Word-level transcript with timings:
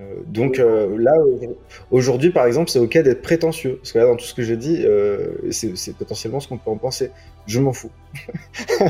Euh, 0.00 0.14
donc 0.26 0.58
euh, 0.58 0.96
là, 0.98 1.12
aujourd'hui, 1.90 2.30
par 2.30 2.46
exemple, 2.46 2.70
c'est 2.70 2.78
ok 2.78 2.98
d'être 2.98 3.22
prétentieux. 3.22 3.76
Parce 3.76 3.92
que 3.92 3.98
là, 3.98 4.06
dans 4.06 4.16
tout 4.16 4.24
ce 4.24 4.34
que 4.34 4.42
j'ai 4.42 4.56
dit, 4.56 4.82
euh, 4.84 5.50
c'est 5.50 5.96
potentiellement 5.96 6.40
ce 6.40 6.48
qu'on 6.48 6.58
peut 6.58 6.70
en 6.70 6.76
penser. 6.76 7.10
Je 7.46 7.60
m'en 7.60 7.72
fous. 7.72 7.90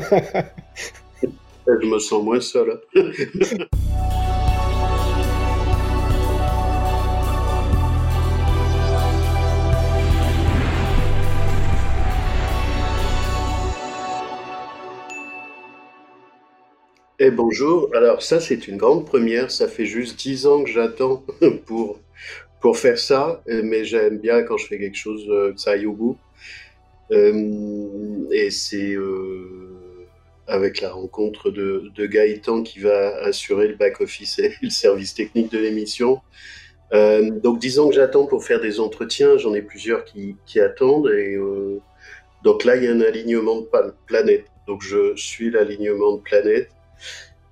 Je 1.67 1.87
me 1.87 1.99
sens 1.99 2.25
moins 2.25 2.41
seul. 2.41 2.81
Eh 17.25 17.31
bonjour, 17.31 17.89
alors 17.95 18.21
ça 18.21 18.41
c'est 18.41 18.67
une 18.67 18.77
grande 18.77 19.07
première, 19.07 19.53
ça 19.53 19.69
fait 19.69 19.87
juste 19.87 20.19
dix 20.19 20.45
ans 20.45 20.65
que 20.65 20.71
j'attends 20.71 21.23
pour, 21.67 22.01
pour 22.61 22.77
faire 22.77 22.99
ça, 22.99 23.41
euh, 23.49 23.63
mais 23.63 23.85
j'aime 23.85 24.19
bien 24.19 24.43
quand 24.43 24.57
je 24.57 24.67
fais 24.67 24.77
quelque 24.77 24.97
chose 24.97 25.25
euh, 25.29 25.53
que 25.53 25.61
ça 25.61 25.71
aille 25.71 25.87
au 25.87 25.93
bout. 25.93 26.19
Euh, 27.13 28.27
et 28.33 28.51
c'est 28.51 28.97
avec 30.49 30.81
la 30.81 30.91
rencontre 30.91 31.51
de, 31.51 31.93
Gaëtan 31.97 32.65
qui 32.65 32.81
va 32.81 33.15
assurer 33.19 33.69
le 33.69 33.77
back-office 33.77 34.41
et 34.41 34.57
le 34.61 34.71
service 34.71 35.15
technique 35.15 35.53
de 35.53 35.59
l'émission. 35.59 36.23
donc 36.91 37.61
dix 37.61 37.79
ans 37.79 37.89
que 37.89 37.95
j'attends 37.95 38.27
pour 38.27 38.45
faire 38.45 38.61
des 38.61 38.81
entretiens, 38.81 39.39
j'en 39.39 39.55
ai 39.55 39.63
plusieurs 39.63 40.05
qui, 40.05 40.59
attendent, 40.59 41.09
donc 42.43 42.65
là 42.65 42.75
il 42.75 42.83
y 42.83 42.89
a 42.89 42.91
un 42.91 43.01
alignement 43.01 43.61
de 43.61 43.69
planète. 44.09 44.47
Donc 44.67 44.83
je 44.83 45.15
suis 45.15 45.53
l'alignement 45.53 46.17
de 46.17 46.21
planète. 46.21 46.69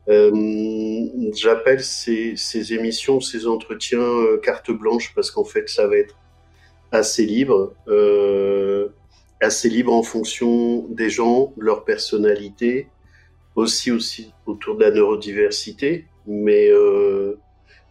Euh, 0.08 1.06
j'appelle 1.34 1.82
ces, 1.82 2.72
émissions, 2.72 3.20
ces 3.20 3.46
entretiens 3.46 4.00
euh, 4.00 4.38
carte 4.38 4.70
blanche 4.70 5.12
parce 5.14 5.30
qu'en 5.30 5.44
fait, 5.44 5.68
ça 5.68 5.86
va 5.86 5.96
être 5.96 6.16
assez 6.90 7.24
libre, 7.24 7.74
euh, 7.88 8.88
assez 9.40 9.68
libre 9.68 9.92
en 9.92 10.02
fonction 10.02 10.86
des 10.88 11.10
gens, 11.10 11.52
de 11.56 11.64
leur 11.64 11.84
personnalité, 11.84 12.88
aussi 13.54 13.90
aussi 13.90 14.32
autour 14.46 14.76
de 14.76 14.84
la 14.84 14.90
neurodiversité, 14.90 16.06
mais 16.26 16.70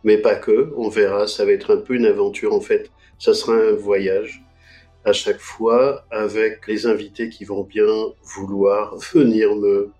mais 0.04 0.18
pas 0.18 0.36
que. 0.36 0.73
On 0.78 0.90
verra, 0.90 1.28
ça 1.28 1.46
va 1.46 1.52
être 1.52 1.73
un 1.76 1.82
peu 1.82 1.96
une 1.96 2.06
aventure 2.06 2.54
en 2.54 2.62
fait. 2.62 2.92
Ça 3.18 3.34
sera 3.34 3.54
un 3.54 3.73
voyage 3.73 4.42
à 5.06 5.14
chaque 5.14 5.40
fois 5.40 6.06
avec 6.12 6.68
les 6.68 6.86
invités 6.86 7.30
qui 7.30 7.46
vont 7.46 7.64
bien 7.64 7.88
vouloir 8.23 8.96
venir 9.14 9.56
me 9.56 9.92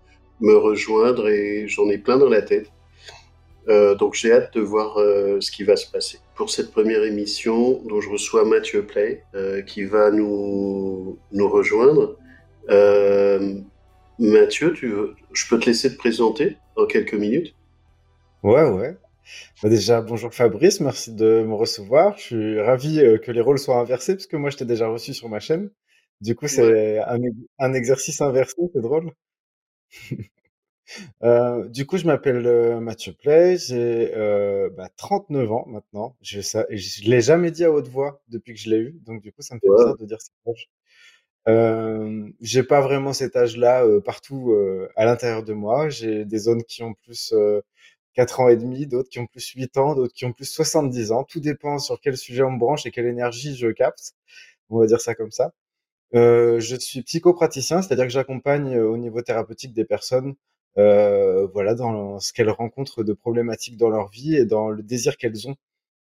me 0.42 0.56
rejoindre 0.56 1.28
et 1.30 1.68
j'en 1.68 1.90
ai 1.90 1.98
plein 1.98 2.18
dans 2.18 2.30
la 2.30 2.42
tête. 2.42 2.72
Euh, 3.68 3.94
donc 3.94 4.16
j'ai 4.16 4.32
hâte 4.32 4.54
de 4.56 4.62
voir 4.62 4.98
euh, 4.98 5.40
ce 5.42 5.52
qui 5.52 5.64
va 5.64 5.76
se 5.76 5.90
passer. 5.90 6.20
Pour 6.36 6.50
cette 6.50 6.72
première 6.72 7.04
émission, 7.04 7.82
dont 7.88 8.02
je 8.02 8.10
reçois 8.10 8.46
Mathieu 8.46 8.86
Play, 8.86 9.24
euh, 9.36 9.62
qui 9.62 9.84
va 9.84 10.10
nous, 10.12 11.20
nous 11.32 11.50
rejoindre. 11.50 12.18
Mathieu, 14.18 14.74
tu 14.74 14.88
veux, 14.88 15.16
je 15.32 15.48
peux 15.48 15.60
te 15.60 15.68
laisser 15.68 15.92
te 15.92 15.98
présenter 15.98 16.58
dans 16.76 16.86
quelques 16.86 17.14
minutes? 17.14 17.56
Ouais, 18.44 18.70
ouais. 18.70 18.98
Bah, 19.64 19.70
déjà, 19.70 20.02
bonjour 20.02 20.34
Fabrice, 20.34 20.82
merci 20.82 21.14
de 21.14 21.44
me 21.44 21.54
recevoir. 21.54 22.18
Je 22.18 22.24
suis 22.24 22.62
ravi 22.62 23.02
que 23.24 23.32
les 23.32 23.42
rôles 23.42 23.60
soient 23.60 23.80
inversés, 23.80 24.16
parce 24.16 24.28
que 24.28 24.36
moi 24.36 24.50
je 24.50 24.58
t'ai 24.58 24.66
déjà 24.66 24.88
reçu 24.88 25.14
sur 25.14 25.30
ma 25.30 25.40
chaîne. 25.40 25.70
Du 26.22 26.36
coup, 26.36 26.48
c'est 26.48 27.00
un, 27.00 27.20
un 27.60 27.74
exercice 27.74 28.20
inversé, 28.20 28.58
c'est 28.74 28.82
drôle. 28.82 29.12
Euh, 31.24 31.68
du 31.70 31.86
coup, 31.86 31.98
je 31.98 32.06
m'appelle 32.06 32.46
euh, 32.48 32.80
Mathieu 32.80 33.14
Play, 33.14 33.58
j'ai 33.58 34.12
euh, 34.16 34.70
bah, 34.72 34.90
39 34.98 35.52
ans 35.52 35.66
maintenant. 35.68 36.16
Je, 36.22 36.42
je 36.42 37.04
l'ai 37.10 37.22
jamais 37.22 37.52
dit 37.52 37.64
à 37.64 37.72
haute 37.72 37.88
voix 37.88 38.22
depuis 38.30 38.54
que 38.54 38.60
je 38.60 38.70
l'ai 38.70 38.78
eu, 38.78 38.92
donc 39.06 39.22
du 39.22 39.32
coup, 39.32 39.42
ça 39.42 39.56
me 39.56 39.60
fait 39.60 39.70
bizarre 39.70 39.98
de 39.98 40.06
dire 40.06 40.18
cet 40.22 40.34
âge. 40.48 40.70
Euh, 41.48 42.30
j'ai 42.42 42.64
pas 42.64 42.82
vraiment 42.82 43.14
cet 43.14 43.36
âge-là 43.36 43.86
partout 44.06 44.56
à 44.96 45.06
l'intérieur 45.06 45.44
de 45.44 45.54
moi. 45.54 45.90
J'ai 45.90 46.26
des 46.26 46.38
zones 46.40 46.64
qui 46.64 46.84
ont 46.84 46.94
plus 46.96 47.34
4 48.16 48.40
ans 48.42 48.50
et 48.50 48.58
demi, 48.58 48.88
d'autres 48.88 49.10
qui 49.10 49.20
ont 49.20 49.28
plus 49.28 49.48
8 49.50 49.78
ans, 49.78 49.96
d'autres 49.96 50.14
qui 50.14 50.26
ont 50.26 50.34
plus 50.34 50.46
70 50.52 51.12
ans. 51.12 51.24
Tout 51.24 51.40
dépend 51.40 51.80
sur 51.80 52.00
quel 52.02 52.18
sujet 52.18 52.44
on 52.44 52.52
me 52.52 52.60
branche 52.60 52.86
et 52.86 52.92
quelle 52.92 53.08
énergie 53.08 53.56
je 53.56 53.68
capte. 53.70 54.14
On 54.70 54.80
va 54.80 54.88
dire 54.88 55.02
ça 55.02 55.16
comme 55.16 55.32
ça. 55.32 55.54
Euh, 56.16 56.60
je 56.60 56.76
suis 56.76 57.04
psychopraticien, 57.04 57.82
c'est-à-dire 57.82 58.06
que 58.06 58.12
j'accompagne 58.12 58.76
euh, 58.76 58.88
au 58.90 58.98
niveau 58.98 59.22
thérapeutique 59.22 59.74
des 59.74 59.86
personnes, 59.86 60.36
euh, 60.78 61.48
voilà, 61.54 61.76
dans 61.76 62.20
ce 62.20 62.34
qu'elles 62.34 62.50
rencontrent 62.50 63.04
de 63.04 63.14
problématiques 63.14 63.78
dans 63.78 63.90
leur 63.90 64.10
vie 64.10 64.36
et 64.36 64.46
dans 64.46 64.70
le 64.70 64.82
désir 64.84 65.18
qu'elles 65.18 65.48
ont, 65.48 65.54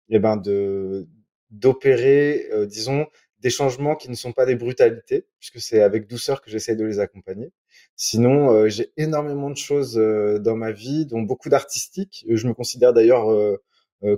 et 0.09 0.15
eh 0.17 0.19
ben 0.19 0.37
de 0.37 1.07
d'opérer, 1.51 2.47
euh, 2.51 2.65
disons, 2.65 3.07
des 3.39 3.49
changements 3.49 3.95
qui 3.95 4.09
ne 4.09 4.15
sont 4.15 4.33
pas 4.33 4.45
des 4.45 4.55
brutalités, 4.55 5.25
puisque 5.39 5.61
c'est 5.61 5.81
avec 5.81 6.07
douceur 6.07 6.41
que 6.41 6.49
j'essaie 6.51 6.75
de 6.75 6.85
les 6.85 6.99
accompagner. 6.99 7.51
Sinon, 7.95 8.67
j'ai 8.69 8.91
énormément 8.97 9.49
de 9.49 9.57
choses 9.57 9.95
dans 9.95 10.55
ma 10.55 10.71
vie, 10.71 11.05
dont 11.05 11.21
beaucoup 11.21 11.49
d'artistique. 11.49 12.25
Je 12.29 12.47
me 12.47 12.53
considère 12.53 12.93
d'ailleurs 12.93 13.27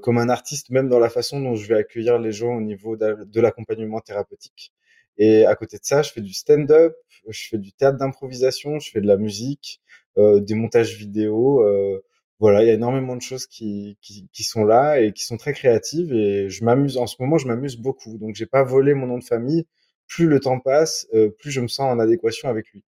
comme 0.01 0.17
un 0.17 0.29
artiste, 0.29 0.69
même 0.69 0.89
dans 0.89 0.99
la 0.99 1.09
façon 1.09 1.39
dont 1.41 1.55
je 1.55 1.67
vais 1.67 1.75
accueillir 1.77 2.17
les 2.19 2.31
gens 2.31 2.55
au 2.55 2.61
niveau 2.61 2.95
de 2.97 3.41
l'accompagnement 3.41 3.99
thérapeutique. 3.99 4.73
Et 5.19 5.45
à 5.45 5.55
côté 5.55 5.77
de 5.77 5.83
ça, 5.83 6.01
je 6.01 6.11
fais 6.11 6.21
du 6.21 6.33
stand-up, 6.33 6.95
je 7.27 7.49
fais 7.49 7.57
du 7.57 7.73
théâtre 7.73 7.97
d'improvisation, 7.97 8.79
je 8.79 8.89
fais 8.89 9.01
de 9.01 9.07
la 9.07 9.17
musique, 9.17 9.81
euh, 10.17 10.39
des 10.39 10.55
montages 10.55 10.95
vidéo. 10.97 11.61
Euh, 11.63 12.01
voilà, 12.39 12.63
il 12.63 12.67
y 12.67 12.71
a 12.71 12.73
énormément 12.73 13.17
de 13.17 13.21
choses 13.21 13.45
qui, 13.45 13.97
qui, 14.01 14.29
qui, 14.31 14.43
sont 14.43 14.63
là 14.63 15.01
et 15.01 15.11
qui 15.11 15.25
sont 15.25 15.35
très 15.37 15.53
créatives. 15.53 16.13
Et 16.13 16.49
je 16.49 16.63
m'amuse 16.63 16.97
en 16.97 17.05
ce 17.05 17.17
moment, 17.19 17.37
je 17.37 17.47
m'amuse 17.47 17.75
beaucoup. 17.75 18.17
Donc 18.17 18.35
j'ai 18.35 18.45
pas 18.45 18.63
volé 18.63 18.93
mon 18.93 19.07
nom 19.07 19.17
de 19.17 19.23
famille. 19.23 19.65
Plus 20.07 20.25
le 20.25 20.39
temps 20.39 20.59
passe, 20.59 21.05
euh, 21.13 21.29
plus 21.29 21.51
je 21.51 21.61
me 21.61 21.67
sens 21.67 21.91
en 21.93 21.99
adéquation 21.99 22.49
avec 22.49 22.69
lui. 22.71 22.83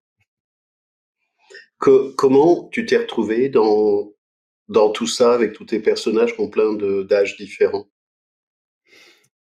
Que, 1.79 2.13
comment 2.15 2.69
tu 2.69 2.85
t'es 2.85 2.97
retrouvé 2.97 3.49
dans 3.49 4.13
dans 4.69 4.89
tout 4.91 5.07
ça 5.07 5.33
avec 5.33 5.51
tous 5.53 5.65
tes 5.65 5.79
personnages 5.81 6.33
qui 6.33 6.41
ont 6.41 6.49
plein 6.49 6.73
d'âges 7.03 7.35
différents? 7.37 7.87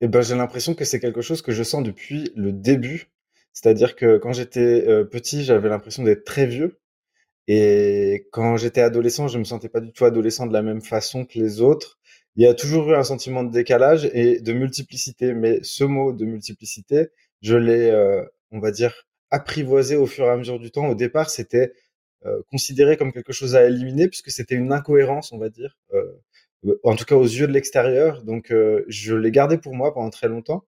Eh 0.01 0.07
ben, 0.07 0.21
j'ai 0.21 0.35
l'impression 0.35 0.75
que 0.75 0.85
c'est 0.85 0.99
quelque 0.99 1.21
chose 1.21 1.41
que 1.41 1.51
je 1.51 1.63
sens 1.63 1.83
depuis 1.83 2.31
le 2.35 2.51
début. 2.51 3.09
C'est-à-dire 3.53 3.95
que 3.95 4.17
quand 4.17 4.33
j'étais 4.33 4.87
euh, 4.87 5.03
petit, 5.03 5.43
j'avais 5.43 5.69
l'impression 5.69 6.03
d'être 6.03 6.23
très 6.25 6.45
vieux. 6.45 6.79
Et 7.47 8.27
quand 8.31 8.57
j'étais 8.57 8.81
adolescent, 8.81 9.27
je 9.27 9.39
me 9.39 9.43
sentais 9.45 9.69
pas 9.69 9.79
du 9.79 9.91
tout 9.91 10.05
adolescent 10.05 10.45
de 10.47 10.53
la 10.53 10.61
même 10.61 10.81
façon 10.81 11.25
que 11.25 11.39
les 11.39 11.61
autres. 11.61 11.97
Il 12.35 12.43
y 12.43 12.47
a 12.47 12.53
toujours 12.53 12.91
eu 12.91 12.95
un 12.95 13.03
sentiment 13.03 13.43
de 13.43 13.51
décalage 13.51 14.05
et 14.13 14.39
de 14.41 14.53
multiplicité. 14.53 15.33
Mais 15.33 15.59
ce 15.63 15.83
mot 15.83 16.13
de 16.13 16.25
multiplicité, 16.25 17.09
je 17.41 17.55
l'ai, 17.55 17.89
euh, 17.89 18.23
on 18.51 18.59
va 18.59 18.71
dire, 18.71 19.07
apprivoisé 19.31 19.95
au 19.95 20.05
fur 20.05 20.25
et 20.25 20.29
à 20.29 20.37
mesure 20.37 20.59
du 20.59 20.71
temps. 20.71 20.87
Au 20.87 20.95
départ, 20.95 21.29
c'était 21.29 21.73
euh, 22.25 22.41
considéré 22.51 22.97
comme 22.97 23.11
quelque 23.13 23.33
chose 23.33 23.55
à 23.55 23.65
éliminer 23.65 24.07
puisque 24.07 24.31
c'était 24.31 24.55
une 24.55 24.71
incohérence, 24.73 25.31
on 25.31 25.39
va 25.39 25.49
dire 25.49 25.77
en 26.83 26.95
tout 26.95 27.05
cas 27.05 27.15
aux 27.15 27.23
yeux 27.23 27.47
de 27.47 27.53
l'extérieur. 27.53 28.23
Donc, 28.23 28.51
euh, 28.51 28.83
je 28.87 29.15
l'ai 29.15 29.31
gardé 29.31 29.57
pour 29.57 29.75
moi 29.75 29.93
pendant 29.93 30.09
très 30.09 30.27
longtemps. 30.27 30.65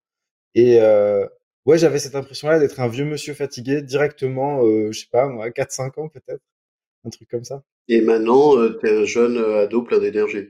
Et 0.56 0.82
euh, 0.82 1.26
ouais, 1.66 1.78
j'avais 1.78 2.00
cette 2.00 2.16
impression-là 2.16 2.60
d'être 2.60 2.80
un 2.80 2.88
vieux 2.88 3.06
monsieur 3.06 3.34
fatigué 3.34 3.82
directement, 3.82 4.64
euh, 4.66 4.92
je 4.92 5.02
sais 5.02 5.10
pas, 5.12 5.28
moi, 5.28 5.50
4-5 5.50 6.00
ans 6.00 6.10
peut-être, 6.10 6.42
un 7.06 7.10
truc 7.10 7.30
comme 7.30 7.44
ça. 7.44 7.64
Et 7.88 8.02
maintenant, 8.02 8.56
tu 8.80 8.88
es 8.88 9.02
un 9.02 9.06
jeune 9.06 9.38
ado 9.38 9.84
plein 9.84 10.00
d'énergie. 10.00 10.50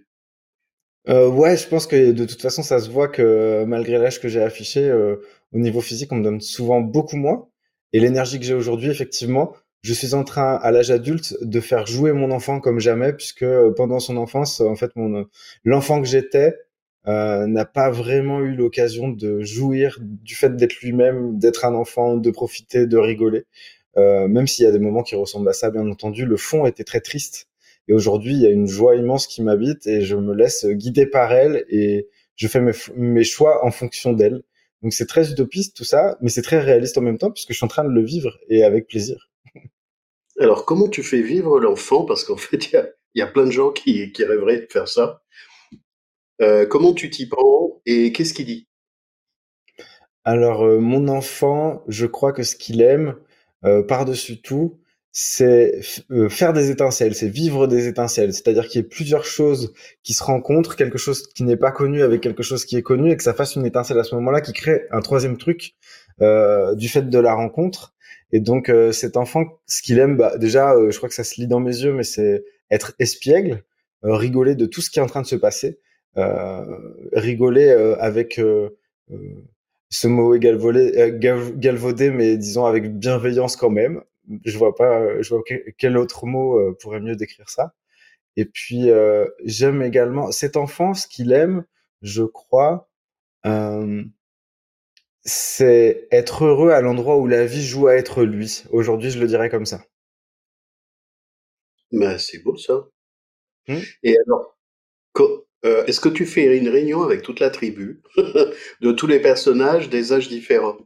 Euh, 1.07 1.29
ouais, 1.29 1.55
je 1.57 1.67
pense 1.67 1.87
que 1.87 2.11
de 2.11 2.25
toute 2.25 2.41
façon, 2.41 2.61
ça 2.61 2.79
se 2.79 2.89
voit 2.89 3.07
que 3.07 3.63
malgré 3.65 3.97
l'âge 3.97 4.19
que 4.19 4.27
j'ai 4.27 4.41
affiché, 4.41 4.91
au 4.91 5.57
niveau 5.57 5.81
physique, 5.81 6.11
on 6.11 6.17
me 6.17 6.23
donne 6.23 6.41
souvent 6.41 6.81
beaucoup 6.81 7.17
moins. 7.17 7.47
Et 7.93 7.99
l'énergie 7.99 8.39
que 8.39 8.45
j'ai 8.45 8.53
aujourd'hui, 8.53 8.91
effectivement, 8.91 9.55
je 9.81 9.93
suis 9.93 10.13
en 10.13 10.23
train, 10.23 10.55
à 10.55 10.71
l'âge 10.71 10.91
adulte, 10.91 11.35
de 11.41 11.59
faire 11.59 11.85
jouer 11.87 12.11
mon 12.11 12.31
enfant 12.31 12.59
comme 12.59 12.79
jamais, 12.79 13.13
puisque 13.13 13.43
euh, 13.43 13.71
pendant 13.71 13.99
son 13.99 14.17
enfance, 14.17 14.61
en 14.61 14.75
fait, 14.75 14.91
mon 14.95 15.25
l'enfant 15.63 16.01
que 16.01 16.07
j'étais 16.07 16.55
euh, 17.07 17.47
n'a 17.47 17.65
pas 17.65 17.89
vraiment 17.89 18.41
eu 18.41 18.55
l'occasion 18.55 19.09
de 19.09 19.41
jouir 19.41 19.97
du 20.01 20.35
fait 20.35 20.55
d'être 20.55 20.81
lui-même, 20.81 21.39
d'être 21.39 21.65
un 21.65 21.73
enfant, 21.75 22.17
de 22.17 22.31
profiter, 22.31 22.87
de 22.87 22.97
rigoler. 22.97 23.45
Euh, 23.97 24.27
même 24.27 24.47
s'il 24.47 24.65
y 24.65 24.67
a 24.67 24.71
des 24.71 24.79
moments 24.79 25.03
qui 25.03 25.15
ressemblent 25.15 25.49
à 25.49 25.53
ça, 25.53 25.71
bien 25.71 25.87
entendu, 25.89 26.25
le 26.25 26.37
fond 26.37 26.65
était 26.65 26.83
très 26.83 27.01
triste. 27.01 27.47
Et 27.87 27.93
aujourd'hui, 27.93 28.33
il 28.33 28.41
y 28.41 28.47
a 28.47 28.51
une 28.51 28.67
joie 28.67 28.95
immense 28.95 29.27
qui 29.27 29.41
m'habite 29.41 29.87
et 29.87 30.01
je 30.01 30.15
me 30.15 30.35
laisse 30.35 30.65
guider 30.65 31.07
par 31.07 31.31
elle 31.33 31.65
et 31.69 32.07
je 32.35 32.47
fais 32.47 32.61
mes, 32.61 32.73
mes 32.95 33.23
choix 33.23 33.65
en 33.65 33.71
fonction 33.71 34.13
d'elle. 34.13 34.43
Donc 34.83 34.93
c'est 34.93 35.07
très 35.07 35.31
utopiste 35.31 35.75
tout 35.75 35.83
ça, 35.83 36.17
mais 36.21 36.29
c'est 36.29 36.41
très 36.41 36.59
réaliste 36.59 36.97
en 36.97 37.01
même 37.01 37.17
temps 37.17 37.31
puisque 37.31 37.51
je 37.51 37.57
suis 37.57 37.65
en 37.65 37.69
train 37.69 37.83
de 37.83 37.89
le 37.89 38.03
vivre 38.03 38.37
et 38.49 38.63
avec 38.63 38.87
plaisir. 38.87 39.28
Alors, 40.39 40.65
comment 40.65 40.87
tu 40.87 41.03
fais 41.03 41.21
vivre 41.21 41.59
l'enfant? 41.59 42.05
Parce 42.05 42.23
qu'en 42.23 42.37
fait, 42.37 42.71
il 42.71 42.93
y 43.15 43.21
a, 43.21 43.27
plein 43.27 43.45
de 43.45 43.51
gens 43.51 43.71
qui, 43.71 44.11
rêveraient 44.17 44.61
de 44.61 44.67
faire 44.71 44.87
ça. 44.87 45.21
Euh, 46.41 46.65
comment 46.65 46.93
tu 46.93 47.09
t'y 47.09 47.27
prends 47.27 47.81
et 47.85 48.13
qu'est-ce 48.13 48.33
qu'il 48.33 48.45
dit? 48.45 48.67
Alors, 50.23 50.63
euh, 50.63 50.79
mon 50.79 51.09
enfant, 51.09 51.83
je 51.87 52.05
crois 52.05 52.31
que 52.31 52.43
ce 52.43 52.55
qu'il 52.55 52.81
aime, 52.81 53.15
euh, 53.65 53.83
par-dessus 53.83 54.41
tout, 54.41 54.79
c'est 55.11 55.81
faire 56.29 56.53
des 56.53 56.69
étincelles, 56.69 57.15
c'est 57.15 57.27
vivre 57.27 57.67
des 57.67 57.87
étincelles. 57.87 58.33
C'est-à-dire 58.33 58.67
qu'il 58.67 58.79
y 58.79 58.85
ait 58.85 58.87
plusieurs 58.87 59.25
choses 59.25 59.73
qui 60.03 60.13
se 60.13 60.23
rencontrent, 60.23 60.75
quelque 60.75 60.99
chose 60.99 61.27
qui 61.27 61.43
n'est 61.43 61.57
pas 61.57 61.71
connu 61.71 62.03
avec 62.03 62.21
quelque 62.21 62.43
chose 62.43 62.63
qui 62.63 62.77
est 62.77 62.83
connu, 62.83 63.11
et 63.11 63.17
que 63.17 63.23
ça 63.23 63.33
fasse 63.33 63.55
une 63.55 63.65
étincelle 63.65 63.99
à 63.99 64.03
ce 64.03 64.15
moment-là 64.15 64.39
qui 64.39 64.53
crée 64.53 64.85
un 64.91 65.01
troisième 65.01 65.37
truc 65.37 65.75
du 66.19 66.89
fait 66.89 67.09
de 67.09 67.19
la 67.19 67.33
rencontre. 67.33 67.95
Et 68.31 68.39
donc 68.39 68.69
euh, 68.69 68.91
cet 68.91 69.17
enfant, 69.17 69.45
ce 69.65 69.81
qu'il 69.81 69.99
aime, 69.99 70.17
bah, 70.17 70.37
déjà, 70.37 70.73
je 70.89 70.95
crois 70.97 71.09
que 71.09 71.15
ça 71.15 71.23
se 71.23 71.39
lit 71.39 71.47
dans 71.47 71.59
mes 71.59 71.75
yeux, 71.75 71.93
mais 71.93 72.03
c'est 72.03 72.43
être 72.71 72.93
espiègle, 72.99 73.63
rigoler 74.03 74.55
de 74.55 74.65
tout 74.65 74.81
ce 74.81 74.89
qui 74.89 74.99
est 74.99 75.01
en 75.01 75.07
train 75.07 75.21
de 75.21 75.27
se 75.27 75.35
passer, 75.35 75.79
rigoler 77.13 77.71
avec 77.99 78.39
ce 79.89 80.07
mot 80.07 80.35
est 80.35 80.39
galvaudé, 80.39 82.11
mais 82.11 82.37
disons 82.37 82.65
avec 82.65 82.97
bienveillance 82.99 83.55
quand 83.55 83.71
même 83.71 84.03
je 84.45 84.57
vois 84.57 84.75
pas, 84.75 85.21
je 85.21 85.29
vois 85.29 85.43
quel 85.77 85.97
autre 85.97 86.25
mot 86.25 86.59
euh, 86.59 86.77
pourrait 86.79 86.99
mieux 86.99 87.15
décrire 87.15 87.49
ça. 87.49 87.73
Et 88.35 88.45
puis 88.45 88.89
euh, 88.89 89.27
j'aime 89.43 89.81
également 89.81 90.31
cette 90.31 90.57
enfance 90.57 91.07
qu'il 91.07 91.31
aime, 91.31 91.65
je 92.01 92.23
crois, 92.23 92.89
euh, 93.45 94.03
c'est 95.23 96.07
être 96.11 96.45
heureux 96.45 96.71
à 96.71 96.81
l'endroit 96.81 97.17
où 97.17 97.27
la 97.27 97.45
vie 97.45 97.65
joue 97.65 97.87
à 97.87 97.95
être 97.95 98.23
lui. 98.23 98.63
Aujourd'hui, 98.71 99.11
je 99.11 99.19
le 99.19 99.27
dirais 99.27 99.49
comme 99.49 99.65
ça. 99.65 99.83
Ben, 101.91 102.17
c'est 102.17 102.39
beau 102.39 102.55
ça. 102.55 102.87
Mmh. 103.67 103.77
Et 104.03 104.15
alors, 104.25 104.59
est-ce 105.63 105.99
que 105.99 106.09
tu 106.09 106.25
fais 106.25 106.57
une 106.57 106.69
réunion 106.69 107.03
avec 107.03 107.21
toute 107.21 107.39
la 107.39 107.49
tribu 107.49 108.01
de 108.81 108.91
tous 108.91 109.07
les 109.07 109.19
personnages 109.19 109.89
des 109.89 110.13
âges 110.13 110.29
différents? 110.29 110.77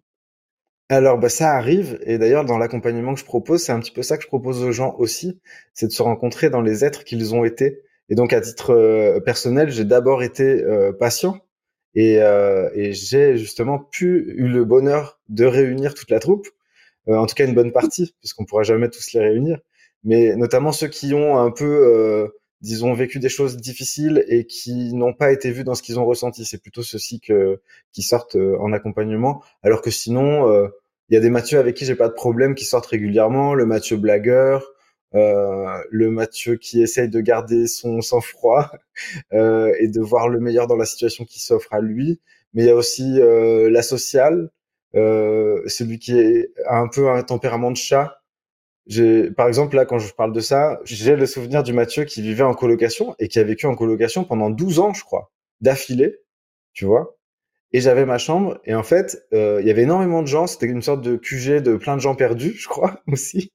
Alors, 0.90 1.18
bah, 1.18 1.30
ça 1.30 1.52
arrive, 1.52 2.00
et 2.06 2.18
d'ailleurs, 2.18 2.46
dans 2.46 2.58
l'accompagnement 2.58 3.14
que 3.14 3.20
je 3.20 3.26
propose, 3.26 3.64
c'est 3.64 3.72
un 3.72 3.80
petit 3.80 3.92
peu 3.92 4.02
ça 4.02 4.18
que 4.18 4.24
je 4.24 4.28
propose 4.28 4.64
aux 4.64 4.72
gens 4.72 4.96
aussi, 4.98 5.40
c'est 5.74 5.88
de 5.88 5.92
se 5.92 6.02
rencontrer 6.02 6.50
dans 6.50 6.62
les 6.62 6.84
êtres 6.84 7.04
qu'ils 7.04 7.34
ont 7.34 7.46
été. 7.46 7.82
Et 8.10 8.16
donc, 8.16 8.34
à 8.34 8.42
titre 8.42 8.72
euh, 8.72 9.20
personnel, 9.20 9.70
j'ai 9.70 9.86
d'abord 9.86 10.24
été 10.24 10.44
euh, 10.44 10.92
patient, 10.92 11.40
et, 11.96 12.22
euh, 12.22 12.70
et 12.74 12.94
j'ai 12.94 13.38
justement 13.38 13.80
pu 13.80 14.34
eu 14.36 14.48
le 14.48 14.66
bonheur 14.66 15.20
de 15.30 15.46
réunir 15.46 15.94
toute 15.94 16.10
la 16.10 16.20
troupe, 16.20 16.48
en 17.08 17.26
tout 17.26 17.36
cas 17.36 17.46
une 17.46 17.56
bonne 17.56 17.72
partie, 17.72 18.16
puisqu'on 18.22 18.46
pourra 18.46 18.64
jamais 18.64 18.90
tous 18.90 19.14
les 19.14 19.20
réunir, 19.20 19.60
mais 20.04 20.36
notamment 20.36 20.72
ceux 20.72 20.88
qui 20.88 21.14
ont 21.14 21.38
un 21.38 21.52
peu 21.52 22.32
disons, 22.62 22.94
vécu 22.94 23.20
des 23.20 23.28
choses 23.28 23.58
difficiles 23.58 24.24
et 24.30 24.46
qui 24.46 24.94
n'ont 24.94 25.14
pas 25.14 25.34
été 25.34 25.52
vus 25.52 25.66
dans 25.66 25.76
ce 25.76 25.84
qu'ils 25.84 26.00
ont 26.00 26.06
ressenti. 26.06 26.46
C'est 26.46 26.62
plutôt 26.62 26.82
ceux-ci 26.82 27.20
que, 27.20 27.60
qui 27.92 28.04
sortent 28.04 28.38
en 28.38 28.72
accompagnement. 28.72 29.44
Alors 29.64 29.82
que 29.82 29.92
sinon, 29.92 30.70
il 31.10 31.14
y 31.14 31.18
a 31.18 31.20
des 31.20 31.30
Mathieu 31.30 31.60
avec 31.60 31.76
qui 31.76 31.86
j'ai 31.86 31.96
pas 31.96 32.08
de 32.08 32.14
problème 32.14 32.56
qui 32.56 32.66
sortent 32.66 32.86
régulièrement, 32.86 33.54
le 33.54 33.66
Mathieu 33.66 33.98
blagueur, 33.98 34.64
euh, 34.64 34.73
le 35.14 36.10
Mathieu 36.10 36.58
qui 36.58 36.82
essaye 36.82 37.10
de 37.10 37.22
garder 37.22 37.68
son 37.68 38.02
sang-froid 38.02 38.72
euh, 39.34 39.74
et 39.80 39.88
de 39.88 40.02
voir 40.02 40.30
le 40.30 40.40
meilleur 40.40 40.68
dans 40.68 40.76
la 40.76 40.86
situation 40.86 41.26
qui 41.26 41.40
s'offre 41.40 41.74
à 41.74 41.82
lui. 41.82 42.20
Mais 42.54 42.64
il 42.64 42.68
y 42.68 42.72
a 42.72 42.76
aussi 42.76 43.20
euh, 43.20 43.70
la 43.70 43.82
sociale, 43.82 44.50
euh, 44.96 45.62
celui 45.68 46.00
qui 46.00 46.18
est, 46.18 46.52
a 46.68 46.78
un 46.78 46.88
peu 46.88 47.10
un 47.10 47.24
tempérament 47.24 47.72
de 47.72 47.78
chat. 47.78 48.20
Par 49.38 49.48
exemple, 49.48 49.76
là, 49.76 49.86
quand 49.86 49.98
je 49.98 50.14
parle 50.14 50.34
de 50.34 50.42
ça, 50.42 50.80
j'ai 50.84 51.16
le 51.16 51.26
souvenir 51.26 51.64
du 51.64 51.74
Mathieu 51.74 52.04
qui 52.04 52.22
vivait 52.22 52.44
en 52.44 52.54
colocation 52.54 53.16
et 53.18 53.28
qui 53.28 53.40
a 53.40 53.44
vécu 53.44 53.66
en 53.66 53.76
colocation 53.76 54.26
pendant 54.26 54.50
12 54.50 54.80
ans, 54.80 54.94
je 54.94 55.04
crois, 55.04 55.32
d'affilée, 55.62 56.20
tu 56.74 56.86
vois 56.86 57.18
et 57.74 57.82
j'avais 57.82 58.06
ma 58.06 58.18
chambre 58.18 58.60
et 58.66 58.76
en 58.76 58.84
fait 58.84 59.26
euh, 59.34 59.60
il 59.62 59.68
y 59.68 59.72
avait 59.72 59.82
énormément 59.84 60.22
de 60.22 60.28
gens 60.28 60.48
c'était 60.48 60.68
une 60.68 60.82
sorte 60.82 61.02
de 61.02 61.18
QG 61.18 61.62
de 61.62 61.76
plein 61.76 61.96
de 61.96 62.02
gens 62.02 62.16
perdus 62.16 62.54
je 62.54 62.68
crois 62.68 63.02
aussi 63.08 63.52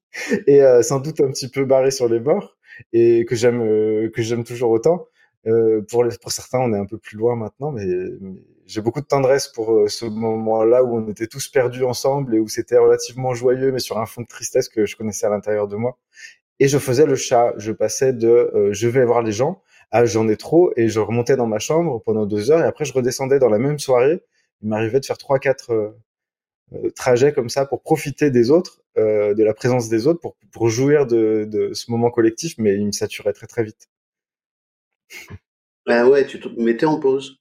et 0.46 0.62
euh, 0.62 0.82
sans 0.82 1.00
doute 1.00 1.20
un 1.20 1.30
petit 1.30 1.48
peu 1.48 1.64
barrés 1.64 1.90
sur 1.90 2.08
les 2.08 2.20
bords 2.20 2.56
et 2.92 3.24
que 3.24 3.34
j'aime 3.34 3.60
euh, 3.62 4.10
que 4.10 4.22
j'aime 4.22 4.44
toujours 4.44 4.70
autant. 4.70 5.06
Pour 5.88 6.04
les, 6.04 6.14
pour 6.18 6.30
certains 6.30 6.58
on 6.58 6.74
est 6.74 6.78
un 6.78 6.84
peu 6.84 6.98
plus 6.98 7.16
loin 7.16 7.34
maintenant 7.34 7.72
mais, 7.72 7.86
j'ai 8.66 8.82
beaucoup 8.82 9.00
de 9.00 9.06
tendresse 9.06 9.48
pour 9.48 9.88
ce 9.88 10.04
moment-là 10.04 10.84
où 10.84 10.94
on 10.98 11.08
était 11.08 11.26
tous 11.26 11.48
perdus 11.48 11.84
ensemble 11.84 12.34
et 12.34 12.38
où 12.38 12.48
c'était 12.48 12.76
relativement 12.76 13.32
joyeux 13.32 13.72
mais 13.72 13.78
sur 13.78 13.96
un 13.98 14.04
fond 14.04 14.20
de 14.20 14.26
tristesse 14.26 14.68
que 14.68 14.84
je 14.84 14.94
connaissais 14.94 15.24
à 15.24 15.30
l'intérieur 15.30 15.66
de 15.66 15.76
moi. 15.76 15.96
Et 16.60 16.68
je 16.68 16.76
faisais 16.76 17.06
le 17.06 17.16
chat. 17.16 17.54
Je 17.56 17.72
passais 17.72 18.12
de 18.12 18.68
je 18.72 18.88
vais 18.88 19.06
voir 19.06 19.22
les 19.22 19.32
gens 19.32 19.62
ah 19.90 20.04
j'en 20.04 20.28
ai 20.28 20.36
trop 20.36 20.72
et 20.76 20.88
je 20.88 21.00
remontais 21.00 21.36
dans 21.36 21.46
ma 21.46 21.58
chambre 21.58 22.02
pendant 22.04 22.26
deux 22.26 22.50
heures 22.50 22.60
et 22.60 22.66
après 22.66 22.84
je 22.84 22.92
redescendais 22.92 23.38
dans 23.38 23.48
la 23.48 23.58
même 23.58 23.78
soirée. 23.78 24.22
Il 24.62 24.68
m'arrivait 24.68 25.00
de 25.00 25.06
faire 25.06 25.18
trois 25.18 25.38
quatre 25.38 25.96
euh, 26.72 26.76
euh, 26.86 26.90
trajets 26.90 27.32
comme 27.32 27.48
ça 27.48 27.66
pour 27.66 27.82
profiter 27.82 28.30
des 28.30 28.50
autres, 28.50 28.82
euh, 28.96 29.34
de 29.34 29.44
la 29.44 29.54
présence 29.54 29.88
des 29.88 30.06
autres, 30.06 30.20
pour, 30.20 30.36
pour 30.52 30.68
jouir 30.68 31.06
de, 31.06 31.44
de 31.50 31.72
ce 31.74 31.90
moment 31.90 32.10
collectif, 32.10 32.54
mais 32.58 32.74
il 32.74 32.86
me 32.86 32.92
saturait 32.92 33.32
très 33.32 33.46
très 33.46 33.64
vite. 33.64 33.88
Ah 35.86 36.06
ouais, 36.06 36.26
tu 36.26 36.38
te 36.40 36.48
mettais 36.60 36.86
en 36.86 37.00
pause. 37.00 37.40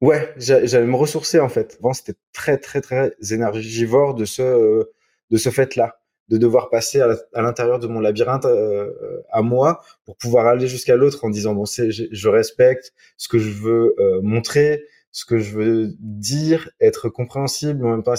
Ouais, 0.00 0.34
j'allais 0.36 0.86
me 0.86 0.94
ressourcer 0.94 1.40
en 1.40 1.48
fait. 1.48 1.78
Avant, 1.80 1.94
c'était 1.94 2.18
très 2.32 2.58
très 2.58 2.80
très 2.80 3.14
énergivore 3.30 4.14
de 4.14 4.24
ce 4.24 4.86
de 5.30 5.36
ce 5.36 5.50
fait-là 5.50 5.98
de 6.28 6.38
devoir 6.38 6.70
passer 6.70 7.00
à 7.00 7.42
l'intérieur 7.42 7.78
de 7.78 7.86
mon 7.86 8.00
labyrinthe 8.00 8.46
euh, 8.46 9.22
à 9.30 9.42
moi 9.42 9.80
pour 10.04 10.16
pouvoir 10.16 10.46
aller 10.46 10.66
jusqu'à 10.66 10.96
l'autre 10.96 11.24
en 11.24 11.30
disant 11.30 11.54
bon 11.54 11.66
c'est 11.66 11.90
je 11.90 12.28
respecte 12.28 12.92
ce 13.16 13.28
que 13.28 13.38
je 13.38 13.50
veux 13.50 13.94
euh, 13.98 14.20
montrer 14.22 14.84
ce 15.16 15.24
que 15.24 15.38
je 15.38 15.56
veux 15.56 15.94
dire 15.98 16.68
être 16.78 17.08
compréhensible 17.08 17.86
en 17.86 17.92
même 17.92 18.02
temps 18.02 18.12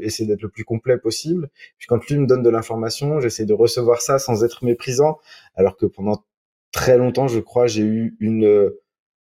essayer 0.00 0.28
d'être 0.28 0.42
le 0.42 0.48
plus 0.48 0.64
complet 0.64 0.98
possible 0.98 1.48
puis 1.78 1.86
quand 1.86 2.04
lui 2.08 2.18
me 2.18 2.26
donne 2.26 2.42
de 2.42 2.50
l'information 2.50 3.20
j'essaie 3.20 3.44
de 3.44 3.54
recevoir 3.54 4.02
ça 4.02 4.18
sans 4.18 4.42
être 4.42 4.64
méprisant 4.64 5.20
alors 5.54 5.76
que 5.76 5.86
pendant 5.86 6.24
très 6.72 6.98
longtemps 6.98 7.28
je 7.28 7.38
crois 7.38 7.68
j'ai 7.68 7.82
eu 7.82 8.16
une 8.18 8.72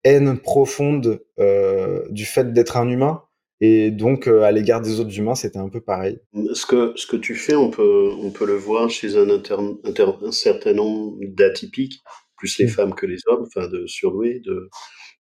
haine 0.06 0.40
profonde 0.40 1.22
euh, 1.38 2.08
du 2.12 2.24
fait 2.24 2.54
d'être 2.54 2.78
un 2.78 2.88
humain 2.88 3.24
et 3.63 3.92
donc, 3.92 4.28
euh, 4.28 4.42
à 4.42 4.52
l'égard 4.52 4.81
des 4.81 5.00
autres 5.00 5.16
humains, 5.16 5.36
c'était 5.36 5.60
un 5.60 5.69
peu 5.69 5.81
pareil. 5.81 6.19
Ce 6.54 6.66
que, 6.66 6.94
ce 6.96 7.06
que 7.06 7.16
tu 7.16 7.36
fais, 7.36 7.54
on 7.54 7.69
peut, 7.69 8.10
on 8.18 8.31
peut 8.31 8.48
le 8.48 8.56
voir 8.56 8.90
chez 8.90 9.16
un, 9.16 9.30
un 9.30 10.31
certain 10.31 10.74
nombre 10.74 11.19
d'atypiques, 11.22 12.02
plus 12.38 12.58
les 12.58 12.66
mm. 12.66 12.69
femmes 12.69 12.96
que 12.96 13.06
les 13.06 13.19
hommes, 13.28 13.44
enfin 13.46 13.68
de 13.68 13.86
surdoués, 13.86 14.40
de, 14.40 14.68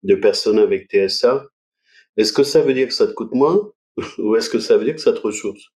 de 0.03 0.13
personnes 0.13 0.59
avec 0.59 0.87
TSA. 0.91 1.47
Est-ce 2.17 2.33
que 2.33 2.43
ça 2.43 2.61
veut 2.61 2.73
dire 2.73 2.87
que 2.87 2.93
ça 2.93 3.07
te 3.07 3.13
coûte 3.13 3.33
moins 3.33 3.71
ou 4.17 4.35
est-ce 4.35 4.49
que 4.49 4.59
ça 4.59 4.77
veut 4.77 4.85
dire 4.85 4.95
que 4.95 5.01
ça 5.01 5.13
te 5.13 5.19
ressource? 5.19 5.71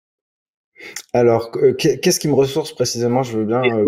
Alors, 1.13 1.51
euh, 1.57 1.73
qu'est-ce 1.73 2.19
qui 2.19 2.27
me 2.27 2.33
ressource 2.33 2.73
précisément? 2.73 3.23
Je 3.23 3.37
veux 3.37 3.45
bien. 3.45 3.63
Euh, 3.63 3.85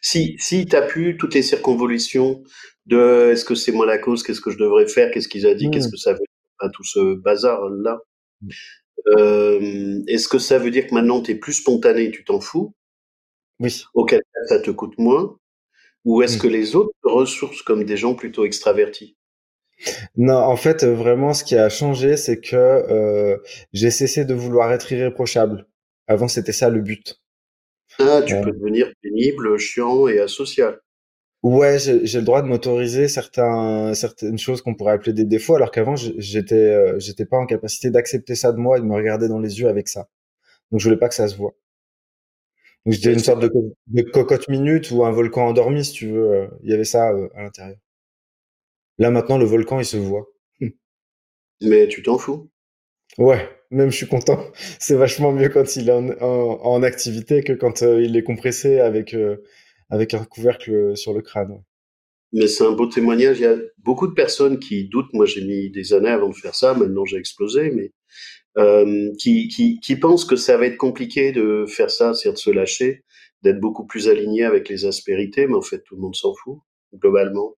si 0.00 0.36
si 0.38 0.64
tu 0.66 0.76
as 0.76 0.82
pu 0.82 1.16
toutes 1.18 1.34
les 1.34 1.42
circonvolutions 1.42 2.42
de 2.86 3.30
est-ce 3.32 3.44
que 3.44 3.54
c'est 3.54 3.72
moi 3.72 3.86
la 3.86 3.98
cause, 3.98 4.22
qu'est-ce 4.22 4.40
que 4.40 4.50
je 4.50 4.58
devrais 4.58 4.86
faire, 4.86 5.10
qu'est-ce 5.10 5.28
qu'ils 5.28 5.46
a 5.46 5.54
dit, 5.54 5.70
qu'est-ce 5.70 5.88
mm. 5.88 5.92
que 5.92 5.96
ça 5.96 6.12
veut 6.14 6.24
à 6.62 6.68
tout 6.70 6.84
ce 6.84 7.14
bazar-là. 7.14 8.00
Euh, 9.08 10.02
est-ce 10.06 10.28
que 10.28 10.38
ça 10.38 10.58
veut 10.58 10.70
dire 10.70 10.86
que 10.86 10.94
maintenant 10.94 11.20
tu 11.20 11.32
es 11.32 11.34
plus 11.34 11.54
spontané, 11.54 12.10
tu 12.10 12.24
t'en 12.24 12.40
fous? 12.40 12.74
Oui. 13.60 13.84
Auquel 13.94 14.20
cas 14.20 14.46
ça 14.48 14.60
te 14.60 14.70
coûte 14.70 14.96
moins 14.98 15.36
Ou 16.04 16.22
est-ce 16.22 16.38
mm. 16.38 16.40
que 16.40 16.46
les 16.46 16.76
autres 16.76 16.94
ressourcent 17.02 17.62
comme 17.64 17.84
des 17.84 17.96
gens 17.96 18.14
plutôt 18.14 18.44
extravertis? 18.44 19.16
Non, 20.16 20.36
en 20.36 20.56
fait, 20.56 20.84
vraiment, 20.84 21.34
ce 21.34 21.44
qui 21.44 21.56
a 21.56 21.68
changé, 21.68 22.16
c'est 22.16 22.40
que 22.40 22.56
euh, 22.56 23.36
j'ai 23.72 23.90
cessé 23.90 24.24
de 24.24 24.34
vouloir 24.34 24.72
être 24.72 24.92
irréprochable. 24.92 25.66
Avant, 26.06 26.28
c'était 26.28 26.52
ça 26.52 26.68
le 26.68 26.80
but. 26.80 27.20
Ah, 27.98 28.22
tu 28.24 28.34
euh. 28.34 28.42
peux 28.42 28.52
devenir 28.52 28.92
pénible, 29.02 29.58
chiant 29.58 30.08
et 30.08 30.18
asocial. 30.20 30.80
Ouais, 31.42 31.76
j'ai 31.80 32.18
le 32.18 32.24
droit 32.24 32.40
de 32.40 32.46
m'autoriser 32.46 33.08
certains, 33.08 33.94
certaines 33.94 34.38
choses 34.38 34.62
qu'on 34.62 34.76
pourrait 34.76 34.92
appeler 34.92 35.12
des 35.12 35.24
défauts, 35.24 35.56
alors 35.56 35.72
qu'avant 35.72 35.96
j'étais, 35.96 36.54
euh, 36.54 37.00
j'étais 37.00 37.24
pas 37.26 37.36
en 37.36 37.46
capacité 37.46 37.90
d'accepter 37.90 38.36
ça 38.36 38.52
de 38.52 38.58
moi 38.58 38.78
et 38.78 38.80
de 38.80 38.86
me 38.86 38.94
regarder 38.94 39.26
dans 39.26 39.40
les 39.40 39.58
yeux 39.58 39.68
avec 39.68 39.88
ça. 39.88 40.08
Donc 40.70 40.80
je 40.80 40.84
voulais 40.84 40.98
pas 40.98 41.08
que 41.08 41.16
ça 41.16 41.26
se 41.26 41.36
voit. 41.36 41.56
Donc 42.86 42.94
j'étais 42.94 43.12
une 43.12 43.18
sorte 43.18 43.42
de, 43.42 43.50
de, 43.88 44.02
cocotte 44.02 44.48
minute 44.48 44.92
ou 44.92 45.04
un 45.04 45.10
volcan 45.10 45.48
endormi, 45.48 45.84
si 45.84 45.92
tu 45.92 46.08
veux. 46.12 46.32
Euh, 46.32 46.46
il 46.62 46.70
y 46.70 46.74
avait 46.74 46.84
ça 46.84 47.10
euh, 47.10 47.28
à 47.34 47.42
l'intérieur. 47.42 47.76
Là 48.98 49.10
maintenant, 49.10 49.38
le 49.38 49.44
volcan 49.44 49.80
il 49.80 49.84
se 49.84 49.96
voit. 49.96 50.26
Mais 51.62 51.88
tu 51.88 52.02
t'en 52.02 52.18
fous. 52.18 52.50
Ouais, 53.18 53.48
même 53.70 53.90
je 53.90 53.96
suis 53.96 54.08
content. 54.08 54.38
C'est 54.78 54.96
vachement 54.96 55.32
mieux 55.32 55.48
quand 55.48 55.76
il 55.76 55.88
est 55.88 55.92
en, 55.92 56.08
en, 56.20 56.82
activité 56.82 57.42
que 57.42 57.52
quand 57.52 57.82
il 57.82 58.16
est 58.16 58.22
compressé 58.22 58.80
avec 58.80 59.14
avec 59.90 60.14
un 60.14 60.24
couvercle 60.24 60.96
sur 60.96 61.12
le 61.12 61.20
crâne. 61.20 61.62
Mais 62.32 62.46
c'est 62.46 62.64
un 62.64 62.72
beau 62.72 62.86
témoignage. 62.86 63.38
Il 63.40 63.42
y 63.42 63.46
a 63.46 63.58
beaucoup 63.78 64.06
de 64.06 64.14
personnes 64.14 64.58
qui 64.58 64.88
doutent. 64.88 65.12
Moi, 65.12 65.26
j'ai 65.26 65.44
mis 65.44 65.70
des 65.70 65.92
années 65.92 66.08
avant 66.08 66.30
de 66.30 66.34
faire 66.34 66.54
ça. 66.54 66.72
Maintenant, 66.72 67.04
j'ai 67.04 67.18
explosé, 67.18 67.70
mais 67.70 67.92
euh, 68.58 69.10
qui, 69.18 69.48
qui, 69.48 69.80
qui 69.80 69.96
pensent 69.96 70.24
que 70.24 70.36
ça 70.36 70.56
va 70.56 70.66
être 70.66 70.78
compliqué 70.78 71.32
de 71.32 71.66
faire 71.68 71.90
ça, 71.90 72.14
c'est-à-dire 72.14 72.34
de 72.34 72.38
se 72.38 72.50
lâcher, 72.50 73.04
d'être 73.42 73.60
beaucoup 73.60 73.86
plus 73.86 74.08
aligné 74.08 74.44
avec 74.44 74.70
les 74.70 74.86
aspérités. 74.86 75.46
Mais 75.46 75.56
en 75.56 75.62
fait, 75.62 75.82
tout 75.84 75.94
le 75.94 76.00
monde 76.00 76.16
s'en 76.16 76.34
fout 76.34 76.58
globalement. 76.94 77.54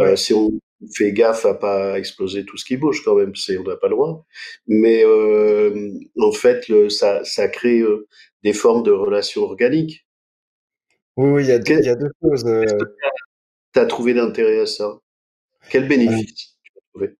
Euh, 0.00 0.16
si 0.16 0.32
on 0.34 0.50
fais 0.94 1.12
gaffe 1.12 1.46
à 1.46 1.54
pas 1.54 1.98
exploser 1.98 2.44
tout 2.44 2.56
ce 2.56 2.64
qui 2.64 2.76
bouge 2.76 3.04
quand 3.04 3.14
même, 3.14 3.34
c'est 3.36 3.56
on 3.58 3.62
n'a 3.62 3.76
pas 3.76 3.88
le 3.88 3.94
droit. 3.94 4.26
Mais 4.66 5.04
euh, 5.04 5.92
en 6.18 6.32
fait, 6.32 6.68
le, 6.68 6.88
ça, 6.88 7.22
ça 7.24 7.48
crée 7.48 7.80
euh, 7.80 8.08
des 8.42 8.52
formes 8.52 8.82
de 8.82 8.90
relations 8.90 9.42
organiques. 9.42 10.06
Oui, 11.16 11.30
oui, 11.30 11.44
il 11.44 11.48
y 11.48 11.52
a, 11.52 11.58
deux, 11.58 11.78
il 11.78 11.84
y 11.84 11.88
a 11.88 11.94
deux 11.94 12.10
choses. 12.22 12.44
Tu 13.74 13.78
as 13.78 13.86
trouvé 13.86 14.14
d'intérêt 14.14 14.60
à 14.60 14.66
ça? 14.66 14.98
Quel 15.70 15.86
bénéfice 15.86 16.34
tu 16.34 16.72
as 16.76 16.80
trouvé? 16.92 17.16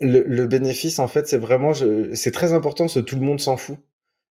le, 0.00 0.22
le, 0.22 0.46
bénéfice, 0.46 0.98
en 0.98 1.08
fait, 1.08 1.26
c'est 1.26 1.38
vraiment, 1.38 1.72
c'est 1.74 2.30
très 2.30 2.52
important, 2.52 2.88
ce 2.88 3.00
tout 3.00 3.16
le 3.16 3.22
monde 3.22 3.40
s'en 3.40 3.56
fout. 3.56 3.78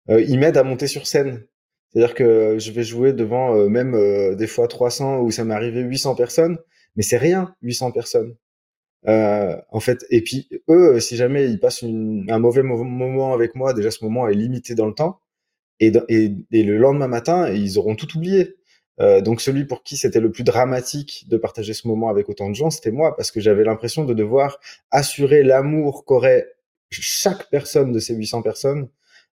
Euh, 0.10 0.22
il 0.22 0.40
m'aide 0.40 0.58
à 0.58 0.64
monter 0.64 0.88
sur 0.88 1.08
scène. 1.08 1.46
C'est-à-dire 1.90 2.14
que 2.14 2.58
je 2.60 2.72
vais 2.72 2.84
jouer 2.84 3.14
devant 3.14 3.56
euh, 3.56 3.68
même 3.68 3.96
euh, 3.96 4.36
des 4.36 4.48
fois 4.48 4.68
300 4.68 5.20
ou 5.22 5.32
ça 5.32 5.44
m'est 5.44 5.54
arrivé 5.54 5.82
800 5.82 6.16
personnes, 6.16 6.58
mais 6.96 7.04
c'est 7.04 7.18
rien, 7.18 7.56
800 7.62 7.92
personnes. 7.92 8.36
Euh, 9.08 9.56
en 9.72 9.80
fait, 9.80 10.06
et 10.10 10.22
puis 10.22 10.50
eux, 10.70 11.00
si 11.00 11.16
jamais 11.16 11.50
ils 11.50 11.60
passent 11.60 11.82
une, 11.82 12.30
un 12.30 12.40
mauvais 12.40 12.64
moment 12.64 13.34
avec 13.34 13.56
moi, 13.56 13.74
déjà 13.74 13.92
ce 13.92 14.04
moment 14.04 14.28
est 14.28 14.34
limité 14.34 14.76
dans 14.76 14.88
le 14.88 14.94
temps, 14.94 15.22
et, 15.80 15.94
et, 16.10 16.36
et 16.52 16.64
le 16.64 16.78
lendemain 16.78 17.08
matin, 17.08 17.50
ils 17.50 17.78
auront 17.80 17.96
tout 17.96 18.18
oublié. 18.18 18.56
Euh, 19.02 19.22
donc 19.22 19.40
celui 19.40 19.66
pour 19.66 19.84
qui 19.84 19.96
c'était 19.96 20.20
le 20.20 20.30
plus 20.32 20.44
dramatique 20.44 21.26
de 21.30 21.38
partager 21.38 21.74
ce 21.74 21.88
moment 21.88 22.10
avec 22.10 22.28
autant 22.28 22.50
de 22.50 22.56
gens, 22.56 22.70
c'était 22.70 22.92
moi, 22.92 23.16
parce 23.16 23.32
que 23.32 23.40
j'avais 23.40 23.64
l'impression 23.64 24.04
de 24.04 24.14
devoir 24.14 24.60
assurer 24.92 25.44
l'amour 25.44 26.04
qu'aurait 26.06 26.48
chaque 26.90 27.50
personne 27.50 27.92
de 27.92 28.00
ces 28.00 28.16
800 28.16 28.42
personnes. 28.42 28.90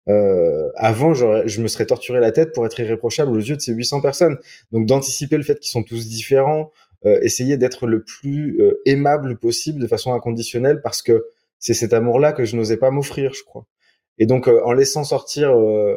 Euh, 0.09 0.69
avant, 0.75 1.13
je 1.13 1.61
me 1.61 1.67
serais 1.67 1.85
torturé 1.85 2.19
la 2.19 2.31
tête 2.31 2.53
pour 2.53 2.65
être 2.65 2.79
irréprochable 2.79 3.31
aux 3.31 3.39
yeux 3.39 3.55
de 3.55 3.61
ces 3.61 3.73
800 3.73 4.01
personnes. 4.01 4.37
Donc 4.71 4.87
d'anticiper 4.87 5.37
le 5.37 5.43
fait 5.43 5.59
qu'ils 5.59 5.69
sont 5.69 5.83
tous 5.83 6.07
différents, 6.07 6.71
euh, 6.71 6.90
essayer 7.03 7.57
d'être 7.57 7.87
le 7.87 8.03
plus 8.03 8.61
euh, 8.61 8.81
aimable 8.85 9.37
possible 9.37 9.79
de 9.79 9.87
façon 9.87 10.13
inconditionnelle, 10.13 10.81
parce 10.81 11.01
que 11.01 11.25
c'est 11.59 11.73
cet 11.73 11.93
amour-là 11.93 12.33
que 12.33 12.45
je 12.45 12.55
n'osais 12.55 12.77
pas 12.77 12.91
m'offrir, 12.91 13.33
je 13.33 13.43
crois. 13.43 13.65
Et 14.17 14.25
donc 14.25 14.47
euh, 14.47 14.61
en 14.63 14.73
laissant 14.73 15.03
sortir 15.03 15.51
en, 15.55 15.95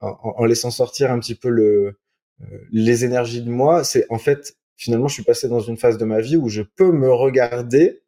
en, 0.00 0.44
laissant 0.44 0.70
sortir 0.70 1.10
un 1.10 1.18
petit 1.18 1.34
peu 1.34 1.48
le, 1.48 1.98
euh, 2.42 2.58
les 2.70 3.04
énergies 3.04 3.42
de 3.42 3.50
moi, 3.50 3.84
c'est 3.84 4.06
en 4.10 4.18
fait 4.18 4.56
finalement 4.76 5.08
je 5.08 5.14
suis 5.14 5.22
passé 5.22 5.48
dans 5.48 5.60
une 5.60 5.76
phase 5.76 5.98
de 5.98 6.04
ma 6.04 6.20
vie 6.20 6.36
où 6.36 6.48
je 6.48 6.62
peux 6.62 6.92
me 6.92 7.12
regarder 7.12 8.02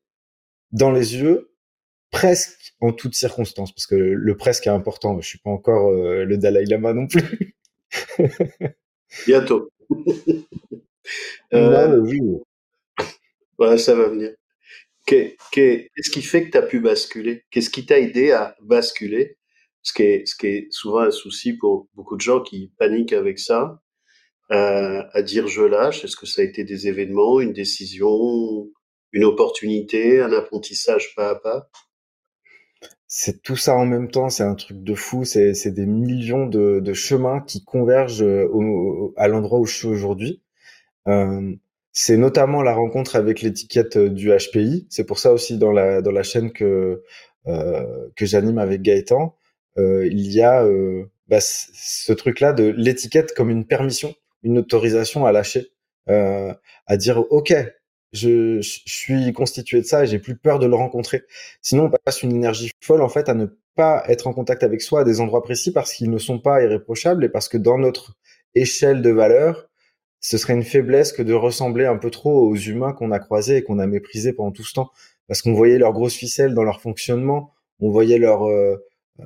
dans 0.73 0.91
les 0.91 1.17
yeux 1.17 1.53
presque 2.11 2.75
en 2.81 2.93
toutes 2.93 3.15
circonstances 3.15 3.73
parce 3.73 3.87
que 3.87 3.95
le, 3.95 4.37
presque 4.37 4.67
est 4.67 4.71
important. 4.71 5.21
Je 5.21 5.29
suis 5.29 5.39
pas 5.39 5.51
encore 5.51 5.91
euh, 5.91 6.25
le 6.25 6.37
Dalai 6.37 6.65
Lama 6.65 6.93
non 6.93 7.07
plus. 7.07 7.57
Bientôt. 9.27 9.69
euh, 11.55 12.01
oui. 12.01 12.21
Ouais, 13.59 13.79
ça 13.79 13.95
va 13.95 14.09
venir. 14.09 14.35
Qu'est-ce 15.07 16.11
qui 16.11 16.23
fait 16.23 16.47
que 16.47 16.51
tu 16.51 16.59
as 16.59 16.63
pu 16.63 16.81
basculer? 16.81 17.45
Qu'est-ce 17.51 17.71
qui 17.71 17.85
t'a 17.85 17.99
aidé 17.99 18.33
à 18.33 18.57
basculer? 18.63 19.37
Ce 19.83 19.93
qui 19.93 20.03
est, 20.03 20.27
ce 20.27 20.35
qui 20.35 20.47
est 20.47 20.67
souvent 20.71 21.01
un 21.01 21.11
souci 21.11 21.53
pour 21.53 21.89
beaucoup 21.95 22.17
de 22.17 22.23
gens 22.23 22.41
qui 22.41 22.73
paniquent 22.79 23.13
avec 23.13 23.39
ça, 23.39 23.83
euh, 24.51 25.03
à 25.13 25.23
dire 25.23 25.47
je 25.47 25.63
lâche. 25.63 26.05
Est-ce 26.05 26.17
que 26.17 26.27
ça 26.27 26.41
a 26.41 26.45
été 26.45 26.65
des 26.65 26.89
événements, 26.89 27.41
une 27.41 27.53
décision, 27.53 28.71
une 29.13 29.25
opportunité, 29.25 30.21
un 30.21 30.33
apprentissage 30.33 31.15
pas 31.15 31.31
à 31.31 31.35
pas? 31.35 31.71
C'est 33.07 33.43
tout 33.43 33.57
ça 33.57 33.77
en 33.77 33.87
même 33.87 34.11
temps, 34.11 34.29
c'est 34.29 34.43
un 34.43 34.55
truc 34.55 34.83
de 34.83 34.95
fou, 34.95 35.25
c'est 35.25 35.67
des 35.67 35.87
millions 35.87 36.47
de, 36.47 36.81
de, 36.81 36.93
chemins 36.95 37.41
qui 37.41 37.63
convergent 37.63 38.25
euh, 38.25 38.49
au, 38.51 39.15
à 39.17 39.29
l'endroit 39.29 39.61
où 39.61 39.67
je 39.67 39.77
suis 39.77 39.87
aujourd'hui. 39.87 40.43
Euh, 41.09 41.55
c'est 41.93 42.17
notamment 42.17 42.63
la 42.63 42.75
rencontre 42.75 43.17
avec 43.17 43.41
l'étiquette 43.43 43.99
du 43.99 44.31
HPI. 44.31 44.87
C'est 44.91 45.05
pour 45.05 45.19
ça 45.19 45.33
aussi 45.33 45.59
dans 45.59 45.73
la, 45.73 46.03
dans 46.03 46.11
la 46.11 46.23
chaîne 46.23 46.53
que, 46.53 47.03
euh, 47.47 48.09
que 48.17 48.27
j'anime 48.27 48.59
avec 48.59 48.83
Gaëtan, 48.83 49.37
euh, 49.79 50.07
il 50.07 50.33
y 50.33 50.43
a 50.43 50.65
euh, 50.65 51.05
bah, 51.29 51.39
ce 51.41 52.13
truc-là 52.13 52.53
de 52.53 52.65
l'étiquette 52.77 53.35
comme 53.35 53.51
une 53.51 53.67
permission, 53.67 54.15
une 54.43 54.59
autorisation 54.59 55.27
à 55.27 55.33
lâcher, 55.33 55.73
euh, 56.09 56.53
à 56.87 56.97
dire 56.97 57.25
ok, 57.31 57.55
je, 58.13 58.61
suis 58.63 59.33
constitué 59.33 59.81
de 59.81 59.87
ça 59.87 60.05
et 60.05 60.07
j'ai 60.07 60.19
plus 60.19 60.37
peur 60.37 60.59
de 60.59 60.67
le 60.67 60.75
rencontrer. 60.77 61.25
Sinon, 61.63 61.87
on 61.87 61.91
passe 61.91 62.23
une 62.23 62.33
énergie 62.33 62.71
folle 62.81 63.03
en 63.03 63.09
fait 63.09 63.29
à 63.29 63.35
ne 63.35 63.47
pas 63.75 64.05
être 64.09 64.27
en 64.29 64.33
contact 64.33 64.63
avec 64.63 64.81
soi 64.83 65.01
à 65.01 65.05
des 65.05 65.21
endroits 65.21 65.43
précis 65.43 65.73
parce 65.73 65.93
qu'ils 65.93 66.11
ne 66.11 66.19
sont 66.19 66.39
pas 66.39 66.63
irréprochables 66.63 67.25
et 67.25 67.29
parce 67.29 67.49
que 67.49 67.59
dans 67.59 67.79
notre 67.79 68.17
échelle 68.55 69.03
de 69.03 69.11
valeur, 69.11 69.69
ce 70.25 70.39
serait 70.39 70.55
une 70.55 70.63
faiblesse 70.63 71.13
que 71.13 71.23
de 71.23 71.35
ressembler 71.35 71.85
un 71.85 71.99
peu 71.99 72.11
trop 72.11 72.49
aux 72.49 72.57
humains 72.57 72.95
qu'on 72.95 73.11
a 73.11 73.19
croisés 73.19 73.59
et 73.59 73.63
qu'on 73.63 73.79
a 73.79 73.87
méprisés 73.87 74.33
pendant 74.33 74.53
tout 74.53 74.65
ce 74.65 74.73
temps 74.73 74.91
parce 75.29 75.43
qu'on 75.43 75.53
voyait 75.53 75.77
leurs 75.77 75.93
grosses 75.93 76.15
ficelles 76.15 76.55
dans 76.55 76.65
leur 76.65 76.81
fonctionnement, 76.81 77.53
on 77.79 77.91
voyait 77.91 78.17
leur 78.19 78.49
euh, 78.49 78.77
euh, 79.21 79.25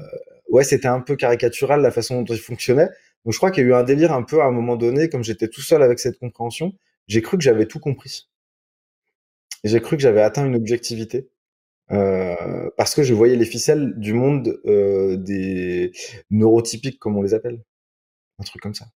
ouais, 0.48 0.64
c'était 0.64 0.88
un 0.88 1.00
peu 1.00 1.14
caricatural 1.14 1.82
la 1.82 1.92
façon 1.92 2.22
dont 2.22 2.34
il 2.34 2.40
fonctionnait. 2.40 2.88
Donc 3.24 3.32
je 3.32 3.38
crois 3.38 3.52
qu'il 3.52 3.62
y 3.62 3.66
a 3.66 3.70
eu 3.70 3.74
un 3.74 3.84
délire 3.84 4.12
un 4.12 4.24
peu 4.24 4.40
à 4.42 4.46
un 4.46 4.50
moment 4.50 4.74
donné, 4.74 5.08
comme 5.08 5.22
j'étais 5.22 5.46
tout 5.46 5.60
seul 5.60 5.84
avec 5.84 6.00
cette 6.00 6.18
compréhension, 6.18 6.72
j'ai 7.06 7.22
cru 7.22 7.38
que 7.38 7.44
j'avais 7.44 7.66
tout 7.66 7.78
compris. 7.78 8.28
J'ai 9.62 9.80
cru 9.80 9.96
que 9.96 10.02
j'avais 10.02 10.22
atteint 10.22 10.46
une 10.46 10.56
objectivité. 10.56 11.28
Euh, 11.92 12.70
parce 12.76 12.94
que 12.94 13.04
je 13.04 13.14
voyais 13.14 13.36
les 13.36 13.46
ficelles 13.46 13.94
du 13.98 14.14
monde 14.14 14.60
euh, 14.66 15.16
des 15.16 15.92
neurotypiques, 16.30 16.98
comme 16.98 17.16
on 17.16 17.22
les 17.22 17.34
appelle. 17.34 17.62
Un 18.40 18.44
truc 18.44 18.62
comme 18.62 18.74
ça. 18.74 18.86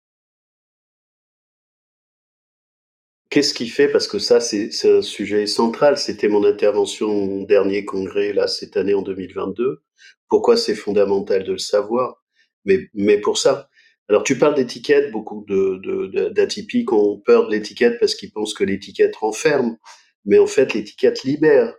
Qu'est-ce 3.33 3.55
qui 3.55 3.69
fait, 3.69 3.89
parce 3.89 4.09
que 4.09 4.19
ça 4.19 4.41
c'est 4.41 4.69
un 4.85 5.01
sujet 5.01 5.47
central, 5.47 5.97
c'était 5.97 6.29
mon 6.29 6.45
intervention 6.45 7.41
au 7.41 7.47
dernier 7.47 7.87
congrès 7.87 8.35
là 8.35 8.47
cette 8.47 8.77
année 8.77 8.93
en 8.93 9.01
2022, 9.01 9.83
pourquoi 10.29 10.59
c'est 10.59 10.75
fondamental 10.75 11.43
de 11.43 11.53
le 11.53 11.59
savoir, 11.59 12.23
mais, 12.67 12.91
mais 12.93 13.19
pour 13.19 13.39
ça. 13.39 13.71
Alors 14.11 14.23
tu 14.23 14.37
parles 14.37 14.55
d'étiquette, 14.55 15.11
beaucoup 15.13 15.47
de, 15.49 16.29
d'atypiques 16.29 16.93
ont 16.93 17.23
peur 17.25 17.47
de 17.47 17.53
l'étiquette 17.53 17.99
parce 17.99 18.17
qu'ils 18.17 18.33
pensent 18.33 18.53
que 18.53 18.65
l'étiquette 18.65 19.17
renferme, 19.17 19.79
mais 20.27 20.39
en 20.39 20.47
fait 20.47 20.75
l'étiquette 20.75 21.25
libère. 21.25 21.75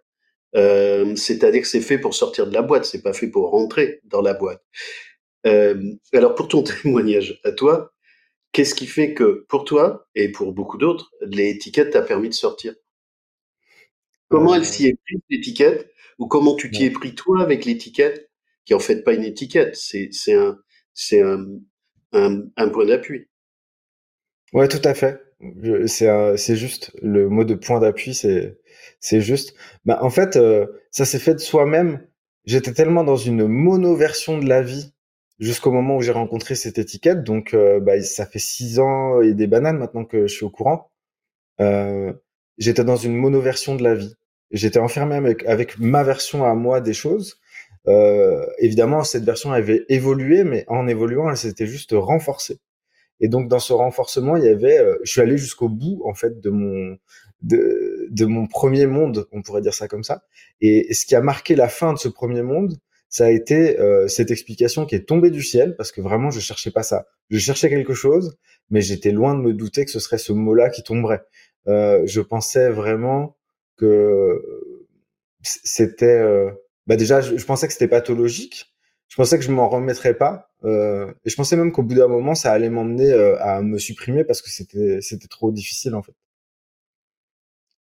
Euh, 0.56 1.16
c'est-à-dire 1.16 1.62
que 1.62 1.68
c'est 1.68 1.82
fait 1.82 2.00
pour 2.00 2.16
sortir 2.16 2.48
de 2.48 2.54
la 2.56 2.64
boîte, 2.64 2.86
c'est 2.86 3.04
pas 3.04 3.14
fait 3.14 3.28
pour 3.28 3.52
rentrer 3.52 4.00
dans 4.06 4.22
la 4.22 4.34
boîte. 4.34 4.64
Euh, 5.46 5.80
alors 6.14 6.34
pour 6.34 6.48
ton 6.48 6.64
témoignage 6.84 7.40
à 7.44 7.52
toi, 7.52 7.93
Qu'est-ce 8.54 8.76
qui 8.76 8.86
fait 8.86 9.16
que 9.16 9.46
pour 9.50 9.66
toi 9.66 10.08
et 10.14 10.32
pour 10.32 10.54
beaucoup 10.54 10.78
d'autres, 10.78 11.12
l'étiquette 11.22 11.90
t'a 11.90 12.04
permis 12.04 12.30
de 12.30 12.36
sortir? 12.36 12.76
Comment 14.30 14.56
elle 14.56 14.66
s'y 14.66 14.88
est 14.88 14.98
prise 15.06 15.22
l'étiquette? 15.30 15.92
Ou 16.20 16.28
comment 16.28 16.56
tu 16.56 16.70
t'y 16.70 16.86
es 16.86 16.92
pris 16.92 17.16
toi 17.16 17.42
avec 17.42 17.66
l'étiquette 17.66 18.30
qui 18.66 18.76
en 18.76 18.80
fait 18.80 19.04
pas 19.04 19.14
une 19.14 19.24
étiquette, 19.24 19.76
c'est 19.76 20.10
un 20.34 20.60
c'est 20.94 21.22
un, 21.22 21.46
un, 22.14 22.70
point 22.70 22.86
d'appui? 22.86 23.28
Ouais, 24.54 24.68
tout 24.68 24.82
à 24.84 24.94
fait. 24.94 25.20
C'est 25.88 26.56
juste 26.56 26.92
le 27.02 27.30
mot 27.30 27.44
de 27.44 27.56
point 27.56 27.80
d'appui, 27.80 28.14
c'est 28.14 28.60
c'est 29.00 29.22
juste. 29.22 29.56
Bah 29.86 30.00
en 30.04 30.12
fait, 30.12 30.36
euh, 30.36 30.68
ça 30.92 31.06
s'est 31.06 31.20
fait 31.20 31.34
de 31.34 31.40
soi-même. 31.40 32.08
J'étais 32.46 32.74
tellement 32.74 33.04
dans 33.04 33.18
une 33.18 33.48
mono-version 33.48 34.38
de 34.38 34.48
la 34.48 34.62
vie 34.62 34.93
jusqu'au 35.44 35.72
moment 35.72 35.98
où 35.98 36.02
j'ai 36.02 36.12
rencontré 36.12 36.56
cette 36.56 36.78
étiquette. 36.78 37.24
Donc, 37.24 37.54
euh, 37.54 37.80
bah, 37.80 38.02
ça 38.02 38.26
fait 38.26 38.40
six 38.40 38.80
ans 38.80 39.22
et 39.22 39.34
des 39.34 39.48
bananes 39.48 39.78
maintenant 39.78 40.06
que 40.06 40.28
je 40.28 40.34
suis 40.34 40.46
au 40.46 40.50
courant. 40.50 40.92
Euh, 41.60 42.14
j'étais 42.58 42.84
dans 42.84 42.96
une 42.96 43.16
mono-version 43.16 43.76
de 43.76 43.84
la 43.84 43.96
vie. 43.96 44.16
J'étais 44.52 44.80
enfermé 44.80 45.16
avec, 45.16 45.80
ma 45.80 46.04
version 46.04 46.46
à 46.46 46.54
moi 46.54 46.80
des 46.80 46.94
choses. 46.94 47.40
Euh, 47.88 48.46
évidemment, 48.60 49.04
cette 49.04 49.24
version 49.24 49.52
avait 49.52 49.86
évolué, 49.90 50.44
mais 50.44 50.64
en 50.68 50.88
évoluant, 50.88 51.30
elle 51.30 51.38
s'était 51.38 51.68
juste 51.68 51.92
renforcée. 51.94 52.60
Et 53.20 53.28
donc, 53.28 53.48
dans 53.48 53.60
ce 53.60 53.74
renforcement, 53.74 54.38
il 54.38 54.46
y 54.46 54.50
avait, 54.50 54.78
euh, 54.80 54.98
je 55.04 55.12
suis 55.12 55.22
allé 55.22 55.38
jusqu'au 55.38 55.70
bout, 55.70 56.02
en 56.06 56.14
fait, 56.14 56.40
de 56.40 56.50
mon, 56.50 56.98
de, 57.42 58.08
de 58.12 58.26
mon 58.26 58.48
premier 58.48 58.86
monde, 58.86 59.28
on 59.32 59.42
pourrait 59.42 59.62
dire 59.62 59.74
ça 59.74 59.88
comme 59.88 60.04
ça. 60.04 60.24
et 60.62 60.94
ce 60.94 61.06
qui 61.06 61.16
a 61.16 61.22
marqué 61.22 61.56
la 61.56 61.68
fin 61.68 61.94
de 61.94 61.98
ce 61.98 62.08
premier 62.08 62.44
monde, 62.44 62.78
ça 63.14 63.26
a 63.26 63.30
été 63.30 63.80
euh, 63.80 64.08
cette 64.08 64.32
explication 64.32 64.88
qui 64.88 64.96
est 64.96 65.08
tombée 65.08 65.30
du 65.30 65.44
ciel 65.44 65.76
parce 65.76 65.92
que 65.92 66.02
vraiment 66.02 66.32
je 66.32 66.40
cherchais 66.40 66.72
pas 66.72 66.82
ça. 66.82 67.06
Je 67.30 67.38
cherchais 67.38 67.70
quelque 67.70 67.94
chose, 67.94 68.40
mais 68.72 68.82
j'étais 68.82 69.12
loin 69.12 69.36
de 69.36 69.40
me 69.40 69.54
douter 69.54 69.86
que 69.86 69.92
ce 69.92 70.00
serait 70.00 70.18
ce 70.18 70.34
mot-là 70.34 70.72
qui 70.72 70.82
tomberait. 70.82 71.24
Euh, 71.68 72.02
je 72.08 72.22
pensais 72.22 72.72
vraiment 72.72 73.38
que 73.78 74.42
c'était, 75.44 76.06
euh, 76.08 76.50
bah 76.88 76.96
déjà, 76.96 77.22
je, 77.22 77.46
pensais 77.46 77.68
que 77.68 77.74
c'était 77.74 77.88
pathologique. 77.88 78.74
Je 79.10 79.16
pensais 79.16 79.38
que 79.38 79.44
je 79.44 79.52
m'en 79.52 79.70
remettrais 79.70 80.16
pas, 80.16 80.50
euh, 80.64 81.14
et 81.24 81.30
je 81.30 81.36
pensais 81.36 81.56
même 81.56 81.72
qu'au 81.72 81.84
bout 81.84 81.94
d'un 81.94 82.08
moment, 82.08 82.34
ça 82.34 82.52
allait 82.52 82.72
m'emmener 82.72 83.12
euh, 83.12 83.38
à 83.42 83.62
me 83.62 83.78
supprimer 83.78 84.24
parce 84.24 84.42
que 84.42 84.50
c'était 84.50 85.02
c'était 85.02 85.28
trop 85.28 85.52
difficile 85.52 85.94
en 85.94 86.02
fait. 86.02 86.16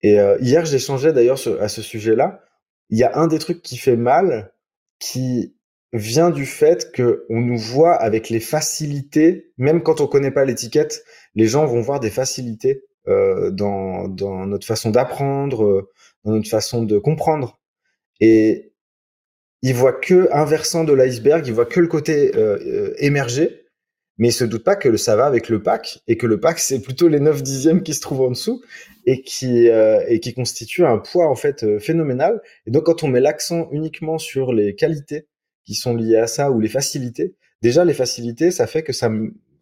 Et 0.04 0.18
hier, 0.42 0.66
j'échangeais 0.66 1.14
d'ailleurs 1.14 1.40
à 1.60 1.70
ce 1.70 1.82
sujet-là. 1.82 2.44
Il 2.90 3.00
y 3.00 3.04
a 3.04 3.18
un 3.18 3.28
des 3.28 3.40
trucs 3.40 3.62
qui 3.64 3.78
fait 3.78 3.96
mal, 3.96 4.53
qui 5.04 5.54
vient 5.92 6.30
du 6.30 6.46
fait 6.46 6.94
que 6.94 7.26
on 7.30 7.42
nous 7.42 7.58
voit 7.58 7.94
avec 7.94 8.30
les 8.30 8.40
facilités, 8.40 9.52
même 9.58 9.84
quand 9.84 10.00
on 10.00 10.08
connaît 10.08 10.32
pas 10.32 10.46
l'étiquette, 10.46 11.04
les 11.36 11.46
gens 11.46 11.66
vont 11.66 11.82
voir 11.82 12.00
des 12.00 12.10
facilités 12.10 12.86
euh, 13.10 13.52
dans, 13.52 14.08
dans 14.08 14.46
notre 14.46 14.66
façon 14.66 14.92
d'apprendre, 14.92 15.66
euh, 15.66 15.92
dans 16.24 16.32
notre 16.32 16.50
façon 16.50 16.84
de 16.84 16.98
comprendre. 17.00 17.60
Et 18.22 18.72
il 19.62 19.74
voit 19.74 19.92
que 19.92 20.30
un 20.32 20.46
versant 20.46 20.86
de 20.86 20.94
l'iceberg, 20.94 21.46
il 21.46 21.54
voit 21.54 21.66
que 21.66 21.82
le 21.82 21.88
côté 21.88 22.32
euh, 22.38 22.58
euh 22.66 22.94
émergé, 23.00 23.63
mais 24.18 24.30
il 24.30 24.34
se 24.34 24.44
doute 24.44 24.64
pas 24.64 24.76
que 24.76 24.96
ça 24.98 25.16
va 25.16 25.26
avec 25.26 25.50
le 25.50 25.62
pack 25.62 26.00
et 26.08 26.18
que 26.18 26.28
le 26.28 26.40
pack 26.40 26.60
c'est 26.60 26.82
plutôt 26.82 27.08
les 27.08 27.20
9 27.20 27.42
dixièmes 27.42 27.84
qui 27.84 27.94
se 27.94 28.02
trouvent 28.02 28.22
en 28.22 28.30
dessous 28.30 28.62
et 29.06 29.22
qui 29.22 29.70
euh, 29.70 30.04
et 30.08 30.20
qui 30.20 30.34
constitue 30.34 30.86
un 30.86 31.00
poids 31.00 31.28
en 31.28 31.36
fait 31.36 31.64
euh, 31.64 31.80
phénoménal. 31.80 32.42
Et 32.68 32.72
donc 32.72 32.86
quand 32.86 33.04
on 33.04 33.08
met 33.08 33.20
l'accent 33.20 33.70
uniquement 33.72 34.18
sur 34.18 34.54
les 34.54 34.76
qualités 34.76 35.28
qui 35.66 35.76
sont 35.76 35.96
liées 35.96 36.18
à 36.18 36.28
ça 36.28 36.52
ou 36.52 36.60
les 36.60 36.70
facilités, 36.70 37.36
déjà 37.62 37.86
les 37.86 37.94
facilités, 37.94 38.52
ça 38.52 38.68
fait 38.68 38.84
que 38.84 38.94
ça 38.94 39.10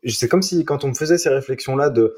c'est 0.05 0.27
comme 0.27 0.41
si 0.41 0.65
quand 0.65 0.83
on 0.83 0.89
me 0.89 0.95
faisait 0.95 1.17
ces 1.17 1.29
réflexions 1.29 1.75
là 1.75 1.89
de 1.89 2.15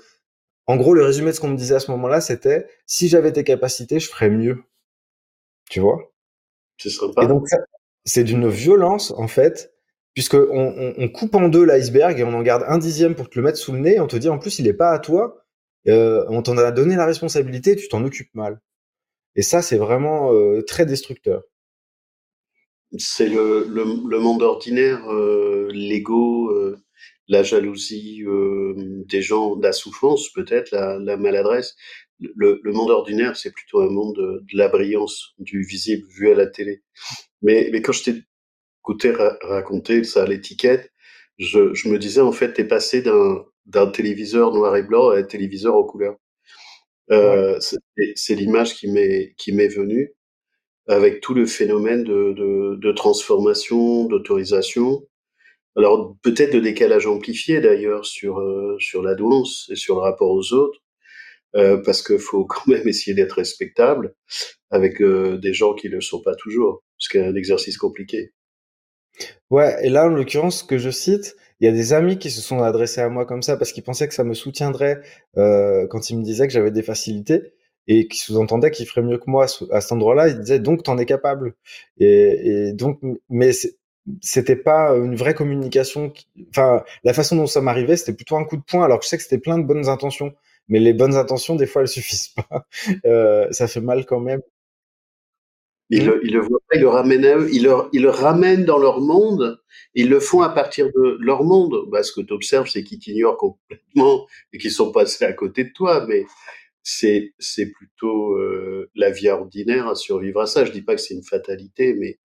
en 0.65 0.77
gros 0.77 0.93
le 0.93 1.03
résumé 1.03 1.31
de 1.31 1.35
ce 1.35 1.41
qu'on 1.41 1.49
me 1.49 1.57
disait 1.57 1.75
à 1.75 1.79
ce 1.79 1.91
moment-là, 1.91 2.21
c'était 2.21 2.67
si 2.85 3.09
j'avais 3.09 3.33
tes 3.33 3.43
capacités, 3.43 3.99
je 3.99 4.09
ferais 4.09 4.29
mieux. 4.29 4.63
Tu 5.69 5.81
vois? 5.81 6.13
C'est 6.77 6.89
sympa. 6.89 7.23
Et 7.23 7.27
donc 7.27 7.47
c'est 8.05 8.23
d'une 8.23 8.49
violence 8.49 9.11
en 9.11 9.27
fait 9.27 9.72
puisque 10.13 10.35
on, 10.35 10.73
on, 10.77 10.93
on 10.97 11.09
coupe 11.09 11.35
en 11.35 11.49
deux 11.49 11.65
l'iceberg 11.65 12.19
et 12.19 12.23
on 12.23 12.33
en 12.33 12.41
garde 12.41 12.63
un 12.67 12.77
dixième 12.77 13.15
pour 13.15 13.29
te 13.29 13.37
le 13.39 13.45
mettre 13.45 13.57
sous 13.57 13.71
le 13.73 13.79
nez. 13.79 13.99
On 13.99 14.07
te 14.07 14.15
dit 14.15 14.29
en 14.29 14.39
plus 14.39 14.59
il 14.59 14.67
est 14.67 14.73
pas 14.73 14.91
à 14.91 14.99
toi. 14.99 15.45
Euh, 15.87 16.25
on 16.29 16.41
t'en 16.41 16.57
a 16.57 16.71
donné 16.71 16.95
la 16.95 17.05
responsabilité, 17.05 17.75
tu 17.75 17.87
t'en 17.89 18.03
occupes 18.05 18.33
mal. 18.33 18.61
Et 19.35 19.41
ça 19.41 19.61
c'est 19.61 19.77
vraiment 19.77 20.31
euh, 20.33 20.61
très 20.61 20.85
destructeur. 20.85 21.43
C'est 22.97 23.27
le, 23.27 23.65
le, 23.67 23.85
le, 24.07 24.19
monde 24.19 24.43
ordinaire, 24.43 25.11
euh, 25.11 25.67
l'ego, 25.73 26.51
euh, 26.51 26.77
la 27.27 27.41
jalousie 27.41 28.23
euh, 28.23 28.75
des 29.09 29.23
gens, 29.23 29.57
la 29.59 29.71
souffrance 29.71 30.29
peut-être, 30.29 30.69
la, 30.71 30.99
la, 30.99 31.17
maladresse. 31.17 31.75
Le, 32.19 32.59
le 32.63 32.71
monde 32.71 32.91
ordinaire, 32.91 33.35
c'est 33.35 33.51
plutôt 33.51 33.81
un 33.81 33.89
monde 33.89 34.15
de, 34.15 34.43
de, 34.43 34.57
la 34.57 34.67
brillance, 34.67 35.33
du 35.39 35.63
visible 35.63 36.05
vu 36.15 36.29
à 36.29 36.35
la 36.35 36.45
télé. 36.45 36.83
Mais, 37.41 37.69
mais 37.71 37.81
quand 37.81 37.93
je 37.93 38.03
t'ai 38.03 38.23
écouté 38.83 39.11
ra 39.11 39.37
raconter 39.41 40.03
ça 40.03 40.23
à 40.23 40.25
l'étiquette, 40.27 40.91
je, 41.39 41.73
je, 41.73 41.89
me 41.89 41.97
disais 41.97 42.21
en 42.21 42.31
fait, 42.31 42.53
t'es 42.53 42.65
passé 42.65 43.01
d'un 43.01 43.87
téléviseur 43.87 44.53
noir 44.53 44.75
et 44.75 44.83
blanc 44.83 45.09
à 45.09 45.17
un 45.17 45.23
téléviseur 45.23 45.75
en 45.75 45.83
couleur. 45.83 46.17
Euh, 47.11 47.59
ouais. 47.97 48.13
C'est 48.15 48.35
l'image 48.35 48.75
qui 48.75 48.89
m'est 48.91 49.33
qui 49.37 49.51
m'est 49.53 49.67
venue 49.67 50.13
avec 50.87 51.21
tout 51.21 51.33
le 51.33 51.45
phénomène 51.45 52.03
de, 52.03 52.33
de, 52.33 52.75
de 52.75 52.91
transformation, 52.91 54.05
d'autorisation. 54.05 55.07
Alors 55.77 56.15
peut-être 56.21 56.53
de 56.53 56.59
décalage 56.59 57.07
amplifié 57.07 57.61
d'ailleurs 57.61 58.05
sur 58.05 58.39
euh, 58.39 58.77
sur 58.79 59.01
la 59.01 59.15
douance 59.15 59.69
et 59.71 59.75
sur 59.75 59.95
le 59.95 60.01
rapport 60.01 60.31
aux 60.31 60.53
autres, 60.53 60.79
euh, 61.55 61.77
parce 61.83 62.01
qu'il 62.03 62.19
faut 62.19 62.45
quand 62.49 62.67
même 62.67 62.87
essayer 62.87 63.15
d'être 63.15 63.33
respectable 63.33 64.13
avec 64.71 65.01
euh, 65.01 65.37
des 65.37 65.53
gens 65.53 65.73
qui 65.73 65.87
ne 65.89 65.95
le 65.95 66.01
sont 66.01 66.21
pas 66.21 66.35
toujours, 66.35 66.83
ce 66.97 67.09
qui 67.09 67.17
est 67.17 67.25
un 67.25 67.35
exercice 67.35 67.77
compliqué. 67.77 68.33
Ouais, 69.49 69.75
et 69.83 69.89
là, 69.89 70.05
en 70.05 70.09
l'occurrence, 70.09 70.59
ce 70.59 70.63
que 70.63 70.77
je 70.77 70.89
cite, 70.89 71.35
il 71.59 71.65
y 71.65 71.69
a 71.69 71.71
des 71.71 71.93
amis 71.93 72.17
qui 72.17 72.31
se 72.31 72.41
sont 72.41 72.61
adressés 72.63 73.01
à 73.01 73.09
moi 73.09 73.25
comme 73.25 73.41
ça 73.41 73.57
parce 73.57 73.71
qu'ils 73.71 73.83
pensaient 73.83 74.07
que 74.07 74.13
ça 74.13 74.23
me 74.23 74.33
soutiendrait 74.33 75.01
euh, 75.37 75.87
quand 75.87 76.09
ils 76.09 76.17
me 76.17 76.23
disaient 76.23 76.47
que 76.47 76.53
j'avais 76.53 76.71
des 76.71 76.83
facilités 76.83 77.53
et 77.87 78.07
qui 78.07 78.17
sous-entendaient 78.19 78.71
qu'ils 78.71 78.87
feraient 78.87 79.01
mieux 79.01 79.17
que 79.17 79.29
moi 79.29 79.45
à 79.71 79.81
cet 79.81 79.91
endroit-là. 79.91 80.29
Ils 80.29 80.39
disaient 80.39 80.59
donc 80.59 80.83
t'en 80.83 80.97
es 80.97 81.05
capable. 81.05 81.55
Et, 81.99 82.71
donc, 82.73 82.99
mais 83.29 83.51
c'était 84.21 84.55
pas 84.55 84.91
une 84.95 85.15
vraie 85.15 85.33
communication. 85.33 86.11
Enfin, 86.49 86.83
la 87.03 87.13
façon 87.13 87.35
dont 87.35 87.47
ça 87.47 87.61
m'arrivait, 87.61 87.97
c'était 87.97 88.13
plutôt 88.13 88.35
un 88.37 88.45
coup 88.45 88.57
de 88.57 88.63
poing. 88.63 88.83
Alors 88.83 88.99
que 88.99 89.05
je 89.05 89.09
sais 89.09 89.17
que 89.17 89.23
c'était 89.23 89.37
plein 89.37 89.57
de 89.59 89.63
bonnes 89.65 89.89
intentions, 89.89 90.33
mais 90.67 90.79
les 90.79 90.93
bonnes 90.93 91.15
intentions, 91.15 91.55
des 91.55 91.65
fois, 91.67 91.81
elles 91.83 91.87
suffisent 91.99 92.29
pas. 92.29 92.65
Euh, 93.05 93.47
ça 93.51 93.67
fait 93.67 93.81
mal 93.81 94.05
quand 94.05 94.19
même. 94.19 94.41
Ils 95.89 96.05
le, 96.05 96.21
ils 96.25 96.33
le 96.33 96.39
voient 96.39 96.59
pas, 96.69 96.77
ils 96.77 96.81
le 96.81 96.87
ramènent 96.87 97.25
à 97.25 97.37
eux, 97.37 97.49
ils 97.51 97.63
le, 97.63 97.73
ils 97.91 98.01
le 98.01 98.09
ramènent 98.09 98.65
dans 98.65 98.79
leur 98.79 98.99
monde, 99.01 99.61
ils 99.93 100.09
le 100.09 100.19
font 100.19 100.41
à 100.41 100.49
partir 100.49 100.87
de 100.87 101.17
leur 101.19 101.43
monde. 101.43 101.87
Bah, 101.89 102.03
ce 102.03 102.11
que 102.11 102.21
tu 102.21 102.33
observes, 102.33 102.67
c'est 102.67 102.83
qu'ils 102.83 102.99
t'ignorent 102.99 103.37
complètement 103.37 104.25
et 104.53 104.57
qu'ils 104.57 104.71
sont 104.71 104.91
passés 104.91 105.25
à 105.25 105.33
côté 105.33 105.65
de 105.65 105.71
toi, 105.73 106.05
mais 106.07 106.25
c'est, 106.83 107.33
c'est 107.39 107.71
plutôt 107.71 108.33
euh, 108.33 108.89
la 108.95 109.11
vie 109.11 109.29
ordinaire 109.29 109.87
à 109.87 109.95
survivre 109.95 110.41
à 110.41 110.47
ça. 110.47 110.65
Je 110.65 110.71
dis 110.71 110.81
pas 110.81 110.95
que 110.95 111.01
c'est 111.01 111.13
une 111.13 111.23
fatalité, 111.23 111.93
mais 111.93 112.19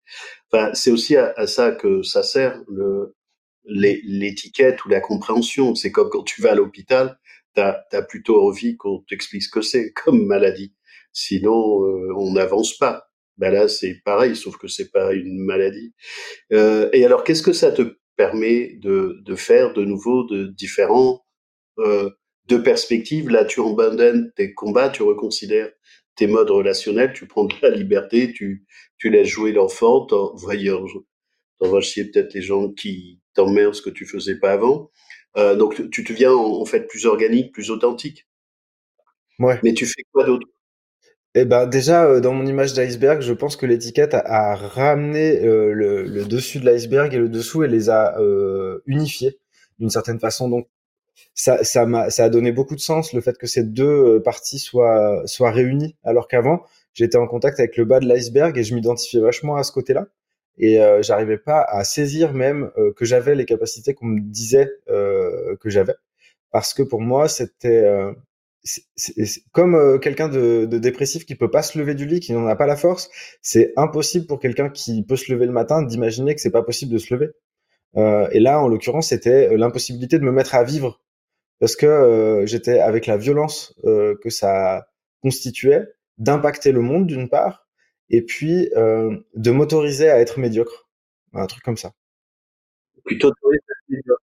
enfin, 0.51 0.73
c'est 0.75 0.91
aussi 0.91 1.17
à, 1.17 1.33
à, 1.37 1.47
ça 1.47 1.73
que 1.73 2.03
ça 2.03 2.23
sert 2.23 2.63
le, 2.69 3.15
l'étiquette 3.65 4.85
ou 4.85 4.89
la 4.89 5.01
compréhension. 5.01 5.75
C'est 5.75 5.93
comme 5.93 6.11
quand 6.11 6.25
tu 6.25 6.43
vas 6.43 6.53
à 6.53 6.55
l'hôpital, 6.55 7.19
tu 7.55 7.61
as, 7.61 8.03
plutôt 8.03 8.47
envie 8.47 8.77
qu'on 8.77 9.01
t'explique 9.09 9.43
ce 9.43 9.51
que 9.51 9.63
c'est 9.63 9.93
comme 9.93 10.27
maladie. 10.27 10.75
Sinon, 11.13 11.85
euh, 11.85 12.13
on 12.17 12.33
n'avance 12.33 12.77
pas 12.77 13.08
ben 13.39 13.53
là 13.53 13.69
c'est 13.69 14.01
pareil, 14.05 14.37
sauf 14.37 14.57
que 14.59 14.69
c'est 14.69 14.91
pas 14.91 15.13
une 15.15 15.39
maladie. 15.39 15.95
Euh, 16.53 16.91
et 16.93 17.05
alors 17.05 17.25
qu'est-ce 17.25 17.43
que 17.43 17.53
ça 17.53 17.73
te 17.73 17.97
permet 18.17 18.75
de, 18.83 19.19
de 19.25 19.35
faire 19.37 19.73
de 19.75 19.85
nouveau 19.85 20.25
de 20.25 20.47
différents 20.49 21.25
euh, 21.79 22.11
de 22.49 22.57
perspectives 22.57 23.31
Là, 23.31 23.45
tu 23.45 23.61
abandonnes 23.61 24.33
tes 24.37 24.55
combats, 24.55 24.89
tu 24.91 25.03
reconsidères 25.03 25.71
tes 26.17 26.27
modes 26.27 26.51
relationnels, 26.51 27.13
tu 27.15 27.27
prends 27.27 27.45
de 27.45 27.55
la 27.63 27.71
liberté, 27.71 28.33
tu, 28.33 28.67
tu 28.99 29.11
laisses 29.11 29.29
jouer 29.29 29.53
l'enfant, 29.53 30.07
voyons, 30.35 30.85
t'envoies 31.61 31.81
chier 31.81 32.05
peut-être 32.11 32.35
les 32.35 32.43
gens 32.43 32.71
qui 32.73 33.21
t'emmerdent 33.35 33.75
ce 33.75 33.83
que 33.83 33.91
tu 33.91 34.07
faisais 34.07 34.39
pas 34.39 34.53
avant. 34.53 34.91
Euh, 35.37 35.55
donc 35.57 35.91
tu 35.91 36.05
te 36.05 36.13
viens 36.13 36.33
en, 36.33 36.61
en 36.61 36.65
fait 36.65 36.87
plus 36.89 37.07
organique, 37.07 37.53
plus 37.53 37.71
authentique. 37.71 38.27
Ouais. 39.39 39.59
Mais 39.63 39.75
tu 39.75 39.87
fais 39.87 40.03
quoi 40.13 40.25
d'autre? 40.25 40.47
Eh 41.41 41.45
ben 41.45 41.67
déjà 41.67 42.05
euh, 42.05 42.21
dans 42.21 42.33
mon 42.33 42.47
image 42.47 42.75
d'iceberg, 42.75 43.21
je 43.23 43.33
pense 43.33 43.57
que 43.57 43.67
l'étiquette 43.67 44.15
a, 44.15 44.21
a, 44.53 44.55
ramené 44.55 45.45
euh, 45.45 45.73
le, 45.73 46.03
le, 46.05 46.25
dessus 46.25 46.59
de 46.61 46.65
l'iceberg 46.65 47.13
et 47.15 47.19
le 47.19 47.29
dessous 47.29 47.65
et 47.65 47.69
les 47.69 47.91
a 47.91 48.19
euh, 48.19 48.83
unifiés 48.87 49.39
d'une 49.79 49.91
certaine 49.91 50.21
façon. 50.21 50.49
Donc 50.49 50.69
ça, 51.35 51.65
ça 51.65 51.87
m'a, 51.87 52.11
ça 52.11 52.25
a 52.25 52.29
donné 52.31 52.53
beaucoup 52.53 52.75
de 52.75 52.81
sens 52.81 53.13
le 53.13 53.21
fait 53.21 53.39
que 53.39 53.47
ces 53.47 53.63
deux 53.65 53.85
euh, 54.17 54.21
parties 54.21 54.59
soient 54.59 55.23
soient 55.27 55.51
réunies, 55.51 55.97
alors 56.05 56.29
qu'avant 56.29 56.63
j'étais 56.95 57.19
en 57.19 57.27
contact 57.27 57.61
avec 57.61 57.77
le 57.77 57.85
bas 57.85 58.01
de 58.01 58.07
l'iceberg 58.07 58.57
et 58.59 58.65
je 58.65 58.75
m'identifiais 58.75 59.21
vachement 59.21 59.57
à 59.57 59.63
ce 59.63 59.73
côté-là 59.73 60.07
et 60.59 60.81
euh, 60.83 61.03
j'arrivais 61.03 61.39
pas 61.39 61.63
à 61.63 61.85
saisir 61.85 62.33
même 62.35 62.71
euh, 62.79 62.93
que 62.95 63.05
j'avais 63.05 63.35
les 63.35 63.45
capacités 63.45 63.95
qu'on 63.95 64.07
me 64.07 64.21
disait 64.21 64.71
que 64.87 65.71
j'avais 65.71 65.95
parce 66.51 66.75
que 66.75 66.83
pour 66.83 67.01
moi 67.01 67.29
c'était 67.29 67.85
comme 69.53 69.75
euh, 69.75 69.99
quelqu'un 69.99 70.29
de, 70.29 70.67
de, 70.67 70.79
dépressif 70.79 71.25
qui 71.25 71.35
peut 71.35 71.51
pas 71.51 71.63
se 71.63 71.79
lever 71.79 71.95
du 71.95 72.07
lit, 72.07 72.21
qui 72.21 72.33
n'en 72.33 72.47
a 72.47 72.57
pas 72.57 72.67
la 72.67 72.77
force, 72.77 73.11
c'est 73.41 73.73
impossible 73.77 74.27
pour 74.27 74.41
quelqu'un 74.41 74.69
qui 74.69 75.05
peut 75.05 75.17
se 75.17 75.33
lever 75.33 75.47
le 75.47 75.53
matin 75.53 75.83
d'imaginer 75.83 76.35
que 76.35 76.41
c'est 76.41 76.51
pas 76.51 76.63
possible 76.63 76.93
de 76.93 76.99
se 76.99 77.15
lever. 77.15 77.31
Euh, 77.97 78.29
et 78.33 78.41
là, 78.41 78.61
en 78.61 78.69
l'occurrence, 78.69 79.09
c'était 79.09 79.57
l'impossibilité 79.57 80.19
de 80.19 80.25
me 80.25 80.33
mettre 80.33 80.55
à 80.55 80.65
vivre 80.65 81.01
parce 81.61 81.77
que 81.77 81.87
euh, 81.87 82.47
j'étais 82.47 82.79
avec 82.79 83.07
la 83.07 83.17
violence 83.17 83.75
euh, 83.85 84.17
que 84.23 84.31
ça 84.31 84.89
constituait 85.23 85.89
d'impacter 86.19 86.73
le 86.73 86.81
monde 86.81 87.07
d'une 87.07 87.29
part, 87.29 87.67
et 88.11 88.23
puis 88.23 88.71
euh, 88.77 89.17
de 89.35 89.51
m'autoriser 89.51 90.11
à 90.11 90.21
être 90.21 90.39
médiocre, 90.39 90.89
un 91.33 91.47
truc 91.47 91.63
comme 91.63 91.77
ça. 91.77 91.93
Plutôt 93.05 93.33
médiocre. 93.89 94.23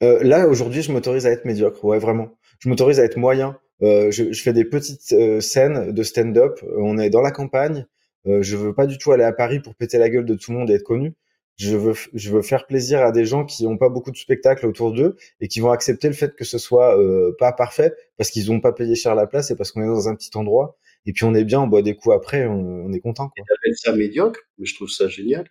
là, 0.00 0.46
aujourd'hui, 0.46 0.82
je 0.82 0.92
m'autorise 0.92 1.26
à 1.26 1.30
être 1.30 1.44
médiocre, 1.44 1.84
ouais, 1.84 1.98
vraiment 1.98 2.38
je 2.62 2.68
m'autorise 2.68 3.00
à 3.00 3.04
être 3.04 3.16
moyen. 3.16 3.58
Euh, 3.82 4.12
je, 4.12 4.32
je, 4.32 4.42
fais 4.42 4.52
des 4.52 4.64
petites 4.64 5.12
euh, 5.12 5.40
scènes 5.40 5.90
de 5.90 6.02
stand-up. 6.04 6.60
On 6.76 6.96
est 6.96 7.10
dans 7.10 7.20
la 7.20 7.32
campagne. 7.32 7.86
Euh, 8.28 8.40
je 8.40 8.56
veux 8.56 8.72
pas 8.72 8.86
du 8.86 8.98
tout 8.98 9.10
aller 9.10 9.24
à 9.24 9.32
Paris 9.32 9.58
pour 9.58 9.74
péter 9.74 9.98
la 9.98 10.08
gueule 10.08 10.24
de 10.24 10.36
tout 10.36 10.52
le 10.52 10.58
monde 10.58 10.70
et 10.70 10.74
être 10.74 10.84
connu. 10.84 11.14
Je 11.56 11.76
veux, 11.76 11.94
je 12.14 12.30
veux 12.30 12.40
faire 12.40 12.66
plaisir 12.66 13.02
à 13.02 13.10
des 13.10 13.24
gens 13.24 13.44
qui 13.44 13.64
n'ont 13.64 13.76
pas 13.76 13.88
beaucoup 13.88 14.12
de 14.12 14.16
spectacles 14.16 14.66
autour 14.66 14.92
d'eux 14.92 15.16
et 15.40 15.48
qui 15.48 15.58
vont 15.58 15.72
accepter 15.72 16.06
le 16.06 16.14
fait 16.14 16.36
que 16.36 16.44
ce 16.44 16.56
soit 16.56 16.98
euh, 16.98 17.34
pas 17.38 17.52
parfait 17.52 17.92
parce 18.16 18.30
qu'ils 18.30 18.50
n'ont 18.50 18.60
pas 18.60 18.72
payé 18.72 18.94
cher 18.94 19.16
la 19.16 19.26
place 19.26 19.50
et 19.50 19.56
parce 19.56 19.72
qu'on 19.72 19.82
est 19.82 19.86
dans 19.86 20.08
un 20.08 20.14
petit 20.14 20.30
endroit. 20.36 20.76
Et 21.04 21.12
puis 21.12 21.24
on 21.24 21.34
est 21.34 21.44
bien, 21.44 21.60
on 21.60 21.66
boit 21.66 21.82
des 21.82 21.96
coups 21.96 22.14
après, 22.14 22.46
on, 22.46 22.92
est 22.92 23.00
content. 23.00 23.30
Tu 23.34 23.42
appelles 23.42 23.76
ça 23.76 23.92
médiocre, 23.92 24.40
mais 24.58 24.66
je 24.66 24.76
trouve 24.76 24.88
ça 24.88 25.08
génial 25.08 25.48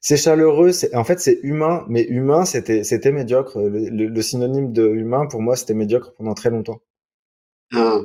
c'est 0.00 0.16
chaleureux, 0.18 0.72
c'est 0.72 0.94
en 0.94 1.04
fait 1.04 1.20
c'est 1.20 1.40
humain, 1.42 1.84
mais 1.88 2.02
humain 2.04 2.44
c'était 2.44 2.84
c'était 2.84 3.12
médiocre. 3.12 3.58
Le, 3.60 3.88
le, 3.88 4.06
le, 4.08 4.22
synonyme 4.22 4.72
de 4.72 4.86
humain 4.88 5.26
pour 5.26 5.40
moi 5.42 5.56
c'était 5.56 5.74
médiocre 5.74 6.12
pendant 6.14 6.34
très 6.34 6.50
longtemps. 6.50 6.80
Ah, 7.72 8.00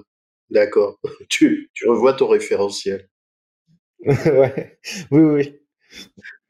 d'accord. 0.50 1.00
Tu, 1.30 1.70
tu 1.74 1.88
revois 1.90 2.14
ton 2.14 2.28
référentiel. 2.28 3.10
ouais, 4.06 4.80
oui, 5.12 5.22
oui. 5.22 5.60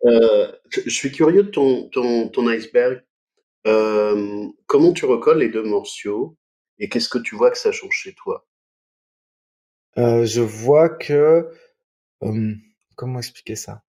Euh, 0.06 0.52
je 0.72 0.90
suis 0.90 1.12
curieux 1.12 1.44
de 1.44 1.50
ton, 1.52 1.90
ton, 1.90 2.30
ton 2.30 2.48
iceberg. 2.48 3.04
Euh, 3.68 4.48
comment 4.68 4.94
tu 4.94 5.06
recolles 5.06 5.40
les 5.40 5.50
deux 5.50 5.64
morceaux 5.64 6.38
et 6.80 6.90
qu'est-ce 6.90 7.10
que 7.10 7.20
tu 7.20 7.36
vois 7.36 7.52
que 7.52 7.58
ça 7.60 7.72
change 7.74 7.94
chez 7.96 8.14
toi? 8.16 8.48
Euh, 9.98 10.26
Je 10.26 10.40
vois 10.42 10.88
que 10.90 11.50
comment 12.98 13.20
expliquer 13.20 13.56
ça? 13.56 13.85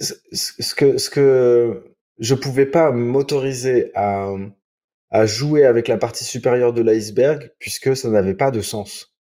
Ce 0.00 0.74
que 0.74 0.98
ce 0.98 1.10
que 1.10 1.94
je 2.18 2.34
pouvais 2.34 2.66
pas 2.66 2.90
m'autoriser 2.90 3.90
à 3.94 4.32
à 5.10 5.26
jouer 5.26 5.64
avec 5.64 5.88
la 5.88 5.98
partie 5.98 6.24
supérieure 6.24 6.72
de 6.72 6.82
l'iceberg 6.82 7.52
puisque 7.58 7.96
ça 7.96 8.08
n'avait 8.10 8.34
pas 8.34 8.50
de 8.50 8.60
sens. 8.60 9.14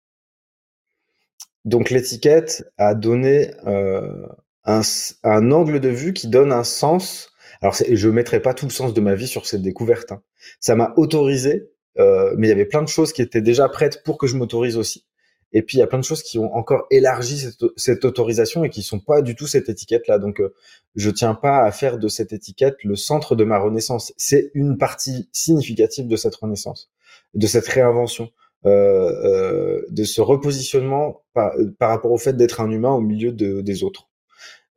Donc 1.64 1.90
l'étiquette 1.90 2.64
a 2.78 2.94
donné 2.94 3.52
euh, 3.66 4.26
un, 4.64 4.82
un, 5.22 5.52
angle 5.52 5.80
de 5.80 5.88
vue 5.88 6.12
qui 6.12 6.28
donne 6.28 6.52
un 6.52 6.64
sens. 6.64 7.30
Alors 7.60 7.74
je 7.74 8.08
mettrai 8.08 8.40
pas 8.40 8.54
tout 8.54 8.66
le 8.66 8.70
sens 8.72 8.92
de 8.92 9.00
ma 9.00 9.14
vie 9.14 9.26
sur 9.26 9.46
cette 9.46 9.62
découverte. 9.62 10.12
Hein. 10.12 10.22
Ça 10.60 10.74
m'a 10.74 10.92
autorisé, 10.96 11.70
euh, 11.98 12.34
mais 12.36 12.48
il 12.48 12.50
y 12.50 12.52
avait 12.52 12.66
plein 12.66 12.82
de 12.82 12.88
choses 12.88 13.12
qui 13.12 13.22
étaient 13.22 13.40
déjà 13.40 13.68
prêtes 13.68 14.02
pour 14.04 14.18
que 14.18 14.26
je 14.26 14.36
m'autorise 14.36 14.76
aussi. 14.76 15.06
Et 15.54 15.62
puis 15.62 15.78
il 15.78 15.80
y 15.80 15.82
a 15.82 15.86
plein 15.86 15.98
de 15.98 16.04
choses 16.04 16.22
qui 16.22 16.38
ont 16.38 16.54
encore 16.54 16.86
élargi 16.90 17.38
cette, 17.38 17.64
cette 17.76 18.04
autorisation 18.04 18.64
et 18.64 18.70
qui 18.70 18.82
sont 18.82 18.98
pas 18.98 19.22
du 19.22 19.34
tout 19.34 19.46
cette 19.46 19.70
étiquette 19.70 20.08
là. 20.08 20.18
Donc 20.18 20.40
euh, 20.40 20.52
je 20.94 21.08
tiens 21.10 21.34
pas 21.34 21.60
à 21.60 21.72
faire 21.72 21.98
de 21.98 22.08
cette 22.08 22.32
étiquette 22.32 22.76
le 22.84 22.96
centre 22.96 23.36
de 23.36 23.44
ma 23.44 23.58
renaissance. 23.58 24.12
C'est 24.16 24.50
une 24.54 24.76
partie 24.76 25.28
significative 25.32 26.08
de 26.08 26.16
cette 26.16 26.34
renaissance, 26.34 26.90
de 27.34 27.46
cette 27.46 27.66
réinvention. 27.66 28.30
Euh, 28.66 29.12
euh, 29.24 29.82
de 29.90 30.04
ce 30.04 30.22
repositionnement 30.22 31.22
par, 31.34 31.52
par 31.78 31.90
rapport 31.90 32.12
au 32.12 32.16
fait 32.16 32.34
d'être 32.34 32.62
un 32.62 32.70
humain 32.70 32.92
au 32.92 33.02
milieu 33.02 33.30
de, 33.30 33.60
des 33.60 33.84
autres. 33.84 34.08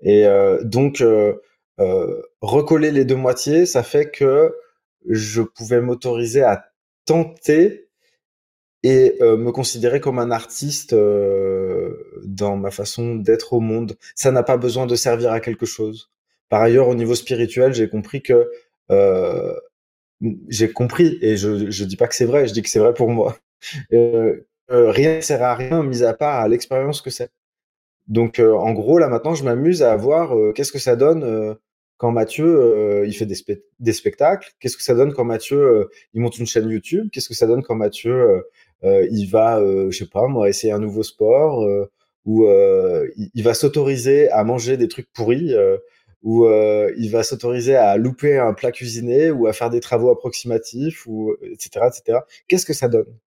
Et 0.02 0.26
euh, 0.26 0.62
donc, 0.62 1.02
recoller 2.42 2.92
les 2.92 3.06
deux 3.06 3.16
moitiés, 3.16 3.66
ça 3.66 3.84
fait 3.84 4.12
que 4.12 4.54
je 5.08 5.42
pouvais 5.42 5.80
m'autoriser 5.80 6.42
à 6.42 6.66
tenter 7.06 7.87
et 8.84 9.18
me 9.22 9.52
considérer 9.52 10.00
comme 10.00 10.20
un 10.20 10.32
artiste 10.32 10.94
dans 10.94 12.58
ma 12.58 12.72
façon 12.72 13.16
d'être 13.16 13.54
au 13.54 13.60
monde. 13.60 13.98
Ça 14.16 14.32
n'a 14.32 14.44
pas 14.44 14.58
besoin 14.58 14.86
de 14.86 14.96
servir 14.96 15.32
à 15.32 15.40
quelque 15.40 15.66
chose. 15.66 16.12
Par 16.50 16.62
ailleurs, 16.62 16.88
au 16.88 16.96
niveau 16.96 17.16
spirituel, 17.16 17.74
j'ai 17.74 17.90
compris 17.90 18.22
que 18.22 18.50
euh, 18.92 19.54
j'ai 20.50 20.72
compris 20.72 21.18
et 21.22 21.38
je 21.38 21.70
je 21.72 21.84
dis 21.86 21.96
pas 21.98 22.08
que 22.08 22.16
c'est 22.16 22.26
vrai, 22.26 22.48
je 22.48 22.54
dis 22.54 22.62
que 22.62 22.70
c'est 22.70 22.80
vrai 22.80 22.94
pour 22.94 23.10
moi 23.10 23.38
euh, 23.94 24.48
euh, 24.72 24.92
rien 24.92 25.18
ne 25.18 25.22
sert 25.22 25.44
à 25.44 25.56
rien, 25.56 25.84
mis 25.84 26.04
à 26.04 26.14
part 26.14 26.42
à 26.42 26.48
l'expérience 26.48 27.02
que 27.02 27.10
c'est. 27.10 27.32
Donc, 28.08 28.40
euh, 28.40 28.54
en 28.56 28.74
gros, 28.74 29.00
là 29.00 29.10
maintenant, 29.10 29.36
je 29.36 29.44
m'amuse 29.44 29.84
à 29.84 29.96
voir 29.96 30.36
qu'est-ce 30.56 30.72
que 30.72 30.80
ça 30.80 30.96
donne 30.96 31.58
quand 31.98 32.12
Mathieu 32.12 33.04
il 33.06 33.14
fait 33.14 33.26
des, 33.26 33.36
des 33.80 33.94
spectacles. 33.94 34.52
Qu'est-ce 34.60 34.78
que 34.78 34.84
ça 34.84 34.96
donne 34.96 35.14
quand 35.14 35.26
Mathieu 35.26 35.90
il 36.14 36.22
monte 36.22 36.38
une 36.38 36.46
chaîne 36.46 36.70
YouTube? 36.70 37.10
Qu'est-ce 37.12 37.28
que 37.28 37.36
ça 37.36 37.48
donne 37.48 37.64
quand 37.64 37.76
Mathieu 37.76 38.44
il 38.84 39.26
va, 39.26 39.62
je 39.90 39.98
sais 39.98 40.08
pas 40.08 40.28
moi, 40.28 40.50
essayer 40.50 40.74
un 40.74 40.80
nouveau 40.80 41.04
sport 41.04 41.68
ou 42.26 42.48
il, 42.48 43.30
il, 43.34 43.44
va 43.44 43.54
s'autoriser 43.54 44.30
à 44.30 44.44
manger 44.44 44.78
des 44.78 44.88
trucs 44.88 45.12
pourris 45.12 45.56
ou 46.22 46.48
il 46.48 47.10
va 47.10 47.24
s'autoriser 47.24 47.76
à 47.76 47.98
louper 47.98 48.38
un 48.38 48.54
plat 48.54 48.72
cuisiné 48.72 49.32
ou 49.32 49.48
à 49.48 49.54
faire 49.54 49.70
des 49.70 49.80
travaux 49.80 50.12
approximatifs 50.12 51.08
ou 51.08 51.36
etc 51.42 51.88
etc. 51.88 52.20
Qu'est-ce 52.48 52.66
que 52.66 52.74
ça 52.74 52.88
donne? 52.88 53.18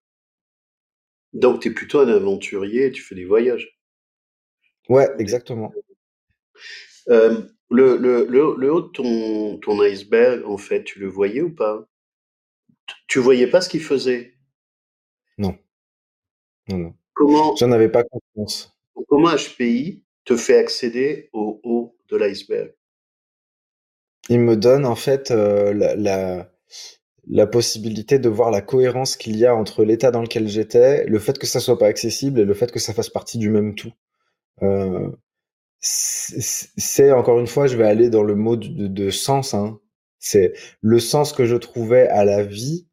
Donc, 1.32 1.60
tu 1.60 1.68
es 1.68 1.70
plutôt 1.70 2.00
un 2.00 2.08
aventurier 2.08 2.86
et 2.86 2.92
tu 2.92 3.02
fais 3.02 3.14
des 3.14 3.24
voyages. 3.24 3.78
Ouais, 4.88 5.08
exactement. 5.18 5.72
Euh, 7.08 7.42
le, 7.70 7.96
le, 7.96 8.26
le, 8.28 8.54
le, 8.56 8.72
haut 8.72 8.82
de 8.82 8.88
ton, 8.88 9.58
ton 9.58 9.80
iceberg, 9.80 10.44
en 10.46 10.58
fait, 10.58 10.84
tu 10.84 10.98
le 10.98 11.08
voyais 11.08 11.42
ou 11.42 11.54
pas? 11.54 11.86
Tu 13.06 13.18
voyais 13.18 13.46
pas 13.46 13.60
ce 13.60 13.68
qu'il 13.68 13.82
faisait? 13.82 14.34
Non. 15.38 15.56
Non, 16.68 16.78
non. 16.78 16.94
Comment 17.14 17.54
J'en 17.56 17.72
avais 17.72 17.88
pas 17.88 18.04
confiance. 18.04 18.76
Comment 19.08 19.34
HPI 19.34 20.04
te 20.24 20.36
fait 20.36 20.58
accéder 20.58 21.30
au 21.32 21.60
haut 21.64 21.96
de 22.08 22.16
l'iceberg? 22.16 22.74
Il 24.28 24.40
me 24.40 24.56
donne 24.56 24.86
en 24.86 24.96
fait 24.96 25.30
euh, 25.30 25.72
la, 25.72 25.96
la, 25.96 26.52
la 27.28 27.46
possibilité 27.46 28.18
de 28.18 28.28
voir 28.28 28.50
la 28.50 28.60
cohérence 28.60 29.16
qu'il 29.16 29.36
y 29.36 29.46
a 29.46 29.54
entre 29.54 29.84
l'état 29.84 30.10
dans 30.10 30.22
lequel 30.22 30.48
j'étais, 30.48 31.04
le 31.06 31.18
fait 31.18 31.38
que 31.38 31.46
ça 31.46 31.60
soit 31.60 31.78
pas 31.78 31.86
accessible 31.86 32.40
et 32.40 32.44
le 32.44 32.54
fait 32.54 32.70
que 32.70 32.78
ça 32.78 32.94
fasse 32.94 33.08
partie 33.10 33.38
du 33.38 33.50
même 33.50 33.74
tout. 33.74 33.92
Euh, 34.62 35.10
c'est 35.80 37.12
encore 37.12 37.40
une 37.40 37.46
fois, 37.46 37.66
je 37.66 37.76
vais 37.76 37.86
aller 37.86 38.10
dans 38.10 38.22
le 38.22 38.34
mot 38.34 38.56
de, 38.56 38.86
de 38.86 39.10
sens. 39.10 39.54
Hein. 39.54 39.78
C'est 40.18 40.52
le 40.80 40.98
sens 40.98 41.32
que 41.32 41.46
je 41.46 41.56
trouvais 41.56 42.08
à 42.08 42.24
la 42.24 42.42
vie 42.42 42.86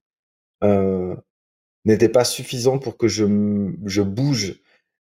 euh, 0.64 1.16
n'était 1.86 2.10
pas 2.10 2.24
suffisant 2.24 2.80
pour 2.80 2.98
que 2.98 3.08
je, 3.08 3.26
je 3.86 4.02
bouge. 4.02 4.62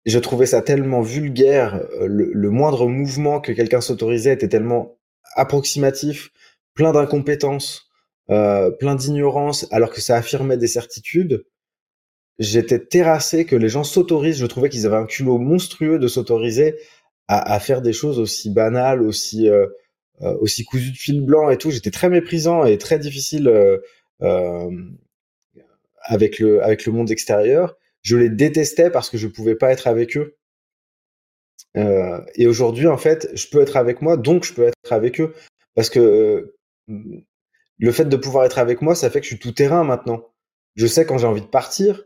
Je 0.05 0.19
trouvais 0.19 0.47
ça 0.47 0.61
tellement 0.61 1.01
vulgaire. 1.01 1.75
Euh, 1.99 2.07
le, 2.07 2.31
le 2.33 2.49
moindre 2.49 2.87
mouvement 2.87 3.39
que 3.39 3.51
quelqu'un 3.51 3.81
s'autorisait 3.81 4.33
était 4.33 4.49
tellement 4.49 4.97
approximatif, 5.35 6.31
plein 6.73 6.91
d'incompétence 6.91 7.89
euh, 8.29 8.69
plein 8.69 8.93
d'ignorance, 8.93 9.67
alors 9.71 9.89
que 9.91 10.01
ça 10.01 10.15
affirmait 10.15 10.57
des 10.57 10.67
certitudes, 10.67 11.45
j'étais 12.37 12.79
terrassé 12.79 13.45
que 13.45 13.55
les 13.55 13.69
gens 13.69 13.83
s'autorisent. 13.83 14.37
Je 14.37 14.45
trouvais 14.45 14.69
qu'ils 14.69 14.85
avaient 14.85 14.97
un 14.97 15.07
culot 15.07 15.39
monstrueux 15.39 15.97
de 15.97 16.07
s'autoriser 16.07 16.75
à, 17.29 17.53
à, 17.53 17.59
faire 17.59 17.81
des 17.81 17.93
choses 17.93 18.19
aussi 18.19 18.49
banales, 18.49 19.01
aussi 19.01 19.47
euh, 19.47 19.67
euh, 20.21 20.35
aussi 20.41 20.65
cousues 20.65 20.91
de 20.91 20.97
fil 20.97 21.21
blanc 21.21 21.49
et 21.49 21.57
tout. 21.57 21.71
J'étais 21.71 21.91
très 21.91 22.09
méprisant 22.09 22.65
et 22.65 22.77
très 22.77 22.99
difficile 22.99 23.47
euh, 23.47 23.77
euh, 24.21 24.69
avec 26.03 26.39
le 26.39 26.61
avec 26.61 26.85
le 26.85 26.91
monde 26.91 27.09
extérieur. 27.09 27.77
Je 28.01 28.17
les 28.17 28.29
détestais 28.29 28.89
parce 28.89 29.09
que 29.09 29.17
je 29.17 29.27
pouvais 29.27 29.55
pas 29.55 29.71
être 29.71 29.87
avec 29.87 30.17
eux. 30.17 30.35
et 32.35 32.47
aujourd'hui, 32.47 32.87
en 32.87 32.97
fait, 32.97 33.29
je 33.33 33.47
peux 33.49 33.61
être 33.61 33.77
avec 33.77 34.01
moi, 34.01 34.17
donc 34.17 34.43
je 34.43 34.53
peux 34.53 34.63
être 34.63 34.91
avec 34.91 35.21
eux 35.21 35.33
parce 35.75 35.89
que 35.89 36.55
le 36.87 37.91
fait 37.91 38.05
de 38.05 38.17
pouvoir 38.17 38.45
être 38.45 38.59
avec 38.59 38.81
moi, 38.81 38.95
ça 38.95 39.09
fait 39.09 39.19
que 39.21 39.25
je 39.25 39.29
suis 39.29 39.39
tout 39.39 39.51
terrain 39.53 39.83
maintenant. 39.83 40.25
Je 40.75 40.87
sais 40.87 41.05
quand 41.05 41.17
j'ai 41.17 41.27
envie 41.27 41.41
de 41.41 41.47
partir, 41.47 42.03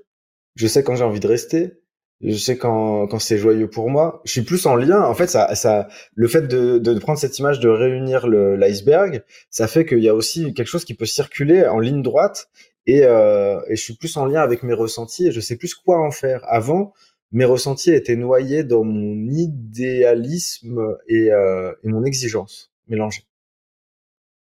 je 0.55 0.67
sais 0.67 0.83
quand 0.83 0.95
j'ai 0.95 1.03
envie 1.03 1.19
de 1.19 1.27
rester, 1.27 1.82
je 2.23 2.37
sais 2.37 2.57
quand, 2.57 3.07
quand 3.07 3.19
c'est 3.19 3.37
joyeux 3.37 3.69
pour 3.69 3.89
moi. 3.89 4.21
Je 4.25 4.31
suis 4.31 4.41
plus 4.43 4.65
en 4.65 4.75
lien. 4.75 5.01
En 5.01 5.13
fait, 5.13 5.27
ça, 5.27 5.53
ça, 5.55 5.87
le 6.15 6.27
fait 6.27 6.47
de, 6.47 6.77
de 6.77 6.99
prendre 6.99 7.19
cette 7.19 7.37
image 7.39 7.59
de 7.59 7.69
réunir 7.69 8.27
l'iceberg, 8.27 9.23
ça 9.49 9.67
fait 9.67 9.85
qu'il 9.85 9.99
y 9.99 10.09
a 10.09 10.15
aussi 10.15 10.53
quelque 10.53 10.67
chose 10.67 10.85
qui 10.85 10.93
peut 10.93 11.05
circuler 11.05 11.65
en 11.65 11.79
ligne 11.79 12.01
droite 12.01 12.49
et, 12.85 13.03
euh, 13.03 13.59
et 13.67 13.75
je 13.75 13.83
suis 13.83 13.95
plus 13.95 14.15
en 14.17 14.25
lien 14.25 14.41
avec 14.41 14.63
mes 14.63 14.73
ressentis 14.73 15.27
et 15.27 15.31
je 15.31 15.39
sais 15.39 15.57
plus 15.57 15.73
quoi 15.75 15.99
en 15.99 16.11
faire. 16.11 16.41
Avant, 16.47 16.93
mes 17.31 17.45
ressentis 17.45 17.91
étaient 17.91 18.15
noyés 18.15 18.63
dans 18.63 18.83
mon 18.83 19.27
idéalisme 19.29 20.97
et, 21.07 21.31
euh, 21.31 21.71
et 21.83 21.87
mon 21.87 22.03
exigence 22.03 22.71
mélangés. 22.87 23.23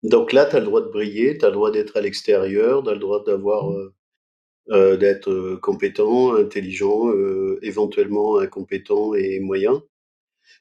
Donc 0.04 0.32
là, 0.32 0.46
tu 0.46 0.56
as 0.56 0.60
le 0.60 0.66
droit 0.66 0.80
de 0.80 0.88
briller, 0.88 1.38
tu 1.38 1.44
as 1.44 1.48
le 1.48 1.54
droit 1.54 1.70
d'être 1.72 1.96
à 1.96 2.00
l'extérieur, 2.00 2.82
tu 2.84 2.90
as 2.90 2.92
le 2.92 3.00
droit 3.00 3.24
d'avoir, 3.24 3.70
mmh. 3.70 3.76
euh, 3.76 3.94
euh, 4.70 4.96
d'être 4.98 5.30
euh, 5.30 5.58
compétent, 5.62 6.34
intelligent, 6.36 7.08
euh, 7.08 7.58
éventuellement 7.62 8.38
incompétent 8.38 9.14
et 9.14 9.40
moyen. 9.40 9.82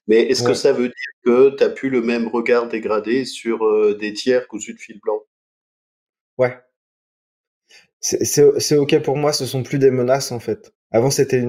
Mais 0.08 0.22
est-ce 0.22 0.44
que 0.44 0.54
ça 0.54 0.72
veut 0.72 0.88
dire 0.88 1.14
que 1.26 1.56
tu 1.56 1.64
as 1.64 1.70
plus 1.70 1.90
le 1.90 2.02
même 2.02 2.28
regard 2.30 2.70
dégradé 2.70 3.26
sur 3.26 3.60
des 3.98 4.14
tiers 4.14 4.48
cousus 4.48 4.74
de 4.74 4.80
fil 4.80 5.00
blanc? 5.02 5.20
Ouais. 6.38 6.58
C'est 8.00 8.78
ok 8.78 9.02
pour 9.02 9.18
moi, 9.18 9.34
ce 9.34 9.46
sont 9.46 9.64
plus 9.64 9.80
des 9.80 9.92
menaces 9.92 10.32
en 10.32 10.40
fait. 10.40 10.74
Avant, 10.92 11.10
c'était 11.12 11.42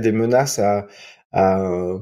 des 0.00 0.12
menaces 0.12 0.58
à, 0.58 0.86
à 1.32 1.98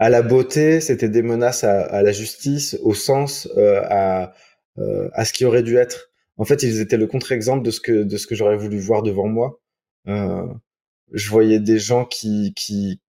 à 0.00 0.10
la 0.10 0.22
beauté, 0.22 0.80
c'était 0.80 1.08
des 1.08 1.22
menaces 1.22 1.64
à, 1.64 1.80
à, 1.80 2.02
la 2.02 2.12
justice, 2.12 2.78
au 2.82 2.94
sens, 2.94 3.48
à, 3.56 4.32
à 4.76 5.24
ce 5.24 5.32
qui 5.32 5.44
aurait 5.44 5.64
dû 5.64 5.76
être. 5.76 6.12
En 6.38 6.44
fait, 6.44 6.62
ils 6.62 6.80
étaient 6.80 6.96
le 6.96 7.06
contre-exemple 7.06 7.64
de 7.64 7.70
ce 7.70 7.80
que 7.80 7.92
de 8.04 8.16
ce 8.16 8.26
que 8.26 8.34
j'aurais 8.34 8.56
voulu 8.56 8.78
voir 8.78 9.02
devant 9.02 9.28
moi. 9.28 9.60
Euh, 10.08 10.46
je 11.12 11.30
voyais 11.30 11.60
des 11.60 11.78
gens 11.78 12.04
qui 12.04 12.54
qui 12.56 13.00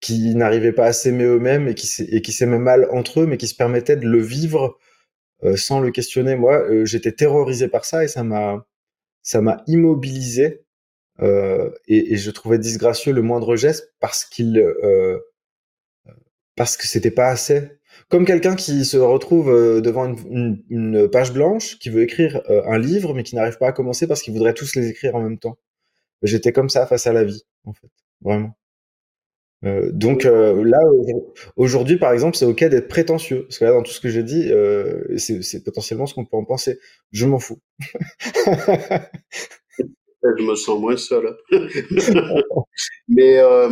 qui 0.00 0.34
n'arrivaient 0.34 0.72
pas 0.72 0.86
à 0.86 0.92
s'aimer 0.92 1.24
eux-mêmes 1.24 1.68
et 1.68 1.74
qui 1.74 1.88
qui 2.22 2.32
s'aimaient 2.32 2.58
mal 2.58 2.88
entre 2.92 3.20
eux, 3.22 3.26
mais 3.26 3.38
qui 3.38 3.48
se 3.48 3.54
permettaient 3.56 3.96
de 3.96 4.08
le 4.08 4.20
vivre 4.20 4.78
euh, 5.44 5.56
sans 5.56 5.80
le 5.80 5.90
questionner. 5.90 6.36
Moi, 6.36 6.58
euh, 6.70 6.84
j'étais 6.86 7.12
terrorisé 7.12 7.68
par 7.68 7.84
ça 7.84 8.04
et 8.04 8.08
ça 8.08 8.24
m'a 8.24 8.66
ça 9.22 9.40
m'a 9.42 9.62
immobilisé 9.68 10.64
euh, 11.20 11.70
et, 11.88 12.14
et, 12.14 12.16
je 12.16 12.30
trouvais 12.30 12.58
disgracieux 12.58 13.12
le 13.12 13.22
moindre 13.22 13.54
geste 13.56 13.92
parce 14.00 14.24
qu'il 14.24 14.58
euh, 14.58 15.18
parce 16.56 16.76
que 16.76 16.86
c'était 16.86 17.10
pas 17.10 17.28
assez. 17.28 17.70
Comme 18.12 18.26
quelqu'un 18.26 18.56
qui 18.56 18.84
se 18.84 18.98
retrouve 18.98 19.48
euh, 19.48 19.80
devant 19.80 20.04
une, 20.04 21.08
page 21.10 21.32
blanche, 21.32 21.78
qui 21.78 21.88
veut 21.88 22.02
écrire 22.02 22.42
euh, 22.50 22.62
un 22.66 22.78
livre, 22.78 23.14
mais 23.14 23.22
qui 23.22 23.34
n'arrive 23.34 23.56
pas 23.56 23.68
à 23.68 23.72
commencer 23.72 24.06
parce 24.06 24.20
qu'il 24.20 24.34
voudrait 24.34 24.52
tous 24.52 24.76
les 24.76 24.90
écrire 24.90 25.14
en 25.16 25.22
même 25.22 25.38
temps. 25.38 25.56
J'étais 26.20 26.52
comme 26.52 26.68
ça 26.68 26.86
face 26.86 27.06
à 27.06 27.14
la 27.14 27.24
vie, 27.24 27.42
en 27.64 27.72
fait, 27.72 27.88
vraiment. 28.20 28.54
Euh, 29.64 29.90
donc 29.92 30.24
là, 30.24 30.78
aujourd'hui, 31.56 31.96
par 31.96 32.12
exemple, 32.12 32.36
c'est 32.36 32.44
ok 32.44 32.64
d'être 32.64 32.88
prétentieux, 32.88 33.44
parce 33.44 33.58
que 33.58 33.64
là, 33.64 33.70
dans 33.70 33.82
tout 33.82 33.92
ce 33.92 34.00
que 34.00 34.10
j'ai 34.10 34.22
dit, 34.22 34.50
c'est 35.16 35.64
potentiellement 35.64 36.04
ce 36.04 36.12
qu'on 36.12 36.26
peut 36.26 36.36
en 36.36 36.44
penser. 36.44 36.80
Je 37.12 37.24
m'en 37.24 37.38
fous. 37.38 37.60
je 40.22 40.42
me 40.42 40.54
sens 40.54 40.78
moins 40.78 40.98
seul. 40.98 41.34
Mais 43.08 43.38
euh, 43.38 43.70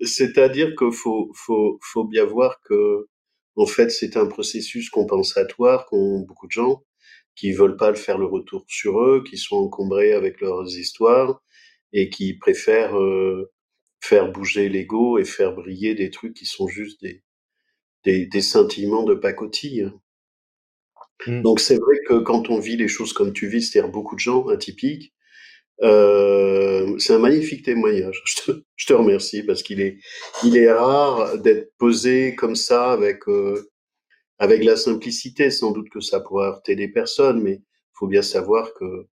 c'est-à-dire 0.00 0.74
qu'il 0.74 0.92
faut 0.92 2.04
bien 2.04 2.24
voir 2.24 2.60
que, 2.62 3.08
en 3.56 3.66
fait, 3.66 3.90
c'est 3.90 4.16
un 4.16 4.26
processus 4.26 4.90
compensatoire 4.90 5.86
qu'ont 5.86 6.20
beaucoup 6.20 6.46
de 6.46 6.52
gens. 6.52 6.84
qui 7.36 7.52
veulent 7.52 7.76
pas 7.76 7.90
le 7.90 7.96
faire 7.96 8.18
le 8.18 8.26
retour 8.26 8.64
sur 8.68 9.00
eux, 9.02 9.24
qui 9.28 9.36
sont 9.38 9.56
encombrés 9.56 10.12
avec 10.14 10.40
leurs 10.40 10.68
histoires 10.78 11.42
et 11.92 12.10
qui 12.10 12.34
préfèrent 12.34 12.98
euh, 12.98 13.52
faire 14.00 14.30
bouger 14.32 14.68
l'ego 14.68 15.18
et 15.18 15.24
faire 15.24 15.54
briller 15.54 15.94
des 15.94 16.10
trucs 16.10 16.34
qui 16.34 16.46
sont 16.46 16.68
juste 16.68 17.00
des, 17.02 17.22
des, 18.04 18.26
des 18.26 18.42
scintillements 18.42 19.04
de 19.04 19.14
pacotille. 19.14 19.90
Mm. 21.26 21.42
Donc 21.42 21.60
c'est 21.60 21.76
vrai 21.76 21.96
que 22.06 22.18
quand 22.20 22.50
on 22.50 22.58
vit 22.58 22.76
les 22.76 22.88
choses 22.88 23.12
comme 23.12 23.32
tu 23.32 23.48
vis, 23.48 23.62
c'est-à-dire 23.62 23.90
beaucoup 23.90 24.14
de 24.14 24.20
gens 24.20 24.46
atypiques, 24.48 25.12
euh, 25.82 26.98
c'est 26.98 27.14
un 27.14 27.18
magnifique 27.18 27.64
témoignage. 27.64 28.22
Je 28.26 28.52
te, 28.52 28.64
je 28.76 28.86
te 28.86 28.92
remercie 28.92 29.42
parce 29.42 29.62
qu'il 29.62 29.80
est, 29.80 29.98
il 30.44 30.56
est 30.56 30.70
rare 30.70 31.38
d'être 31.38 31.72
posé 31.78 32.34
comme 32.34 32.56
ça 32.56 32.92
avec 32.92 33.26
euh, 33.28 33.70
avec 34.38 34.64
la 34.64 34.76
simplicité. 34.76 35.50
Sans 35.50 35.72
doute 35.72 35.88
que 35.90 36.00
ça 36.00 36.20
pourrait 36.20 36.48
heurter 36.48 36.76
des 36.76 36.88
personnes, 36.88 37.42
mais 37.42 37.54
il 37.54 37.94
faut 37.94 38.06
bien 38.06 38.22
savoir 38.22 38.72
que 38.74 39.06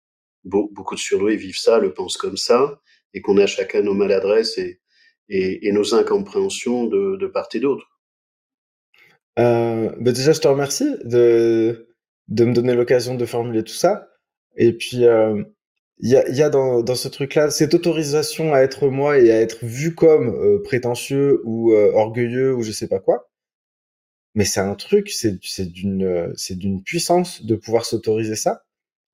beaucoup 0.44 0.94
de 0.94 1.00
surdoués 1.00 1.36
vivent 1.36 1.58
ça, 1.58 1.78
le 1.78 1.94
pensent 1.94 2.16
comme 2.16 2.36
ça, 2.36 2.80
et 3.14 3.20
qu'on 3.20 3.38
a 3.38 3.46
chacun 3.46 3.82
nos 3.82 3.94
maladresses 3.94 4.58
et, 4.58 4.80
et, 5.28 5.68
et 5.68 5.72
nos 5.72 5.94
incompréhensions 5.94 6.86
de, 6.86 7.16
de 7.16 7.26
part 7.26 7.48
et 7.54 7.60
d'autre. 7.60 7.86
Euh, 9.38 9.90
bah 10.00 10.12
déjà, 10.12 10.32
je 10.32 10.40
te 10.40 10.48
remercie 10.48 10.96
de, 11.04 11.88
de 12.28 12.44
me 12.44 12.52
donner 12.52 12.74
l'occasion 12.74 13.14
de 13.14 13.24
formuler 13.24 13.64
tout 13.64 13.72
ça. 13.72 14.08
Et 14.56 14.72
puis, 14.72 15.04
euh, 15.06 15.42
il 15.98 16.10
y 16.10 16.42
a, 16.42 16.50
dans, 16.50 16.94
ce 16.94 17.08
truc-là 17.08 17.50
cette 17.50 17.74
autorisation 17.74 18.54
à 18.54 18.60
être 18.60 18.88
moi 18.88 19.18
et 19.18 19.30
à 19.30 19.40
être 19.40 19.64
vu 19.64 19.94
comme 19.94 20.28
euh, 20.30 20.60
prétentieux 20.62 21.40
ou 21.44 21.72
euh, 21.72 21.92
orgueilleux 21.92 22.54
ou 22.54 22.62
je 22.62 22.72
sais 22.72 22.88
pas 22.88 22.98
quoi. 22.98 23.30
Mais 24.34 24.44
c'est 24.44 24.60
un 24.60 24.74
truc, 24.74 25.10
c'est 25.10 25.66
d'une 25.66 26.32
c'est 26.36 26.56
d'une 26.56 26.82
puissance 26.82 27.44
de 27.44 27.54
pouvoir 27.54 27.84
s'autoriser 27.84 28.36
ça. 28.36 28.64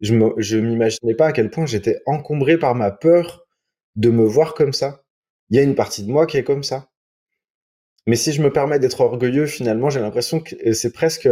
Je 0.01 0.15
me, 0.15 0.33
je 0.39 0.59
m'imaginais 0.59 1.15
pas 1.15 1.27
à 1.27 1.33
quel 1.33 1.51
point 1.51 1.67
j'étais 1.67 2.01
encombré 2.07 2.57
par 2.59 2.75
ma 2.75 2.91
peur 2.93 3.47
de 3.97 4.11
me 4.11 4.25
voir 4.25 4.55
comme 4.55 4.73
ça. 4.73 5.03
Il 5.51 5.57
y 5.57 5.61
a 5.61 5.63
une 5.63 5.75
partie 5.75 6.05
de 6.05 6.11
moi 6.11 6.27
qui 6.27 6.37
est 6.37 6.45
comme 6.45 6.63
ça. 6.63 6.89
Mais 8.07 8.17
si 8.17 8.33
je 8.33 8.43
me 8.43 8.53
permets 8.53 8.79
d'être 8.79 9.01
orgueilleux, 9.01 9.47
finalement, 9.47 9.91
j'ai 9.91 10.01
l'impression 10.01 10.41
que 10.41 10.73
c'est 10.73 10.93
presque 10.93 11.29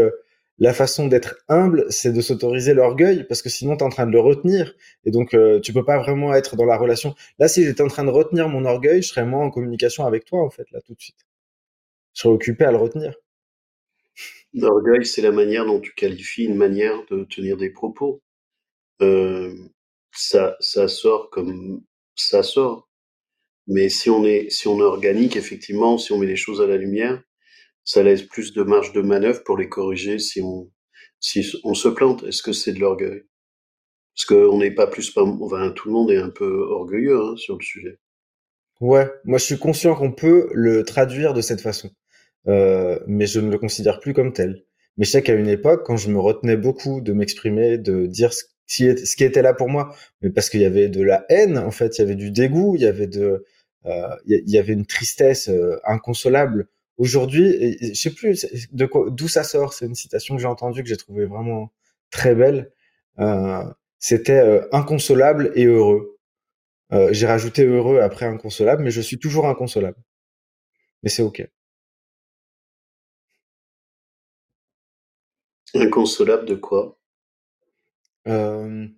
la 0.59 0.73
façon 0.73 1.07
d'être 1.07 1.37
humble, 1.49 1.87
c'est 1.91 2.13
de 2.13 2.21
s'autoriser 2.21 2.73
l'orgueil, 2.73 3.25
parce 3.25 3.43
que 3.43 3.49
sinon, 3.49 3.77
tu 3.77 3.85
es 3.85 3.87
en 3.87 3.91
train 3.91 4.07
de 4.07 4.13
le 4.13 4.21
retenir. 4.21 4.75
Et 5.05 5.11
donc, 5.11 5.35
euh, 5.35 5.61
tu 5.61 5.73
peux 5.73 5.85
pas 5.85 5.99
vraiment 5.99 6.35
être 6.35 6.57
dans 6.57 6.65
la 6.65 6.79
relation. 6.79 7.15
Là, 7.39 7.49
si 7.49 7.65
j'étais 7.65 7.83
en 7.83 7.89
train 7.89 8.05
de 8.05 8.11
retenir 8.11 8.49
mon 8.49 8.65
orgueil, 8.65 9.03
je 9.03 9.09
serais 9.09 9.27
moins 9.27 9.45
en 9.45 9.51
communication 9.51 10.07
avec 10.07 10.25
toi, 10.25 10.43
en 10.43 10.51
fait, 10.51 10.71
là, 10.71 10.81
tout 10.81 10.95
de 10.95 11.01
suite. 11.01 11.27
Je 12.15 12.23
serais 12.23 12.33
occupé 12.33 12.65
à 12.65 12.73
le 12.73 12.79
retenir. 12.79 13.15
L'orgueil, 14.55 15.05
c'est 15.05 15.23
la 15.23 15.33
manière 15.33 15.67
dont 15.67 15.81
tu 15.81 15.93
qualifies 15.95 16.45
une 16.45 16.57
manière 16.57 17.05
de 17.11 17.25
tenir 17.25 17.59
des 17.59 17.71
propos. 17.71 18.23
Euh, 19.03 19.55
ça, 20.13 20.57
ça 20.61 20.89
sort 20.89 21.29
comme 21.29 21.83
ça 22.15 22.43
sort. 22.43 22.89
Mais 23.67 23.89
si 23.91 24.09
on 24.09 24.25
est, 24.25 24.49
si 24.51 24.69
on 24.69 24.79
est 24.79 24.83
organique, 24.83 25.37
effectivement, 25.37 25.99
si 25.99 26.13
on 26.13 26.19
met 26.19 26.27
les 26.27 26.37
choses 26.37 26.63
à 26.63 26.67
la 26.67 26.77
lumière, 26.77 27.23
ça 27.87 28.03
laisse 28.03 28.23
plus 28.23 28.53
de 28.53 28.63
marge 28.63 28.93
de 28.93 29.01
manœuvre 29.01 29.43
pour 29.45 29.57
les 29.57 29.71
corriger 29.71 30.19
si 30.19 30.43
on, 30.43 30.71
si 31.21 31.51
on 31.65 31.73
se 31.73 31.89
plante. 31.89 32.25
Est-ce 32.25 32.43
que 32.43 32.53
c'est 32.53 32.73
de 32.73 32.81
l'orgueil? 32.81 33.23
Parce 34.15 34.27
qu'on 34.27 34.59
n'est 34.59 34.75
pas 34.75 34.89
plus, 34.89 35.17
enfin, 35.17 35.71
tout 35.71 35.89
le 35.89 35.95
monde 35.95 36.11
est 36.11 36.19
un 36.19 36.31
peu 36.31 36.67
orgueilleux 36.69 37.19
hein, 37.19 37.37
sur 37.37 37.57
le 37.57 37.63
sujet. 37.63 37.99
Ouais, 38.81 39.11
moi 39.25 39.39
je 39.39 39.45
suis 39.45 39.59
conscient 39.59 39.95
qu'on 39.95 40.13
peut 40.13 40.51
le 40.53 40.85
traduire 40.85 41.33
de 41.33 41.41
cette 41.41 41.63
façon, 41.63 41.91
euh, 42.47 42.99
mais 43.07 43.27
je 43.27 43.41
ne 43.41 43.51
le 43.51 43.59
considère 43.59 44.01
plus 44.01 44.13
comme 44.13 44.33
tel. 44.33 44.65
Mais 44.97 45.05
je 45.05 45.13
sais 45.13 45.23
qu'à 45.23 45.35
une 45.35 45.49
époque, 45.49 45.87
quand 45.87 45.97
je 45.97 46.11
me 46.11 46.19
retenais 46.19 46.57
beaucoup 46.57 47.01
de 47.01 47.13
m'exprimer, 47.13 47.79
de 47.79 48.07
dire 48.07 48.33
ce 48.33 48.45
qui, 48.67 48.97
ce 49.07 49.17
qui 49.17 49.25
était 49.25 49.43
là 49.43 49.55
pour 49.55 49.69
moi, 49.69 49.95
mais 50.21 50.31
parce 50.31 50.51
qu'il 50.51 50.61
y 50.61 50.65
avait 50.65 50.89
de 50.89 51.03
la 51.03 51.25
haine, 51.29 51.57
en 51.57 51.71
fait, 51.71 51.97
il 51.97 52.01
y 52.01 52.05
avait 52.05 52.17
du 52.17 52.31
dégoût, 52.31 52.75
il 52.77 52.83
y 52.83 52.87
avait 52.87 53.07
de, 53.07 53.45
euh, 53.87 54.17
il 54.27 54.51
y 54.51 54.59
avait 54.59 54.73
une 54.73 54.87
tristesse 54.87 55.49
euh, 55.49 55.79
inconsolable 55.85 56.69
Aujourd'hui, 56.99 57.77
je 57.83 57.95
sais 57.95 58.15
plus 58.15 58.47
de 58.73 58.89
d'où 59.11 59.29
ça 59.29 59.45
sort. 59.45 59.73
C'est 59.75 59.87
une 59.87 59.95
citation 59.95 60.37
que 60.37 60.41
j'ai 60.43 60.49
entendue 60.49 60.83
que 60.83 60.89
j'ai 60.89 60.97
trouvée 60.97 61.27
vraiment 61.27 61.73
très 62.11 62.35
belle. 62.35 62.73
Euh, 63.19 63.65
C'était 63.99 64.39
euh, 64.41 64.67
inconsolable 64.73 65.53
et 65.55 65.65
heureux. 65.67 66.19
Euh, 66.93 67.11
j'ai 67.13 67.27
rajouté 67.27 67.65
heureux 67.67 68.01
après 68.01 68.27
inconsolable, 68.27 68.83
mais 68.85 68.91
je 68.93 69.01
suis 69.03 69.19
toujours 69.19 69.49
inconsolable. 69.49 69.99
Mais 71.03 71.09
c'est 71.11 71.23
ok. 71.23 71.43
Inconsolable 75.75 76.45
de 76.47 76.57
quoi? 76.57 76.99
Euh, 78.29 78.89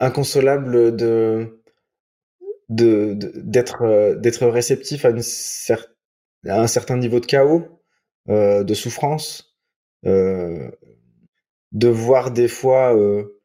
Inconsolable 0.00 0.96
de 0.96 1.60
d'être 2.68 3.82
de, 3.82 4.14
d'être 4.14 4.46
réceptif 4.46 5.04
à 5.04 5.10
une 5.10 5.22
certaine 5.22 5.94
un 6.44 6.66
certain 6.66 6.96
niveau 6.96 7.20
de 7.20 7.26
chaos, 7.26 7.66
euh, 8.28 8.62
de 8.62 8.74
souffrance, 8.74 9.56
euh, 10.06 10.70
de 11.72 11.88
voir 11.88 12.30
des 12.30 12.48
fois 12.48 12.94
euh, 12.94 13.40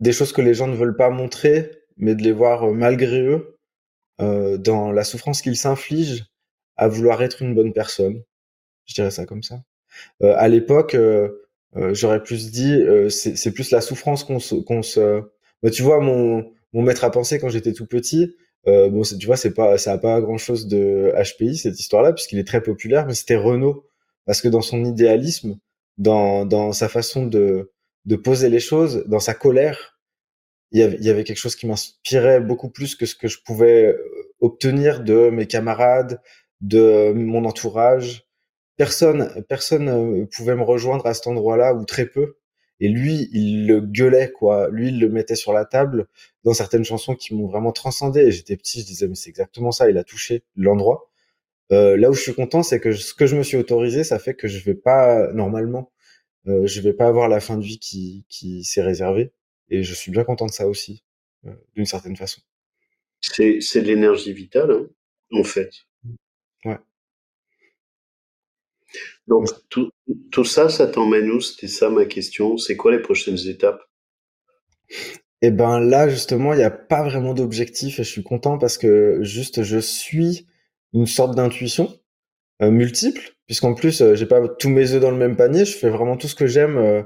des 0.00 0.12
choses 0.12 0.32
que 0.32 0.42
les 0.42 0.54
gens 0.54 0.66
ne 0.66 0.76
veulent 0.76 0.96
pas 0.96 1.10
montrer, 1.10 1.70
mais 1.96 2.14
de 2.14 2.22
les 2.22 2.32
voir 2.32 2.72
malgré 2.72 3.20
eux 3.22 3.52
dans 4.18 4.92
la 4.92 5.04
souffrance 5.04 5.42
qu'ils 5.42 5.58
s'infligent 5.58 6.24
à 6.76 6.88
vouloir 6.88 7.22
être 7.22 7.42
une 7.42 7.54
bonne 7.54 7.74
personne. 7.74 8.22
Je 8.86 8.94
dirais 8.94 9.10
ça 9.10 9.26
comme 9.26 9.42
ça. 9.42 9.62
à 10.22 10.48
l'époque, 10.48 10.96
j'aurais 11.74 12.22
plus 12.22 12.50
dit, 12.50 12.82
c'est 13.10 13.52
plus 13.52 13.70
la 13.70 13.82
souffrance 13.82 14.24
qu'on 14.24 14.38
se, 14.38 14.54
qu'on 14.54 14.82
se... 14.82 15.20
Bah, 15.62 15.70
tu 15.70 15.82
vois, 15.82 16.00
mon, 16.00 16.50
mon 16.72 16.82
maître 16.82 17.04
à 17.04 17.10
penser 17.10 17.38
quand 17.38 17.50
j'étais 17.50 17.74
tout 17.74 17.86
petit, 17.86 18.34
euh, 18.68 18.88
bon, 18.90 19.02
tu 19.02 19.26
vois, 19.26 19.36
c'est 19.36 19.54
pas, 19.54 19.78
ça 19.78 19.92
a 19.92 19.98
pas 19.98 20.20
grand 20.20 20.38
chose 20.38 20.66
de 20.66 21.12
HPI 21.16 21.56
cette 21.56 21.78
histoire-là, 21.78 22.12
puisqu'il 22.12 22.38
est 22.38 22.46
très 22.46 22.62
populaire, 22.62 23.06
mais 23.06 23.14
c'était 23.14 23.36
Renault, 23.36 23.86
parce 24.24 24.40
que 24.40 24.48
dans 24.48 24.60
son 24.60 24.84
idéalisme, 24.84 25.58
dans, 25.98 26.44
dans 26.46 26.72
sa 26.72 26.88
façon 26.88 27.26
de, 27.26 27.72
de 28.06 28.16
poser 28.16 28.48
les 28.48 28.60
choses, 28.60 29.04
dans 29.06 29.20
sa 29.20 29.34
colère, 29.34 29.98
il 30.72 30.80
y 30.80 30.82
avait, 30.82 30.96
il 30.96 31.04
y 31.04 31.10
avait 31.10 31.24
quelque 31.24 31.38
chose 31.38 31.56
qui 31.56 31.66
m'inspirait 31.66 32.40
beaucoup 32.40 32.70
plus 32.70 32.96
que 32.96 33.06
ce 33.06 33.14
que 33.14 33.28
je 33.28 33.38
pouvais 33.44 33.86
euh, 33.86 34.34
obtenir 34.40 35.02
de 35.02 35.30
mes 35.30 35.46
camarades, 35.46 36.20
de 36.60 37.12
mon 37.12 37.44
entourage. 37.44 38.26
Personne, 38.76 39.44
personne 39.48 39.88
euh, 39.88 40.26
pouvait 40.36 40.56
me 40.56 40.62
rejoindre 40.62 41.06
à 41.06 41.14
cet 41.14 41.28
endroit-là, 41.28 41.74
ou 41.74 41.84
très 41.84 42.06
peu. 42.06 42.36
Et 42.80 42.88
lui, 42.88 43.28
il 43.32 43.66
le 43.66 43.80
gueulait, 43.80 44.30
quoi. 44.32 44.68
Lui, 44.70 44.88
il 44.88 45.00
le 45.00 45.08
mettait 45.08 45.36
sur 45.36 45.52
la 45.52 45.64
table 45.64 46.06
dans 46.44 46.52
certaines 46.52 46.84
chansons 46.84 47.14
qui 47.14 47.34
m'ont 47.34 47.46
vraiment 47.46 47.72
transcendé. 47.72 48.20
Et 48.20 48.30
j'étais 48.30 48.56
petit, 48.56 48.80
je 48.80 48.86
disais, 48.86 49.08
mais 49.08 49.14
c'est 49.14 49.30
exactement 49.30 49.72
ça, 49.72 49.88
il 49.90 49.96
a 49.96 50.04
touché 50.04 50.42
l'endroit. 50.56 51.10
Euh, 51.72 51.96
là 51.96 52.10
où 52.10 52.12
je 52.12 52.20
suis 52.20 52.34
content, 52.34 52.62
c'est 52.62 52.80
que 52.80 52.92
ce 52.92 53.14
que 53.14 53.26
je 53.26 53.36
me 53.36 53.42
suis 53.42 53.56
autorisé, 53.56 54.04
ça 54.04 54.18
fait 54.18 54.34
que 54.34 54.46
je 54.46 54.62
vais 54.62 54.74
pas, 54.74 55.32
normalement, 55.32 55.90
euh, 56.46 56.66
je 56.66 56.80
vais 56.80 56.92
pas 56.92 57.08
avoir 57.08 57.28
la 57.28 57.40
fin 57.40 57.56
de 57.56 57.64
vie 57.64 57.78
qui, 57.78 58.24
qui 58.28 58.62
s'est 58.62 58.82
réservée. 58.82 59.32
Et 59.68 59.82
je 59.82 59.94
suis 59.94 60.12
bien 60.12 60.22
content 60.24 60.46
de 60.46 60.52
ça 60.52 60.68
aussi, 60.68 61.02
euh, 61.46 61.52
d'une 61.74 61.86
certaine 61.86 62.16
façon. 62.16 62.40
C'est, 63.20 63.60
c'est 63.60 63.82
de 63.82 63.86
l'énergie 63.86 64.32
vitale, 64.32 64.70
hein, 64.70 64.86
en 65.32 65.42
fait. 65.42 65.70
Ouais. 66.64 66.78
Donc, 69.26 69.48
tout, 69.68 69.90
tout 70.30 70.44
ça, 70.44 70.68
ça 70.68 70.86
t'emmène 70.86 71.30
où? 71.30 71.40
C'était 71.40 71.68
ça 71.68 71.90
ma 71.90 72.04
question. 72.04 72.56
C'est 72.56 72.76
quoi 72.76 72.92
les 72.92 73.00
prochaines 73.00 73.38
étapes? 73.48 73.80
Eh 75.42 75.50
ben 75.50 75.80
là, 75.80 76.08
justement, 76.08 76.54
il 76.54 76.58
n'y 76.58 76.64
a 76.64 76.70
pas 76.70 77.02
vraiment 77.02 77.34
d'objectif 77.34 77.98
et 77.98 78.04
je 78.04 78.10
suis 78.10 78.22
content 78.22 78.58
parce 78.58 78.78
que 78.78 79.18
juste 79.22 79.62
je 79.62 79.78
suis 79.78 80.46
une 80.94 81.06
sorte 81.06 81.34
d'intuition 81.34 81.92
euh, 82.62 82.70
multiple, 82.70 83.36
puisqu'en 83.46 83.74
plus, 83.74 84.00
euh, 84.00 84.14
j'ai 84.14 84.26
pas 84.26 84.48
tous 84.48 84.70
mes 84.70 84.92
œufs 84.92 85.00
dans 85.00 85.10
le 85.10 85.16
même 85.16 85.36
panier. 85.36 85.64
Je 85.64 85.76
fais 85.76 85.90
vraiment 85.90 86.16
tout 86.16 86.28
ce 86.28 86.34
que 86.34 86.46
j'aime 86.46 86.78
euh, 86.78 87.02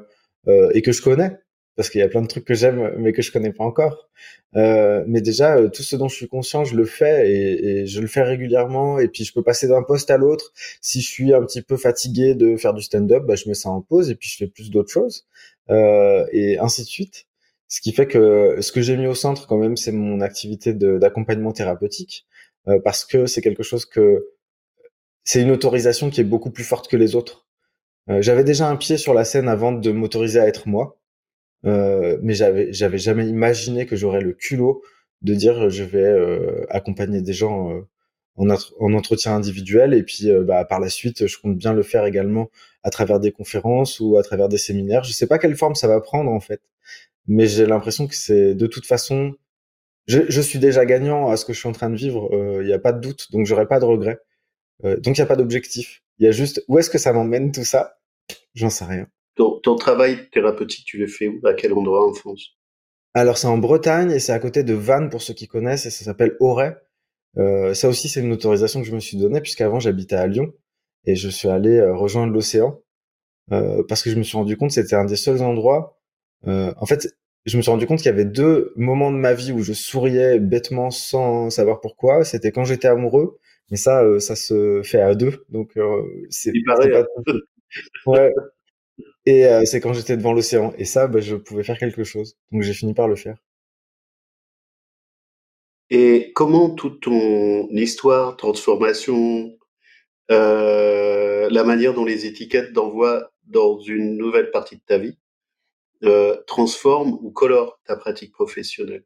euh 0.49 0.71
et 0.75 0.83
que 0.83 0.93
je 0.93 1.03
connais 1.03 1.39
parce 1.81 1.89
qu'il 1.89 2.03
y 2.03 2.05
a 2.05 2.09
plein 2.09 2.21
de 2.21 2.27
trucs 2.27 2.45
que 2.45 2.53
j'aime 2.53 2.93
mais 2.99 3.15
que 3.15 3.23
je 3.23 3.33
connais 3.33 3.55
pas 3.55 3.65
encore. 3.65 4.11
Euh, 4.55 5.03
mais 5.07 5.23
déjà, 5.23 5.57
euh, 5.57 5.71
tout 5.71 5.83
ce 5.83 5.97
dont 5.97 6.09
je 6.09 6.15
suis 6.15 6.29
conscient, 6.29 6.63
je 6.63 6.77
le 6.77 6.85
fais 6.85 7.31
et, 7.31 7.69
et, 7.69 7.87
je 7.87 8.03
le 8.03 8.07
fais 8.07 8.21
régulièrement. 8.23 8.99
Et 8.99 9.09
puis, 9.09 9.25
je 9.25 9.33
peux 9.33 9.43
passer 9.43 9.67
d'un 9.67 9.83
poste 9.83 10.11
à 10.11 10.19
l'autre. 10.19 10.53
Si 10.83 11.01
je 11.01 11.09
suis 11.09 11.33
un 11.33 11.43
petit 11.43 11.63
peu 11.63 11.79
fatigué 11.79 12.35
de 12.35 12.59
faire 12.59 12.75
du 12.75 12.83
stand-up, 12.83 13.25
bah, 13.25 13.35
je 13.35 13.49
mets 13.49 13.55
ça 13.55 13.71
en 13.71 13.81
pause 13.81 14.11
et 14.11 14.15
puis 14.15 14.29
je 14.29 14.37
fais 14.37 14.47
plus 14.47 14.71
d'autres 14.71 14.91
choses 14.91 15.27
euh, 15.71 16.27
et 16.33 16.59
ainsi 16.59 16.83
de 16.83 16.89
suite. 16.89 17.27
Ce 17.69 17.81
qui 17.81 17.93
fait 17.93 18.07
que 18.07 18.59
ce 18.61 18.73
que 18.73 18.83
j'ai 18.83 18.99
mis 18.99 19.07
au 19.07 19.15
centre 19.15 19.47
quand 19.47 19.57
même, 19.57 19.79
c'est 19.79 19.93
mon 19.93 20.21
activité 20.21 20.75
d'accompagnement 20.75 21.53
thérapeutique 21.53 22.27
euh, 22.69 22.79
parce 22.85 23.07
que 23.07 23.25
c'est 23.25 23.41
quelque 23.41 23.63
chose 23.63 23.87
que 23.87 24.27
c'est 25.25 25.41
une 25.41 25.51
autorisation 25.51 26.11
qui 26.11 26.21
est 26.21 26.25
beaucoup 26.25 26.51
plus 26.51 26.65
forte 26.65 26.89
que 26.91 26.99
les 26.99 27.15
autres. 27.15 27.47
Euh, 28.09 28.23
j'avais 28.23 28.45
déjà 28.45 28.69
un 28.69 28.77
pied 28.77 28.97
sur 28.97 29.15
la 29.15 29.25
scène 29.25 29.49
avant 29.49 29.73
de 29.73 29.91
m'autoriser 29.93 30.41
à 30.41 30.47
être 30.47 30.69
moi. 30.69 31.00
Euh, 31.67 32.19
mais 32.23 32.35
j'avais 32.35 32.73
j'avais 32.73 32.99
jamais 32.99 33.27
imaginé 33.29 33.87
que 33.87 33.97
j'aurais 33.97 34.23
le 34.23 34.33
culot 34.33 34.83
de 35.23 35.35
dire 35.35 35.69
je 35.69 35.85
vais 35.85 35.99
euh, 36.03 36.65
accompagner 36.71 37.21
des 37.21 37.35
gens 37.35 37.83
en, 38.37 38.49
en 38.49 38.95
entretien 38.95 39.35
individuel. 39.37 39.95
Et 39.95 40.03
puis, 40.03 40.31
bah, 40.45 40.65
par 40.65 40.81
la 40.81 40.89
suite, 40.89 41.27
je 41.27 41.39
compte 41.39 41.57
bien 41.59 41.73
le 41.75 41.83
faire 41.83 42.07
également 42.07 42.51
à 42.83 42.91
travers 42.91 43.21
des 43.21 43.33
conférences 43.33 44.01
ou 44.01 44.17
à 44.17 44.23
travers 44.23 44.49
des 44.49 44.59
séminaires. 44.59 45.05
Je 45.05 45.13
sais 45.13 45.27
pas 45.27 45.39
quelle 45.39 45.57
forme 45.57 45.75
ça 45.75 45.89
va 45.89 46.01
prendre 46.01 46.31
en 46.31 46.41
fait, 46.41 46.63
mais 47.27 47.47
j'ai 47.47 47.67
l'impression 47.67 48.07
que 48.09 48.15
c'est 48.17 48.55
de 48.55 48.67
toute 48.67 48.87
façon, 48.87 49.35
je, 50.07 50.21
je, 50.29 50.41
suis 50.41 50.59
déjà 50.59 50.87
gagnant 50.87 51.31
à 51.31 51.37
ce 51.37 51.45
que 51.45 51.53
je 51.53 51.59
suis 51.61 51.69
en 51.69 51.73
train 51.73 51.91
de 51.91 51.97
vivre. 51.97 52.31
Il 52.63 52.67
n'y 52.67 52.73
a 52.73 52.79
pas 52.79 52.93
de 52.93 53.01
doute, 53.01 53.29
donc 53.33 53.47
j'aurai 53.47 53.67
pas 53.69 53.81
de 53.81 53.85
regrets. 53.85 54.21
donc 54.85 55.19
il 55.19 55.21
n'y 55.21 55.23
a 55.23 55.27
pas 55.27 55.37
d'objectif. 55.37 56.03
Il 56.19 56.27
y 56.27 56.29
a 56.29 56.33
juste 56.33 56.65
où 56.69 56.79
est-ce 56.79 56.91
que 56.91 56.99
ça 56.99 57.13
m'emmène 57.13 57.53
tout 57.53 57.65
ça? 57.65 57.99
J'en 58.55 58.71
sais 58.71 58.85
rien. 58.85 59.09
Ton, 59.41 59.59
ton, 59.59 59.77
travail 59.77 60.29
thérapeutique, 60.29 60.85
tu 60.85 60.99
le 60.99 61.07
fais 61.07 61.29
où? 61.29 61.41
À 61.47 61.55
quel 61.55 61.73
endroit 61.73 62.07
en 62.07 62.13
France? 62.13 62.59
Alors 63.15 63.39
c'est 63.39 63.47
en 63.47 63.57
Bretagne 63.57 64.11
et 64.11 64.19
c'est 64.19 64.33
à 64.33 64.39
côté 64.39 64.65
de 64.65 64.75
Vannes 64.75 65.09
pour 65.09 65.23
ceux 65.23 65.33
qui 65.33 65.49
connaissent 65.49 65.87
et 65.87 65.91
ça 65.91 66.05
s'appelle 66.05 66.37
Auray. 66.41 66.77
Euh, 67.39 67.73
ça 67.73 67.89
aussi 67.89 68.11
c'est 68.11 68.21
une 68.21 68.33
autorisation 68.33 68.83
que 68.83 68.87
je 68.87 68.95
me 68.95 69.01
suis 69.01 69.17
donnée 69.17 69.41
puisqu'avant 69.41 69.81
j'habitais 69.81 70.17
à 70.17 70.27
Lyon 70.27 70.53
et 71.07 71.17
je 71.17 71.31
suis 71.31 71.49
allé 71.49 71.79
euh, 71.79 71.95
rejoindre 71.95 72.35
l'océan 72.35 72.83
euh, 73.51 73.83
parce 73.89 74.03
que 74.03 74.11
je 74.11 74.17
me 74.17 74.25
suis 74.25 74.37
rendu 74.37 74.59
compte 74.59 74.69
que 74.69 74.75
c'était 74.75 74.97
un 74.97 75.07
des 75.07 75.17
seuls 75.17 75.41
endroits. 75.41 75.99
Euh, 76.47 76.75
en 76.77 76.85
fait, 76.85 77.09
je 77.47 77.57
me 77.57 77.63
suis 77.63 77.71
rendu 77.71 77.87
compte 77.87 77.97
qu'il 77.97 78.11
y 78.11 78.15
avait 78.15 78.27
deux 78.27 78.75
moments 78.77 79.11
de 79.11 79.17
ma 79.17 79.33
vie 79.33 79.53
où 79.53 79.63
je 79.63 79.73
souriais 79.73 80.39
bêtement 80.39 80.91
sans 80.91 81.49
savoir 81.49 81.81
pourquoi. 81.81 82.25
C'était 82.25 82.53
quand 82.53 82.65
j'étais 82.65 82.89
amoureux, 82.89 83.39
mais 83.71 83.79
ça, 83.79 84.05
ça 84.21 84.37
se 84.37 84.83
fait 84.85 85.01
à 85.01 85.15
deux, 85.15 85.47
donc 85.49 85.79
c'est 86.29 86.53
pas. 86.67 86.77
Hein. 86.85 87.05
Ouais. 88.05 88.33
Et 89.31 89.47
euh, 89.47 89.65
c'est 89.65 89.81
quand 89.81 89.93
j'étais 89.93 90.17
devant 90.17 90.33
l'océan. 90.33 90.75
Et 90.77 90.85
ça, 90.85 91.07
bah, 91.07 91.21
je 91.21 91.37
pouvais 91.37 91.63
faire 91.63 91.79
quelque 91.79 92.03
chose. 92.03 92.37
Donc 92.51 92.63
j'ai 92.63 92.73
fini 92.73 92.95
par 92.95 93.07
le 93.07 93.15
faire. 93.15 93.37
Et 95.89 96.33
comment 96.35 96.71
toute 96.71 97.01
ton 97.01 97.69
histoire, 97.69 98.37
transformation, 98.37 99.57
euh, 100.33 101.49
la 101.49 101.63
manière 101.63 101.95
dont 101.95 102.05
les 102.05 102.27
étiquettes 102.27 102.73
t'envoient 102.73 103.31
dans 103.45 103.79
une 103.79 104.17
nouvelle 104.17 104.51
partie 104.51 104.77
de 104.77 104.83
ta 104.85 104.99
vie 104.99 105.17
euh, 106.03 106.37
transforme 106.49 107.13
ou 107.23 107.31
colore 107.31 107.81
ta 107.85 107.95
pratique 107.95 108.33
professionnelle? 108.33 109.05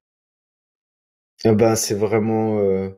Eh 1.45 1.53
ben, 1.53 1.77
c'est 1.77 1.97
vraiment 1.97 2.61
euh 2.61 2.89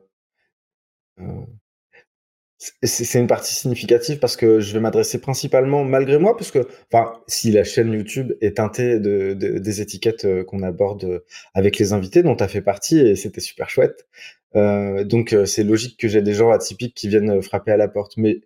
c'est 2.57 3.19
une 3.19 3.27
partie 3.27 3.53
significative 3.53 4.17
parce 4.17 4.35
que 4.35 4.59
je 4.59 4.73
vais 4.73 4.79
m'adresser 4.79 5.21
principalement, 5.21 5.83
malgré 5.83 6.17
moi, 6.17 6.35
parce 6.35 6.49
que, 6.49 6.67
enfin, 6.91 7.13
si 7.27 7.51
la 7.51 7.63
chaîne 7.63 7.93
YouTube 7.93 8.33
est 8.41 8.57
teintée 8.57 8.99
de, 8.99 9.33
de 9.33 9.59
des 9.59 9.81
étiquettes 9.81 10.25
euh, 10.25 10.43
qu'on 10.43 10.63
aborde 10.63 11.03
euh, 11.03 11.19
avec 11.53 11.77
les 11.77 11.93
invités, 11.93 12.23
dont 12.23 12.35
tu 12.35 12.43
as 12.43 12.47
fait 12.47 12.61
partie, 12.61 12.99
et 12.99 13.15
c'était 13.15 13.41
super 13.41 13.69
chouette. 13.69 14.07
Euh, 14.55 15.03
donc 15.03 15.35
c'est 15.45 15.63
logique 15.63 15.99
que 15.99 16.07
j'ai 16.07 16.21
des 16.21 16.33
gens 16.33 16.49
atypiques 16.51 16.95
qui 16.95 17.09
viennent 17.09 17.41
frapper 17.43 17.71
à 17.71 17.77
la 17.77 17.87
porte. 17.87 18.13
Mais 18.17 18.41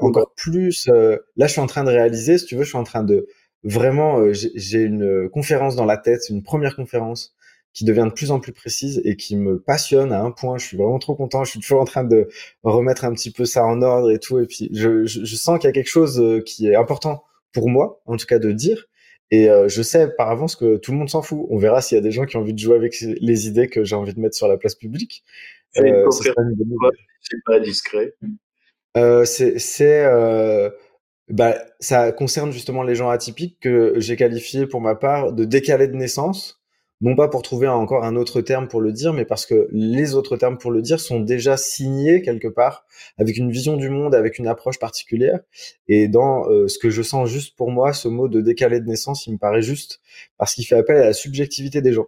encore 0.00 0.34
plus, 0.36 0.88
là 0.88 1.46
je 1.46 1.52
suis 1.52 1.60
en 1.60 1.66
train 1.66 1.84
de 1.84 1.90
réaliser, 1.90 2.38
si 2.38 2.46
tu 2.46 2.54
veux, 2.54 2.64
je 2.64 2.68
suis 2.68 2.78
en 2.78 2.84
train 2.84 3.02
de 3.02 3.26
vraiment, 3.64 4.32
j'ai 4.32 4.82
une 4.82 5.28
conférence 5.30 5.74
dans 5.74 5.86
la 5.86 5.96
tête, 5.96 6.28
une 6.28 6.42
première 6.42 6.76
conférence 6.76 7.34
qui 7.72 7.84
devient 7.84 8.06
de 8.06 8.12
plus 8.12 8.30
en 8.30 8.40
plus 8.40 8.52
précise 8.52 9.00
et 9.04 9.16
qui 9.16 9.36
me 9.36 9.58
passionne 9.58 10.12
à 10.12 10.22
un 10.22 10.30
point. 10.30 10.58
Je 10.58 10.66
suis 10.66 10.76
vraiment 10.76 10.98
trop 10.98 11.14
content. 11.14 11.44
Je 11.44 11.50
suis 11.50 11.60
toujours 11.60 11.80
en 11.80 11.84
train 11.84 12.04
de 12.04 12.28
remettre 12.62 13.04
un 13.04 13.12
petit 13.12 13.30
peu 13.30 13.44
ça 13.44 13.64
en 13.64 13.82
ordre 13.82 14.10
et 14.10 14.18
tout. 14.18 14.38
Et 14.38 14.46
puis, 14.46 14.68
je, 14.72 15.04
je, 15.04 15.24
je 15.24 15.36
sens 15.36 15.58
qu'il 15.58 15.68
y 15.68 15.70
a 15.70 15.72
quelque 15.72 15.88
chose 15.88 16.20
euh, 16.20 16.40
qui 16.40 16.68
est 16.68 16.74
important 16.76 17.24
pour 17.52 17.68
moi, 17.68 18.02
en 18.06 18.16
tout 18.16 18.26
cas, 18.26 18.38
de 18.38 18.52
dire. 18.52 18.86
Et 19.30 19.48
euh, 19.48 19.66
je 19.66 19.80
sais 19.80 20.08
par 20.08 20.30
avance 20.30 20.56
que 20.56 20.76
tout 20.76 20.92
le 20.92 20.98
monde 20.98 21.08
s'en 21.08 21.22
fout. 21.22 21.46
On 21.48 21.56
verra 21.56 21.80
s'il 21.80 21.96
y 21.96 21.98
a 21.98 22.02
des 22.02 22.10
gens 22.10 22.26
qui 22.26 22.36
ont 22.36 22.40
envie 22.40 22.52
de 22.52 22.58
jouer 22.58 22.76
avec 22.76 23.00
les 23.00 23.46
idées 23.48 23.68
que 23.68 23.82
j'ai 23.82 23.96
envie 23.96 24.12
de 24.12 24.20
mettre 24.20 24.36
sur 24.36 24.46
la 24.46 24.58
place 24.58 24.74
publique. 24.74 25.24
Euh, 25.78 26.10
c'est 26.10 26.34
pas 27.46 27.60
discret. 27.60 28.14
Euh, 28.96 29.24
c'est 29.24 30.04
euh, 30.04 30.70
bah, 31.28 31.56
ça 31.80 32.12
concerne 32.12 32.52
justement 32.52 32.82
les 32.82 32.94
gens 32.94 33.08
atypiques 33.08 33.58
que 33.60 33.94
j'ai 33.96 34.16
qualifié 34.16 34.66
pour 34.66 34.82
ma 34.82 34.94
part 34.94 35.32
de 35.32 35.44
décalés 35.44 35.88
de 35.88 35.94
naissance 35.94 36.61
non 37.02 37.14
pas 37.14 37.28
pour 37.28 37.42
trouver 37.42 37.68
encore 37.68 38.04
un 38.04 38.16
autre 38.16 38.40
terme 38.40 38.68
pour 38.68 38.80
le 38.80 38.92
dire, 38.92 39.12
mais 39.12 39.26
parce 39.26 39.44
que 39.44 39.68
les 39.72 40.14
autres 40.14 40.36
termes 40.36 40.56
pour 40.56 40.70
le 40.70 40.80
dire 40.80 40.98
sont 40.98 41.20
déjà 41.20 41.58
signés 41.58 42.22
quelque 42.22 42.48
part, 42.48 42.86
avec 43.18 43.36
une 43.36 43.50
vision 43.50 43.76
du 43.76 43.90
monde, 43.90 44.14
avec 44.14 44.38
une 44.38 44.46
approche 44.46 44.78
particulière. 44.78 45.40
Et 45.88 46.08
dans 46.08 46.48
euh, 46.48 46.68
ce 46.68 46.78
que 46.78 46.88
je 46.88 47.02
sens 47.02 47.28
juste 47.28 47.56
pour 47.56 47.70
moi, 47.70 47.92
ce 47.92 48.08
mot 48.08 48.28
de 48.28 48.40
décalé 48.40 48.80
de 48.80 48.86
naissance, 48.86 49.26
il 49.26 49.34
me 49.34 49.38
paraît 49.38 49.62
juste 49.62 50.00
parce 50.38 50.54
qu'il 50.54 50.64
fait 50.64 50.76
appel 50.76 50.96
à 50.96 51.04
la 51.04 51.12
subjectivité 51.12 51.82
des 51.82 51.92
gens. 51.92 52.06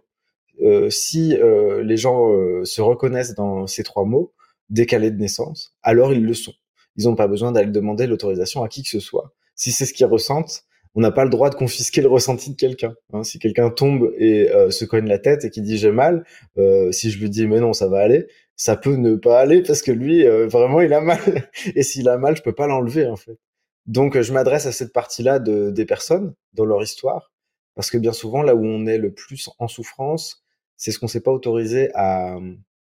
Euh, 0.61 0.89
si 0.89 1.35
euh, 1.35 1.83
les 1.83 1.97
gens 1.97 2.31
euh, 2.31 2.63
se 2.63 2.81
reconnaissent 2.81 3.35
dans 3.35 3.67
ces 3.67 3.83
trois 3.83 4.05
mots, 4.05 4.33
décalé 4.69 5.11
de 5.11 5.17
naissance, 5.17 5.75
alors 5.83 6.13
ils 6.13 6.23
le 6.23 6.33
sont. 6.33 6.53
Ils 6.95 7.05
n'ont 7.05 7.15
pas 7.15 7.27
besoin 7.27 7.51
d'aller 7.51 7.71
demander 7.71 8.07
l'autorisation 8.07 8.63
à 8.63 8.69
qui 8.69 8.83
que 8.83 8.89
ce 8.89 8.99
soit. 8.99 9.33
Si 9.55 9.71
c'est 9.71 9.85
ce 9.85 9.93
qu'ils 9.93 10.05
ressentent, 10.05 10.63
on 10.95 11.01
n'a 11.01 11.11
pas 11.11 11.25
le 11.25 11.29
droit 11.29 11.49
de 11.49 11.55
confisquer 11.55 12.01
le 12.01 12.07
ressenti 12.07 12.51
de 12.51 12.55
quelqu'un. 12.55 12.95
Hein. 13.13 13.23
Si 13.23 13.37
quelqu'un 13.37 13.69
tombe 13.69 14.13
et 14.17 14.49
euh, 14.49 14.71
se 14.71 14.85
cogne 14.85 15.07
la 15.07 15.19
tête 15.19 15.43
et 15.43 15.49
qui 15.49 15.61
dit 15.61 15.77
j'ai 15.77 15.91
mal, 15.91 16.25
euh, 16.57 16.91
si 16.91 17.11
je 17.11 17.19
lui 17.19 17.29
dis 17.29 17.47
mais 17.47 17.59
non 17.59 17.73
ça 17.73 17.87
va 17.87 17.99
aller, 17.99 18.27
ça 18.55 18.77
peut 18.77 18.95
ne 18.95 19.15
pas 19.15 19.39
aller 19.39 19.61
parce 19.61 19.81
que 19.81 19.91
lui 19.91 20.25
euh, 20.25 20.47
vraiment 20.47 20.81
il 20.81 20.93
a 20.93 21.01
mal 21.01 21.19
et 21.75 21.83
s'il 21.83 22.07
a 22.07 22.17
mal 22.17 22.37
je 22.37 22.41
peux 22.41 22.55
pas 22.55 22.67
l'enlever 22.67 23.07
en 23.07 23.17
fait. 23.17 23.37
Donc 23.85 24.19
je 24.19 24.33
m'adresse 24.33 24.65
à 24.65 24.71
cette 24.71 24.93
partie-là 24.93 25.39
de, 25.39 25.69
des 25.69 25.85
personnes 25.85 26.33
dans 26.53 26.65
leur 26.65 26.81
histoire 26.81 27.33
parce 27.75 27.91
que 27.91 27.97
bien 27.97 28.13
souvent 28.13 28.41
là 28.41 28.55
où 28.55 28.65
on 28.65 28.85
est 28.87 28.97
le 28.97 29.13
plus 29.13 29.49
en 29.59 29.67
souffrance, 29.67 30.45
c'est 30.77 30.91
ce 30.91 30.99
qu'on 30.99 31.07
s'est 31.07 31.21
pas 31.21 31.31
autorisé 31.31 31.91
à, 31.93 32.39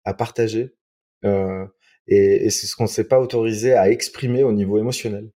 à 0.05 0.15
partager 0.15 0.75
et, 1.25 2.47
et 2.47 2.51
c'est 2.51 2.67
ce 2.67 2.75
qu'on 2.75 2.89
s'est 2.89 3.05
pas 3.05 3.21
autorisé 3.21 3.75
à 3.75 3.89
exprimer 3.89 4.43
au 4.43 4.53
niveau 4.53 4.79
émotionnel. 4.79 5.31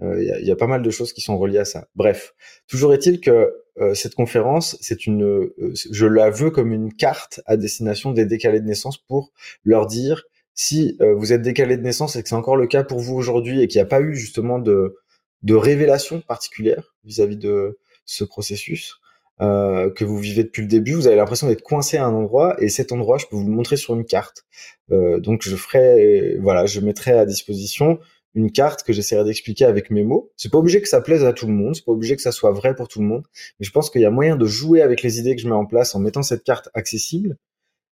Il 0.00 0.06
euh, 0.06 0.24
y, 0.24 0.30
a, 0.30 0.40
y, 0.40 0.50
a, 0.50 0.56
pas 0.56 0.66
mal 0.66 0.82
de 0.82 0.90
choses 0.90 1.12
qui 1.12 1.20
sont 1.20 1.36
reliées 1.38 1.58
à 1.58 1.64
ça. 1.64 1.88
Bref, 1.96 2.34
toujours 2.68 2.94
est-il 2.94 3.20
que 3.20 3.52
euh, 3.80 3.94
cette 3.94 4.14
conférence, 4.14 4.76
c'est 4.80 5.06
une, 5.06 5.24
euh, 5.24 5.54
je 5.90 6.06
la 6.06 6.30
veux 6.30 6.50
comme 6.50 6.72
une 6.72 6.92
carte 6.92 7.40
à 7.46 7.56
destination 7.56 8.12
des 8.12 8.24
décalés 8.24 8.60
de 8.60 8.66
naissance 8.66 8.98
pour 8.98 9.32
leur 9.64 9.86
dire 9.86 10.24
si 10.54 10.98
vous 11.16 11.32
êtes 11.32 11.42
décalé 11.42 11.76
de 11.76 11.82
naissance 11.82 12.16
et 12.16 12.22
que 12.24 12.28
c'est 12.28 12.34
encore 12.34 12.56
le 12.56 12.66
cas 12.66 12.82
pour 12.82 12.98
vous 12.98 13.14
aujourd'hui 13.14 13.62
et 13.62 13.68
qu'il 13.68 13.78
n'y 13.78 13.82
a 13.82 13.88
pas 13.88 14.00
eu 14.00 14.16
justement 14.16 14.58
de, 14.58 14.96
de 15.44 15.54
révélation 15.54 16.20
particulière 16.20 16.96
vis-à-vis 17.04 17.36
de 17.36 17.78
ce 18.04 18.24
processus, 18.24 18.98
euh, 19.40 19.90
que 19.90 20.04
vous 20.04 20.18
vivez 20.18 20.42
depuis 20.42 20.62
le 20.62 20.68
début, 20.68 20.94
vous 20.94 21.06
avez 21.06 21.14
l'impression 21.14 21.46
d'être 21.46 21.62
coincé 21.62 21.96
à 21.96 22.04
un 22.04 22.12
endroit 22.12 22.56
et 22.60 22.68
cet 22.68 22.90
endroit, 22.90 23.18
je 23.18 23.26
peux 23.26 23.36
vous 23.36 23.46
le 23.46 23.52
montrer 23.52 23.76
sur 23.76 23.94
une 23.94 24.04
carte. 24.04 24.44
Euh, 24.90 25.20
donc 25.20 25.42
je 25.42 25.54
ferai, 25.54 26.36
voilà, 26.40 26.66
je 26.66 26.80
mettrai 26.80 27.12
à 27.12 27.24
disposition 27.24 28.00
une 28.34 28.52
carte 28.52 28.82
que 28.82 28.92
j'essaierai 28.92 29.24
d'expliquer 29.24 29.64
avec 29.64 29.90
mes 29.90 30.04
mots. 30.04 30.30
C'est 30.36 30.50
pas 30.50 30.58
obligé 30.58 30.80
que 30.80 30.88
ça 30.88 31.00
plaise 31.00 31.24
à 31.24 31.32
tout 31.32 31.46
le 31.46 31.52
monde, 31.52 31.74
c'est 31.74 31.84
pas 31.84 31.92
obligé 31.92 32.16
que 32.16 32.22
ça 32.22 32.32
soit 32.32 32.52
vrai 32.52 32.74
pour 32.74 32.88
tout 32.88 33.00
le 33.00 33.06
monde, 33.06 33.24
mais 33.58 33.66
je 33.66 33.72
pense 33.72 33.90
qu'il 33.90 34.00
y 34.00 34.04
a 34.06 34.10
moyen 34.10 34.36
de 34.36 34.46
jouer 34.46 34.82
avec 34.82 35.02
les 35.02 35.18
idées 35.18 35.34
que 35.34 35.42
je 35.42 35.48
mets 35.48 35.54
en 35.54 35.66
place 35.66 35.94
en 35.94 36.00
mettant 36.00 36.22
cette 36.22 36.44
carte 36.44 36.68
accessible. 36.74 37.36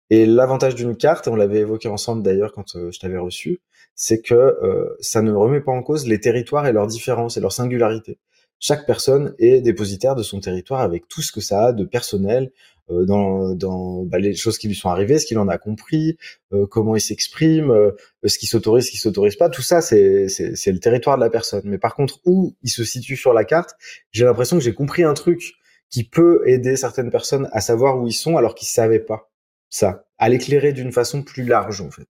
Et 0.10 0.26
l'avantage 0.26 0.76
d'une 0.76 0.96
carte, 0.96 1.28
on 1.28 1.36
l'avait 1.36 1.60
évoqué 1.60 1.88
ensemble 1.88 2.24
d'ailleurs 2.24 2.52
quand 2.52 2.76
euh, 2.76 2.92
je 2.92 3.00
t'avais 3.00 3.18
reçu, 3.18 3.62
c'est 3.96 4.22
que 4.22 4.34
euh, 4.34 4.96
ça 5.00 5.22
ne 5.22 5.32
remet 5.32 5.62
pas 5.62 5.72
en 5.72 5.82
cause 5.82 6.08
les 6.08 6.20
territoires 6.20 6.68
et 6.68 6.74
leurs 6.74 6.88
différences 6.88 7.38
et 7.38 7.40
leurs 7.40 7.54
singularités. 7.54 8.20
Chaque 8.60 8.86
personne 8.86 9.36
est 9.40 9.62
dépositaire 9.62 10.16
de 10.16 10.24
son 10.24 10.40
territoire 10.40 10.82
avec 10.82 11.08
tout 11.08 11.22
ce 11.22 11.32
que 11.32 11.42
ça 11.42 11.66
a 11.66 11.74
de 11.74 11.84
personnel, 11.84 12.52
dans, 12.90 13.56
dans 13.56 14.04
bah, 14.04 14.20
les 14.20 14.36
choses 14.36 14.58
qui 14.58 14.68
lui 14.68 14.76
sont 14.76 14.90
arrivées, 14.90 15.20
ce 15.20 15.26
qu'il 15.26 15.40
en 15.40 15.48
a 15.48 15.58
compris, 15.58 16.18
euh, 16.52 16.66
comment 16.68 16.96
il 16.96 17.02
s'exprime, 17.02 17.72
euh, 17.72 17.92
ce 18.26 18.38
qui 18.38 18.46
s'autorise, 18.46 18.86
ce 18.86 18.92
qui 18.92 18.98
s'autorise 18.98 19.36
pas. 19.36 19.50
Tout 19.50 19.62
ça, 19.62 19.82
c'est 19.82 20.28
c'est 20.28 20.72
le 20.72 20.80
territoire 20.80 21.18
de 21.18 21.24
la 21.24 21.30
personne. 21.30 21.64
Mais 21.66 21.78
par 21.78 21.96
contre, 21.96 22.20
où 22.26 22.56
il 22.62 22.70
se 22.70 22.84
situe 22.84 23.16
sur 23.16 23.34
la 23.34 23.46
carte, 23.46 23.76
j'ai 24.12 24.26
l'impression 24.26 24.58
que 24.58 24.64
j'ai 24.64 24.74
compris 24.74 25.04
un 25.04 25.14
truc 25.14 25.54
qui 25.90 26.04
peut 26.04 26.42
aider 26.46 26.76
certaines 26.76 27.12
personnes 27.12 27.50
à 27.52 27.62
savoir 27.62 28.00
où 28.00 28.08
ils 28.08 28.14
sont 28.14 28.36
alors 28.38 28.56
qu'ils 28.56 28.68
savaient 28.68 29.00
pas 29.00 29.30
ça, 29.74 30.06
à 30.20 30.30
l'éclairer 30.30 30.72
d'une 30.72 30.92
façon 30.92 31.24
plus 31.24 31.44
large 31.44 31.82
en 31.82 31.90
fait. 31.90 32.08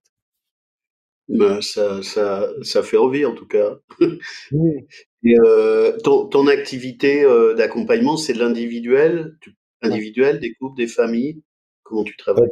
Ben, 1.28 1.62
ça, 1.62 2.02
ça, 2.02 2.50
ça 2.62 2.82
fait 2.82 2.98
envie 2.98 3.24
en 3.24 3.34
tout 3.34 3.46
cas. 3.46 3.78
Oui. 4.52 4.86
Et 5.22 5.36
euh, 5.38 5.96
ton, 6.04 6.26
ton 6.26 6.46
activité 6.46 7.24
euh, 7.24 7.54
d'accompagnement, 7.54 8.18
c'est 8.18 8.34
de 8.34 8.38
l'individuel? 8.38 9.38
Individuel, 9.84 10.40
des 10.40 10.54
couples, 10.54 10.76
des 10.76 10.86
familles 10.86 11.42
Comment 11.84 12.02
tu 12.02 12.16
travailles? 12.16 12.48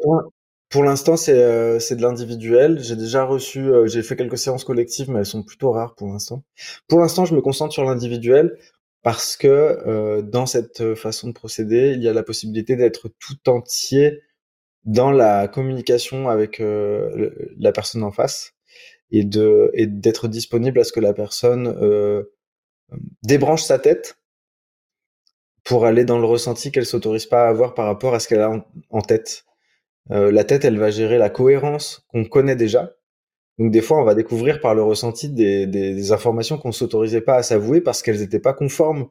Pour 0.69 0.85
l'instant, 0.85 1.17
c'est 1.17 1.43
euh, 1.43 1.79
c'est 1.81 1.97
de 1.97 2.03
l'individuel. 2.03 2.79
J'ai 2.81 2.97
déjà 2.97 3.25
reçu, 3.25 3.61
euh, 3.61 3.87
j'ai 3.87 4.03
fait 4.03 4.17
quelques 4.17 4.39
séances 4.39 4.65
collectives, 4.65 5.11
mais 5.11 5.19
elles 5.19 5.27
sont 5.27 5.43
plutôt 5.43 5.73
rares 5.73 5.95
pour 5.95 6.09
l'instant. 6.09 6.45
Pour 6.89 7.01
l'instant, 7.01 7.25
je 7.25 7.35
me 7.35 7.41
concentre 7.41 7.73
sur 7.73 7.85
l'individuel 7.85 8.57
parce 9.03 9.37
que 9.37 9.49
euh, 9.49 10.23
dans 10.23 10.47
cette 10.47 10.95
façon 10.95 11.29
de 11.29 11.33
procéder, 11.33 11.93
il 11.95 12.03
y 12.03 12.09
a 12.09 12.13
la 12.13 12.23
possibilité 12.23 12.77
d'être 12.77 13.11
tout 13.19 13.51
entier 13.51 14.23
dans 14.85 15.11
la 15.11 15.49
communication 15.49 16.29
avec 16.29 16.61
la 16.61 17.73
personne 17.73 18.03
en 18.03 18.11
face 18.11 18.55
et 19.11 19.25
de 19.25 19.71
et 19.75 19.87
d'être 19.87 20.27
disponible 20.27 20.81
à 20.81 20.85
ce 20.85 20.93
que 20.93 21.01
la 21.01 21.13
personne 21.13 21.77
débranche 23.23 23.63
sa 23.63 23.79
tête 23.79 24.17
pour 25.65 25.87
aller 25.87 26.05
dans 26.05 26.19
le 26.19 26.27
ressenti 26.27 26.73
qu'elle 26.73 26.87
s'autorise 26.87 27.27
pas 27.27 27.45
à 27.47 27.49
avoir 27.49 27.75
par 27.75 27.87
rapport 27.87 28.15
à 28.15 28.21
ce 28.21 28.29
qu'elle 28.29 28.41
a 28.41 28.65
en, 28.91 29.03
tête. 29.03 29.45
Euh, 30.11 30.33
la 30.33 30.45
tête, 30.45 30.65
elle 30.65 30.79
va 30.79 30.91
gérer 30.91 31.19
la 31.19 31.31
cohérence 31.31 32.05
qu'on 32.09 32.25
connaît 32.25 32.57
déjà, 32.57 32.93
Donc 33.59 33.71
des 33.71 33.83
fois, 33.83 34.01
on 34.01 34.05
va 34.05 34.15
découvrir 34.15 34.61
par 34.61 34.75
le 34.75 34.83
ressenti 34.83 35.31
des, 35.31 35.67
des, 35.67 35.95
des 35.95 36.13
informations 36.13 36.59
qu'on 36.59 36.73
s'autorisait 36.73 37.21
pas 37.21 37.37
à 37.37 37.43
s'avouer 37.43 37.81
parce 37.81 38.03
qu'elles 38.03 38.21
n'étaient 38.21 38.41
pas 38.41 38.55
conformes 38.55 39.09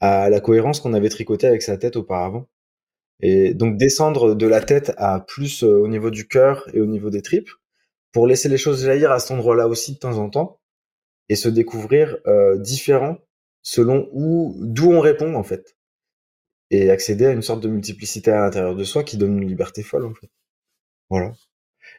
à 0.00 0.28
la 0.28 0.40
cohérence 0.40 0.80
qu'on 0.80 0.94
avait 0.94 1.08
tricotée 1.08 1.46
avec 1.46 1.62
sa 1.62 1.78
tête 1.78 1.96
auparavant. 1.96 2.48
Et 3.20 3.54
donc 3.54 3.78
descendre 3.78 4.34
de 4.34 4.46
la 4.46 4.60
tête 4.60 4.92
à 4.98 5.20
plus 5.20 5.64
euh, 5.64 5.78
au 5.78 5.88
niveau 5.88 6.10
du 6.10 6.28
cœur 6.28 6.68
et 6.74 6.80
au 6.80 6.86
niveau 6.86 7.10
des 7.10 7.22
tripes, 7.22 7.50
pour 8.12 8.26
laisser 8.26 8.48
les 8.48 8.58
choses 8.58 8.84
jaillir 8.84 9.10
à 9.10 9.18
cet 9.18 9.30
endroit-là 9.30 9.68
aussi 9.68 9.94
de 9.94 9.98
temps 9.98 10.18
en 10.18 10.28
temps, 10.28 10.60
et 11.28 11.36
se 11.36 11.48
découvrir 11.48 12.18
euh, 12.26 12.56
différent 12.58 13.18
selon 13.62 14.08
où 14.12 14.54
d'où 14.60 14.92
on 14.92 15.00
répond 15.00 15.34
en 15.34 15.42
fait, 15.42 15.75
et 16.70 16.90
accéder 16.90 17.26
à 17.26 17.32
une 17.32 17.42
sorte 17.42 17.62
de 17.62 17.68
multiplicité 17.68 18.30
à 18.30 18.40
l'intérieur 18.40 18.74
de 18.74 18.84
soi 18.84 19.04
qui 19.04 19.16
donne 19.16 19.42
une 19.42 19.48
liberté 19.48 19.82
folle 19.82 20.06
en 20.06 20.14
fait. 20.14 20.28
Voilà. 21.10 21.32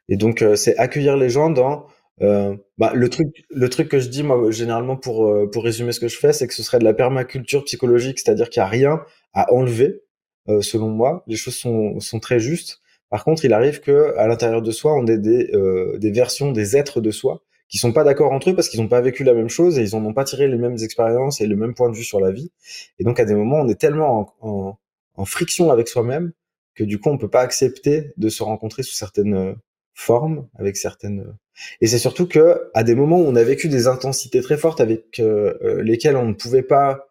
Et 0.09 0.17
donc 0.17 0.41
euh, 0.41 0.55
c'est 0.55 0.77
accueillir 0.77 1.17
les 1.17 1.29
gens 1.29 1.49
dans 1.49 1.87
euh, 2.21 2.55
bah, 2.77 2.93
le 2.95 3.09
truc, 3.09 3.45
le 3.49 3.69
truc 3.69 3.89
que 3.89 3.99
je 3.99 4.09
dis 4.09 4.23
moi 4.23 4.51
généralement 4.51 4.97
pour 4.97 5.27
euh, 5.27 5.49
pour 5.49 5.63
résumer 5.63 5.91
ce 5.91 5.99
que 5.99 6.07
je 6.07 6.17
fais, 6.17 6.33
c'est 6.33 6.47
que 6.47 6.53
ce 6.53 6.63
serait 6.63 6.79
de 6.79 6.83
la 6.83 6.93
permaculture 6.93 7.63
psychologique, 7.65 8.19
c'est-à-dire 8.19 8.49
qu'il 8.49 8.59
y 8.59 8.63
a 8.63 8.67
rien 8.67 9.01
à 9.33 9.53
enlever 9.53 10.01
euh, 10.49 10.61
selon 10.61 10.89
moi. 10.89 11.23
Les 11.27 11.35
choses 11.35 11.55
sont, 11.55 11.99
sont 11.99 12.19
très 12.19 12.39
justes. 12.39 12.81
Par 13.09 13.23
contre, 13.23 13.45
il 13.45 13.53
arrive 13.53 13.81
que 13.81 14.15
à 14.17 14.27
l'intérieur 14.27 14.61
de 14.61 14.71
soi, 14.71 14.93
on 14.95 15.05
ait 15.07 15.17
des, 15.17 15.49
euh, 15.53 15.97
des 15.97 16.11
versions, 16.11 16.51
des 16.51 16.77
êtres 16.77 17.01
de 17.01 17.11
soi 17.11 17.43
qui 17.69 17.77
sont 17.77 17.91
pas 17.91 18.03
d'accord 18.03 18.31
entre 18.31 18.51
eux 18.51 18.55
parce 18.55 18.69
qu'ils 18.69 18.81
n'ont 18.81 18.87
pas 18.87 19.01
vécu 19.01 19.23
la 19.23 19.33
même 19.33 19.49
chose 19.49 19.77
et 19.77 19.83
ils 19.83 19.99
n'ont 19.99 20.13
pas 20.13 20.23
tiré 20.23 20.47
les 20.47 20.57
mêmes 20.57 20.77
expériences 20.81 21.41
et 21.41 21.47
le 21.47 21.55
même 21.55 21.73
point 21.73 21.89
de 21.89 21.95
vue 21.95 22.03
sur 22.03 22.19
la 22.19 22.31
vie. 22.31 22.51
Et 22.99 23.03
donc, 23.03 23.19
à 23.19 23.25
des 23.25 23.35
moments, 23.35 23.57
on 23.57 23.67
est 23.67 23.79
tellement 23.79 24.35
en, 24.41 24.77
friction 25.25 25.71
avec 25.71 25.87
soi-même 25.87 26.31
que 26.75 26.83
du 26.83 26.99
coup, 26.99 27.09
on 27.09 27.17
peut 27.17 27.29
pas 27.29 27.41
accepter 27.41 28.13
de 28.17 28.29
se 28.29 28.43
rencontrer 28.43 28.83
sous 28.83 28.93
certaines 28.93 29.33
euh, 29.33 29.53
formes, 29.95 30.47
avec 30.57 30.77
certaines. 30.77 31.35
Et 31.81 31.87
c'est 31.87 31.97
surtout 31.97 32.27
que 32.27 32.69
à 32.75 32.83
des 32.83 32.93
moments 32.93 33.19
où 33.19 33.25
on 33.25 33.35
a 33.35 33.43
vécu 33.43 33.67
des 33.67 33.87
intensités 33.87 34.41
très 34.41 34.57
fortes 34.57 34.79
avec 34.79 35.19
euh, 35.19 35.81
lesquelles 35.81 36.15
on 36.15 36.25
ne 36.25 36.33
pouvait 36.33 36.61
pas 36.61 37.09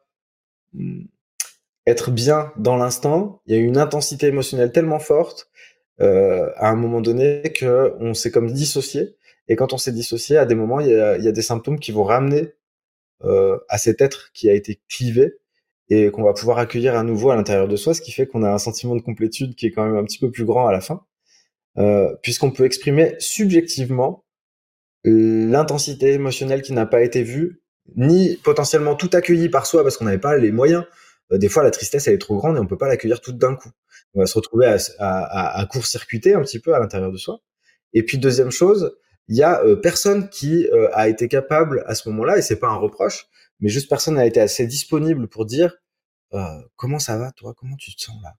hmm, 0.72 1.02
être 1.86 2.12
bien 2.12 2.52
dans 2.56 2.76
l'instant. 2.76 3.40
Il 3.46 3.54
y 3.54 3.58
a 3.58 3.60
eu 3.60 3.66
une 3.66 3.78
intensité 3.78 4.28
émotionnelle 4.28 4.70
tellement 4.70 5.00
forte 5.00 5.50
euh, 6.00 6.50
à 6.56 6.68
un 6.68 6.76
moment 6.76 7.00
donné 7.00 7.42
que 7.54 7.94
on 8.00 8.14
s'est 8.14 8.30
comme 8.30 8.52
dissocié. 8.52 9.15
Et 9.48 9.56
quand 9.56 9.72
on 9.72 9.78
s'est 9.78 9.92
dissocié, 9.92 10.36
à 10.36 10.46
des 10.46 10.54
moments, 10.54 10.80
il 10.80 10.88
y 10.88 10.94
a, 10.94 11.32
des 11.32 11.42
symptômes 11.42 11.78
qui 11.78 11.92
vont 11.92 12.04
ramener 12.04 12.54
euh, 13.24 13.58
à 13.68 13.78
cet 13.78 14.00
être 14.00 14.32
qui 14.32 14.50
a 14.50 14.54
été 14.54 14.80
clivé 14.88 15.38
et 15.88 16.10
qu'on 16.10 16.24
va 16.24 16.32
pouvoir 16.32 16.58
accueillir 16.58 16.96
à 16.96 17.04
nouveau 17.04 17.30
à 17.30 17.36
l'intérieur 17.36 17.68
de 17.68 17.76
soi, 17.76 17.94
ce 17.94 18.00
qui 18.00 18.10
fait 18.10 18.26
qu'on 18.26 18.42
a 18.42 18.50
un 18.50 18.58
sentiment 18.58 18.96
de 18.96 19.02
complétude 19.02 19.54
qui 19.54 19.66
est 19.66 19.70
quand 19.70 19.86
même 19.86 19.96
un 19.96 20.04
petit 20.04 20.18
peu 20.18 20.30
plus 20.30 20.44
grand 20.44 20.66
à 20.66 20.72
la 20.72 20.80
fin, 20.80 21.06
euh, 21.78 22.14
puisqu'on 22.22 22.50
peut 22.50 22.64
exprimer 22.64 23.14
subjectivement 23.18 24.24
l'intensité 25.04 26.12
émotionnelle 26.12 26.62
qui 26.62 26.72
n'a 26.72 26.86
pas 26.86 27.02
été 27.02 27.22
vue, 27.22 27.62
ni 27.94 28.36
potentiellement 28.42 28.96
tout 28.96 29.10
accueilli 29.12 29.48
par 29.48 29.66
soi 29.66 29.84
parce 29.84 29.96
qu'on 29.96 30.06
n'avait 30.06 30.18
pas 30.18 30.36
les 30.36 30.50
moyens 30.50 30.84
euh, 31.32 31.38
des 31.38 31.48
fois 31.48 31.62
la 31.62 31.70
tristesse 31.70 32.08
elle 32.08 32.14
est 32.14 32.18
trop 32.18 32.36
grande 32.36 32.56
et 32.56 32.60
on 32.60 32.66
peut 32.66 32.78
pas 32.78 32.88
l'accueillir 32.88 33.20
toute 33.20 33.38
d'un 33.38 33.54
coup. 33.54 33.70
On 34.14 34.20
va 34.20 34.26
se 34.26 34.34
retrouver 34.34 34.66
à 34.98 35.66
court-circuiter 35.70 36.34
un 36.34 36.42
petit 36.42 36.58
peu 36.58 36.74
à 36.74 36.78
l'intérieur 36.78 37.12
de 37.12 37.18
soi. 37.18 37.40
Et 37.92 38.02
puis 38.02 38.18
deuxième 38.18 38.50
chose, 38.50 38.96
il 39.28 39.36
y 39.36 39.42
a 39.42 39.62
euh, 39.64 39.76
personne 39.76 40.28
qui 40.30 40.66
euh, 40.68 40.88
a 40.94 41.08
été 41.08 41.28
capable 41.28 41.84
à 41.86 41.94
ce 41.94 42.08
moment-là, 42.10 42.38
et 42.38 42.42
c'est 42.42 42.58
pas 42.58 42.68
un 42.68 42.76
reproche, 42.76 43.28
mais 43.60 43.68
juste 43.68 43.88
personne 43.88 44.14
n'a 44.14 44.26
été 44.26 44.40
assez 44.40 44.66
disponible 44.66 45.28
pour 45.28 45.46
dire 45.46 45.76
euh, 46.34 46.40
comment 46.76 46.98
ça 46.98 47.18
va 47.18 47.32
toi, 47.32 47.54
comment 47.56 47.76
tu 47.76 47.94
te 47.94 48.02
sens 48.02 48.16
là, 48.22 48.34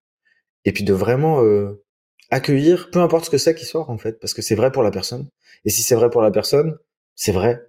et 0.66 0.72
puis 0.74 0.84
de 0.84 0.94
vraiment 0.94 1.44
euh, 1.44 1.84
accueillir, 2.32 2.90
peu 2.92 3.00
importe 3.02 3.26
ce 3.26 3.30
que 3.32 3.38
c'est 3.38 3.56
qui 3.56 3.66
sort 3.66 3.90
en 3.90 3.98
fait, 3.98 4.20
parce 4.20 4.34
que 4.34 4.42
c'est 4.42 4.56
vrai 4.56 4.72
pour 4.72 4.84
la 4.84 4.92
personne. 4.92 5.30
Et 5.66 5.70
si 5.72 5.84
c'est 5.84 5.96
vrai 5.96 6.10
pour 6.10 6.22
la 6.22 6.32
personne, 6.32 6.78
c'est 7.16 7.32
vrai. 7.32 7.62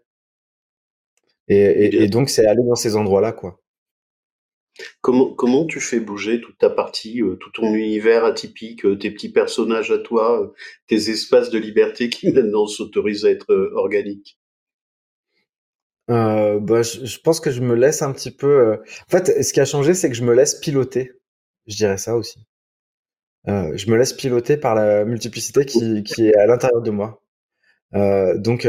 Et, 1.48 1.56
et, 1.56 2.02
et 2.04 2.08
donc 2.08 2.28
c'est 2.30 2.46
aller 2.46 2.62
dans 2.64 2.74
ces 2.76 2.96
endroits-là 2.96 3.32
quoi. 3.32 3.60
Comment, 5.00 5.32
comment 5.32 5.66
tu 5.66 5.80
fais 5.80 6.00
bouger 6.00 6.40
toute 6.40 6.58
ta 6.58 6.70
partie, 6.70 7.22
euh, 7.22 7.36
tout 7.36 7.50
ton 7.50 7.74
univers 7.74 8.24
atypique, 8.24 8.84
euh, 8.84 8.96
tes 8.96 9.10
petits 9.10 9.30
personnages 9.32 9.90
à 9.90 9.98
toi, 9.98 10.42
euh, 10.42 10.48
tes 10.86 11.10
espaces 11.10 11.50
de 11.50 11.58
liberté 11.58 12.08
qui 12.08 12.30
maintenant 12.32 12.66
s'autorisent 12.66 13.24
à 13.24 13.30
être 13.30 13.52
organiques? 13.74 14.38
Bah, 16.08 16.82
je, 16.82 17.18
pense 17.20 17.38
que 17.38 17.50
je 17.50 17.60
me 17.60 17.74
laisse 17.74 18.02
un 18.02 18.12
petit 18.12 18.30
peu. 18.30 18.72
En 18.72 19.10
fait, 19.10 19.42
ce 19.42 19.52
qui 19.52 19.60
a 19.60 19.64
changé, 19.66 19.94
c'est 19.94 20.08
que 20.08 20.16
je 20.16 20.24
me 20.24 20.34
laisse 20.34 20.54
piloter. 20.54 21.12
Je 21.66 21.76
dirais 21.76 21.98
ça 21.98 22.16
aussi. 22.16 22.46
Je 23.46 23.90
me 23.90 23.96
laisse 23.96 24.14
piloter 24.14 24.56
par 24.56 24.74
la 24.74 25.04
multiplicité 25.04 25.66
qui, 25.66 26.02
qui 26.04 26.28
est 26.28 26.34
à 26.34 26.46
l'intérieur 26.46 26.80
de 26.80 26.90
moi. 26.90 27.22
donc, 27.92 28.66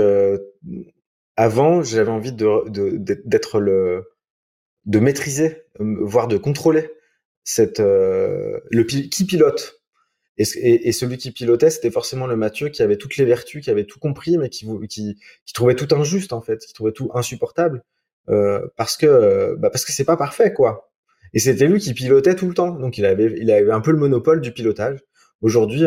avant, 1.38 1.82
j'avais 1.82 2.12
envie 2.12 2.34
de 2.34 2.98
d'être 3.26 3.62
le 3.62 4.04
de 4.90 5.00
maîtriser, 5.00 5.64
euh, 5.80 5.98
voire 6.02 6.28
de 6.28 6.38
contrôler 6.38 6.92
cette 7.44 7.80
euh, 7.80 8.60
le 8.72 8.84
qui 8.84 9.26
pilote. 9.26 9.82
Et, 10.38 10.44
et, 10.56 10.88
et, 10.88 10.92
celui 10.94 11.18
qui 11.18 11.32
pilotait, 11.32 11.70
c'était 11.70 11.92
forcément 11.92 12.26
le 12.26 12.38
Mathieu 12.38 12.70
qui 12.70 12.82
avait 12.82 12.96
toutes 12.98 13.18
les 13.18 13.26
vertus, 13.26 13.64
qui 13.64 13.70
avait 13.70 13.84
tout 13.84 14.00
compris, 14.00 14.38
mais 14.38 14.50
qui, 14.50 14.66
qui, 14.90 15.20
qui 15.46 15.54
trouvait 15.54 15.76
tout 15.76 15.94
injuste 15.94 16.34
en 16.34 16.42
fait, 16.42 16.60
qui 16.66 16.74
trouvait 16.74 16.94
tout 16.94 17.12
insupportable 17.14 17.84
euh, 18.30 18.66
parce 18.78 18.96
que 18.98 19.56
bah 19.60 19.70
parce 19.70 19.86
que 19.86 19.92
c'est 19.92 20.06
pas 20.06 20.18
parfait 20.18 20.54
quoi. 20.54 20.92
Et 21.34 21.40
c'était 21.40 21.68
lui 21.68 21.80
qui 21.80 21.94
pilotait 21.94 22.36
tout 22.36 22.48
le 22.48 22.54
temps, 22.54 22.72
donc 22.72 22.98
il 22.98 23.06
avait 23.06 23.36
il 23.38 23.52
avait 23.52 23.72
un 23.72 23.82
peu 23.82 23.92
le 23.92 23.98
monopole 23.98 24.42
du 24.42 24.52
pilotage. 24.54 25.00
Aujourd'hui, 25.42 25.84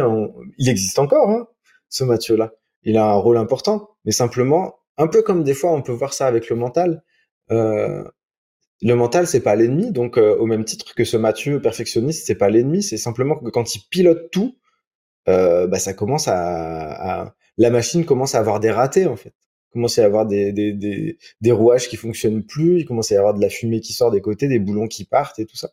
il 0.59 0.69
existe 0.69 0.99
encore 0.99 1.31
hein, 1.31 1.49
ce 1.89 2.05
Mathieu 2.05 2.37
là. 2.37 2.53
Il 2.85 2.97
a 2.99 3.07
un 3.07 3.15
rôle 3.15 3.39
important, 3.39 3.91
mais 4.05 4.13
simplement 4.13 4.77
un 4.99 5.09
peu 5.09 5.23
comme 5.23 5.45
des 5.45 5.55
fois 5.55 5.73
on 5.73 5.83
peut 5.83 5.93
voir 5.93 6.13
ça 6.13 6.27
avec 6.27 6.49
le 6.51 6.57
mental. 6.57 7.03
Euh, 7.51 8.05
le 8.83 8.95
mental 8.95 9.27
c'est 9.27 9.41
pas 9.41 9.57
l'ennemi. 9.57 9.93
Donc 9.93 10.19
euh, 10.19 10.37
au 10.37 10.47
même 10.47 10.65
titre 10.65 10.95
que 10.95 11.05
ce 11.05 11.17
Mathieu 11.17 11.61
perfectionniste 11.61 12.27
c'est 12.27 12.35
pas 12.35 12.51
l'ennemi. 12.51 12.83
C'est 12.83 12.97
simplement 12.97 13.37
que 13.37 13.51
quand 13.51 13.75
il 13.75 13.83
pilote 13.91 14.31
tout 14.31 14.57
euh, 15.29 15.67
bah 15.67 15.79
ça 15.79 15.95
commence 15.95 16.29
à, 16.29 17.23
à, 17.23 17.35
la 17.57 17.71
machine 17.71 18.05
commence 18.05 18.35
à 18.35 18.41
avoir 18.41 18.61
des 18.61 18.71
ratés 18.71 19.07
en 19.07 19.17
fait. 19.17 19.35
Il 19.71 19.75
commence 19.75 19.99
à 19.99 20.03
y 20.03 20.05
avoir 20.05 20.27
des, 20.27 20.53
des, 20.53 21.17
des, 21.41 21.53
rouages 21.53 21.89
qui 21.89 21.97
fonctionnent 21.97 22.45
plus. 22.45 22.81
Il 22.81 22.85
commence 22.85 23.11
à 23.11 23.15
y 23.15 23.19
avoir 23.19 23.33
de 23.33 23.41
la 23.41 23.49
fumée 23.49 23.81
qui 23.81 23.95
sort 23.95 24.11
des 24.11 24.21
côtés 24.21 24.49
des 24.49 24.59
boulons 24.59 24.87
qui 24.87 25.05
partent 25.05 25.39
et 25.39 25.47
tout 25.47 25.57
ça. 25.57 25.71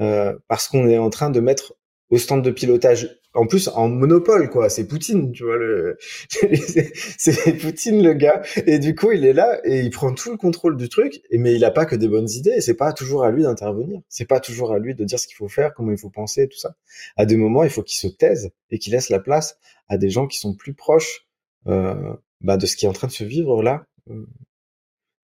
Euh, 0.00 0.38
parce 0.48 0.68
qu'on 0.68 0.88
est 0.88 0.96
en 0.96 1.10
train 1.10 1.28
de 1.28 1.40
mettre 1.40 1.74
au 2.08 2.16
stand 2.16 2.42
de 2.42 2.50
pilotage 2.50 3.19
en 3.34 3.46
plus 3.46 3.68
en 3.68 3.88
monopole 3.88 4.50
quoi. 4.50 4.68
C'est 4.68 4.86
Poutine 4.86 5.32
tu 5.32 5.44
vois 5.44 5.56
le 5.56 5.96
c'est 7.18 7.56
Poutine 7.58 8.02
le 8.02 8.14
gars. 8.14 8.42
Et 8.66 8.78
du 8.78 8.94
coup 8.94 9.12
il 9.12 9.24
est 9.24 9.32
là 9.32 9.60
et 9.64 9.80
il 9.80 9.90
prend 9.90 10.12
tout 10.12 10.30
le 10.30 10.36
contrôle 10.36 10.76
du 10.76 10.88
truc 10.88 11.22
mais 11.30 11.54
il 11.54 11.64
a 11.64 11.70
pas 11.70 11.86
que 11.86 11.96
des 11.96 12.08
bonnes 12.08 12.30
idées 12.30 12.60
c'est 12.60 12.74
pas 12.74 12.92
toujours 12.92 13.24
à 13.24 13.30
lui 13.30 13.42
d'intervenir. 13.42 14.00
C'est 14.08 14.26
pas 14.26 14.40
toujours 14.40 14.72
à 14.72 14.78
lui 14.78 14.94
de 14.94 15.04
dire 15.04 15.18
ce 15.18 15.26
qu'il 15.26 15.36
faut 15.36 15.48
faire 15.48 15.72
comment 15.74 15.92
il 15.92 15.98
faut 15.98 16.10
penser 16.10 16.48
tout 16.48 16.58
ça. 16.58 16.76
À 17.16 17.26
des 17.26 17.36
moments 17.36 17.64
il 17.64 17.70
faut 17.70 17.82
qu'il 17.82 17.98
se 17.98 18.08
taise 18.08 18.50
et 18.70 18.78
qu'il 18.78 18.92
laisse 18.92 19.10
la 19.10 19.20
place 19.20 19.58
à 19.88 19.98
des 19.98 20.10
gens 20.10 20.26
qui 20.26 20.38
sont 20.38 20.54
plus 20.54 20.74
proches 20.74 21.26
euh, 21.66 22.14
bah, 22.40 22.56
de 22.56 22.66
ce 22.66 22.76
qui 22.76 22.86
est 22.86 22.88
en 22.88 22.92
train 22.92 23.08
de 23.08 23.12
se 23.12 23.24
vivre 23.24 23.62
là 23.62 23.84
euh, 24.10 24.26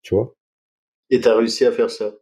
tu 0.02 0.16
vois. 0.16 0.36
Et 1.10 1.22
t'as 1.22 1.36
réussi 1.36 1.66
à 1.66 1.72
faire 1.72 1.90
ça 1.90 2.14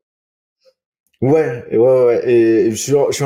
Ouais, 1.23 1.63
ouais, 1.71 1.77
ouais. 1.77 2.29
Et 2.29 2.71
je 2.71 2.75
suis, 2.75 3.23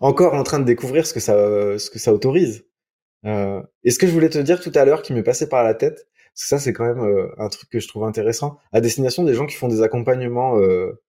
encore 0.00 0.34
en 0.34 0.42
train 0.42 0.58
de 0.58 0.66
découvrir 0.66 1.06
ce 1.06 1.14
que 1.14 1.20
ça, 1.20 1.78
ce 1.78 1.88
que 1.88 1.98
ça 1.98 2.12
autorise. 2.12 2.66
Euh, 3.24 3.62
et 3.84 3.90
ce 3.90 3.98
que 3.98 4.06
je 4.06 4.12
voulais 4.12 4.28
te 4.28 4.38
dire 4.38 4.60
tout 4.60 4.72
à 4.74 4.84
l'heure, 4.84 5.00
qui 5.00 5.14
m'est 5.14 5.22
passé 5.22 5.48
par 5.48 5.64
la 5.64 5.72
tête, 5.72 6.06
parce 6.34 6.42
que 6.42 6.48
ça, 6.48 6.58
c'est 6.58 6.74
quand 6.74 6.84
même 6.84 7.00
euh, 7.00 7.34
un 7.38 7.48
truc 7.48 7.70
que 7.70 7.80
je 7.80 7.88
trouve 7.88 8.04
intéressant, 8.04 8.58
à 8.72 8.82
destination 8.82 9.24
des 9.24 9.32
gens 9.32 9.46
qui 9.46 9.56
font 9.56 9.68
des 9.68 9.80
accompagnements 9.80 10.58
euh, 10.58 11.00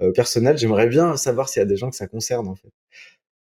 euh 0.00 0.12
personnels. 0.12 0.56
J'aimerais 0.56 0.86
bien 0.86 1.16
savoir 1.16 1.48
s'il 1.48 1.60
y 1.60 1.64
a 1.64 1.66
des 1.66 1.76
gens 1.76 1.90
que 1.90 1.96
ça 1.96 2.06
concerne 2.06 2.46
en 2.46 2.54
fait. 2.54 2.70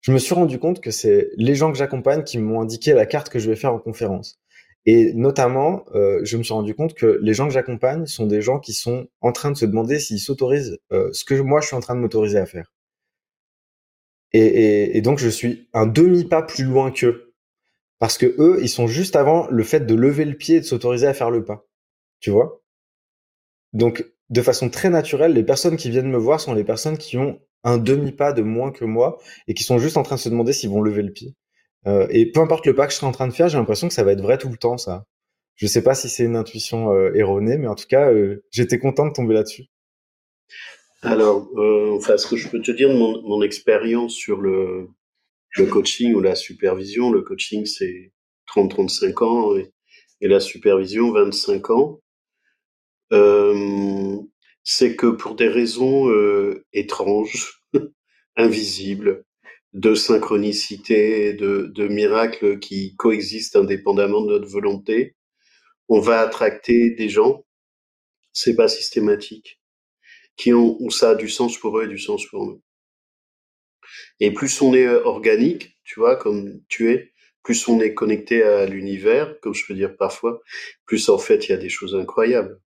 Je 0.02 0.12
me 0.12 0.18
suis 0.18 0.34
rendu 0.34 0.58
compte 0.58 0.82
que 0.82 0.90
c'est 0.90 1.30
les 1.36 1.54
gens 1.54 1.72
que 1.72 1.78
j'accompagne 1.78 2.22
qui 2.22 2.36
m'ont 2.38 2.60
indiqué 2.60 2.92
la 2.92 3.06
carte 3.06 3.30
que 3.30 3.38
je 3.38 3.48
vais 3.48 3.56
faire 3.56 3.72
en 3.72 3.78
conférence. 3.78 4.41
Et 4.84 5.12
notamment, 5.14 5.84
euh, 5.94 6.20
je 6.24 6.36
me 6.36 6.42
suis 6.42 6.52
rendu 6.52 6.74
compte 6.74 6.94
que 6.94 7.18
les 7.22 7.34
gens 7.34 7.46
que 7.46 7.54
j'accompagne 7.54 8.06
sont 8.06 8.26
des 8.26 8.42
gens 8.42 8.58
qui 8.58 8.72
sont 8.72 9.06
en 9.20 9.32
train 9.32 9.52
de 9.52 9.56
se 9.56 9.64
demander 9.64 10.00
s'ils 10.00 10.18
s'autorisent 10.18 10.78
euh, 10.92 11.10
ce 11.12 11.24
que 11.24 11.34
moi 11.34 11.60
je 11.60 11.68
suis 11.68 11.76
en 11.76 11.80
train 11.80 11.94
de 11.94 12.00
m'autoriser 12.00 12.38
à 12.38 12.46
faire. 12.46 12.72
Et, 14.32 14.40
et, 14.40 14.96
et, 14.96 15.02
donc 15.02 15.18
je 15.18 15.28
suis 15.28 15.68
un 15.72 15.86
demi 15.86 16.24
pas 16.24 16.42
plus 16.42 16.64
loin 16.64 16.90
qu'eux, 16.90 17.34
parce 17.98 18.18
que 18.18 18.34
eux, 18.38 18.58
ils 18.62 18.68
sont 18.68 18.88
juste 18.88 19.14
avant 19.14 19.46
le 19.48 19.62
fait 19.62 19.86
de 19.86 19.94
lever 19.94 20.24
le 20.24 20.36
pied 20.36 20.56
et 20.56 20.60
de 20.60 20.64
s'autoriser 20.64 21.06
à 21.06 21.14
faire 21.14 21.30
le 21.30 21.44
pas. 21.44 21.66
Tu 22.18 22.30
vois? 22.30 22.62
Donc, 23.72 24.04
de 24.30 24.42
façon 24.42 24.70
très 24.70 24.90
naturelle, 24.90 25.34
les 25.34 25.44
personnes 25.44 25.76
qui 25.76 25.90
viennent 25.90 26.10
me 26.10 26.18
voir 26.18 26.40
sont 26.40 26.54
les 26.54 26.64
personnes 26.64 26.98
qui 26.98 27.18
ont 27.18 27.40
un 27.64 27.78
demi 27.78 28.12
pas 28.12 28.32
de 28.32 28.42
moins 28.42 28.72
que 28.72 28.84
moi 28.84 29.18
et 29.46 29.54
qui 29.54 29.62
sont 29.62 29.78
juste 29.78 29.96
en 29.96 30.02
train 30.02 30.16
de 30.16 30.20
se 30.20 30.28
demander 30.28 30.52
s'ils 30.52 30.70
vont 30.70 30.82
lever 30.82 31.02
le 31.02 31.12
pied. 31.12 31.34
Euh, 31.86 32.06
et 32.10 32.30
peu 32.30 32.40
importe 32.40 32.66
le 32.66 32.74
pas 32.74 32.86
que 32.86 32.92
je 32.92 32.98
serai 32.98 33.06
en 33.06 33.12
train 33.12 33.28
de 33.28 33.32
faire, 33.32 33.48
j'ai 33.48 33.58
l'impression 33.58 33.88
que 33.88 33.94
ça 33.94 34.04
va 34.04 34.12
être 34.12 34.20
vrai 34.20 34.38
tout 34.38 34.48
le 34.48 34.56
temps, 34.56 34.78
ça. 34.78 35.04
Je 35.56 35.66
sais 35.66 35.82
pas 35.82 35.94
si 35.94 36.08
c'est 36.08 36.24
une 36.24 36.36
intuition 36.36 36.92
euh, 36.92 37.12
erronée, 37.14 37.58
mais 37.58 37.66
en 37.66 37.74
tout 37.74 37.86
cas, 37.88 38.10
euh, 38.10 38.44
j'étais 38.50 38.78
content 38.78 39.06
de 39.06 39.12
tomber 39.12 39.34
là-dessus. 39.34 39.64
Alors, 41.02 41.48
enfin, 41.96 42.16
ce 42.16 42.28
que 42.28 42.36
je 42.36 42.48
peux 42.48 42.62
te 42.62 42.70
dire 42.70 42.88
mon, 42.88 43.20
mon 43.22 43.42
expérience 43.42 44.14
sur 44.14 44.40
le, 44.40 44.88
coaching 45.68 46.14
ou 46.14 46.20
la 46.20 46.36
supervision, 46.36 47.10
le 47.10 47.22
coaching 47.22 47.66
c'est 47.66 48.12
30-35 48.54 49.24
ans 49.24 49.56
et, 49.56 49.72
et 50.20 50.28
la 50.28 50.38
supervision 50.38 51.10
25 51.10 51.70
ans. 51.70 52.00
C'est 54.62 54.94
que 54.94 55.08
pour 55.08 55.34
des 55.34 55.48
raisons 55.48 56.08
étranges, 56.72 57.64
invisibles, 58.36 59.24
de 59.74 59.94
synchronicité, 59.94 61.34
de, 61.34 61.70
de 61.74 61.88
miracles 61.88 62.58
qui 62.58 62.94
coexistent 62.96 63.56
indépendamment 63.56 64.22
de 64.22 64.32
notre 64.32 64.48
volonté, 64.48 65.16
on 65.88 66.00
va 66.00 66.20
attracter 66.20 66.90
des 66.92 67.08
gens, 67.10 67.44
c'est 68.32 68.56
pas 68.56 68.68
systématique, 68.68 69.60
qui 70.36 70.52
ont, 70.54 70.76
où 70.80 70.90
ça 70.90 71.10
a 71.12 71.16
du 71.16 71.28
sens 71.28 71.58
pour 71.58 71.78
eux 71.78 71.84
et 71.86 71.88
du 71.88 71.98
sens 71.98 72.26
pour 72.26 72.46
nous. 72.46 72.62
Et 74.20 74.32
plus 74.32 74.62
on 74.62 74.72
est 74.72 74.86
euh, 74.86 75.04
organique, 75.04 75.76
tu 75.84 76.00
vois, 76.00 76.16
comme 76.16 76.60
tu 76.68 76.90
es, 76.92 77.12
plus 77.42 77.68
on 77.68 77.78
est 77.80 77.92
connecté 77.94 78.42
à 78.42 78.64
l'univers, 78.66 79.38
comme 79.40 79.52
je 79.54 79.66
peux 79.66 79.74
dire 79.74 79.96
parfois, 79.98 80.40
plus 80.86 81.08
en 81.10 81.18
fait 81.18 81.46
il 81.48 81.50
y 81.50 81.54
a 81.54 81.58
des 81.58 81.68
choses 81.68 81.94
incroyables. 81.94 82.58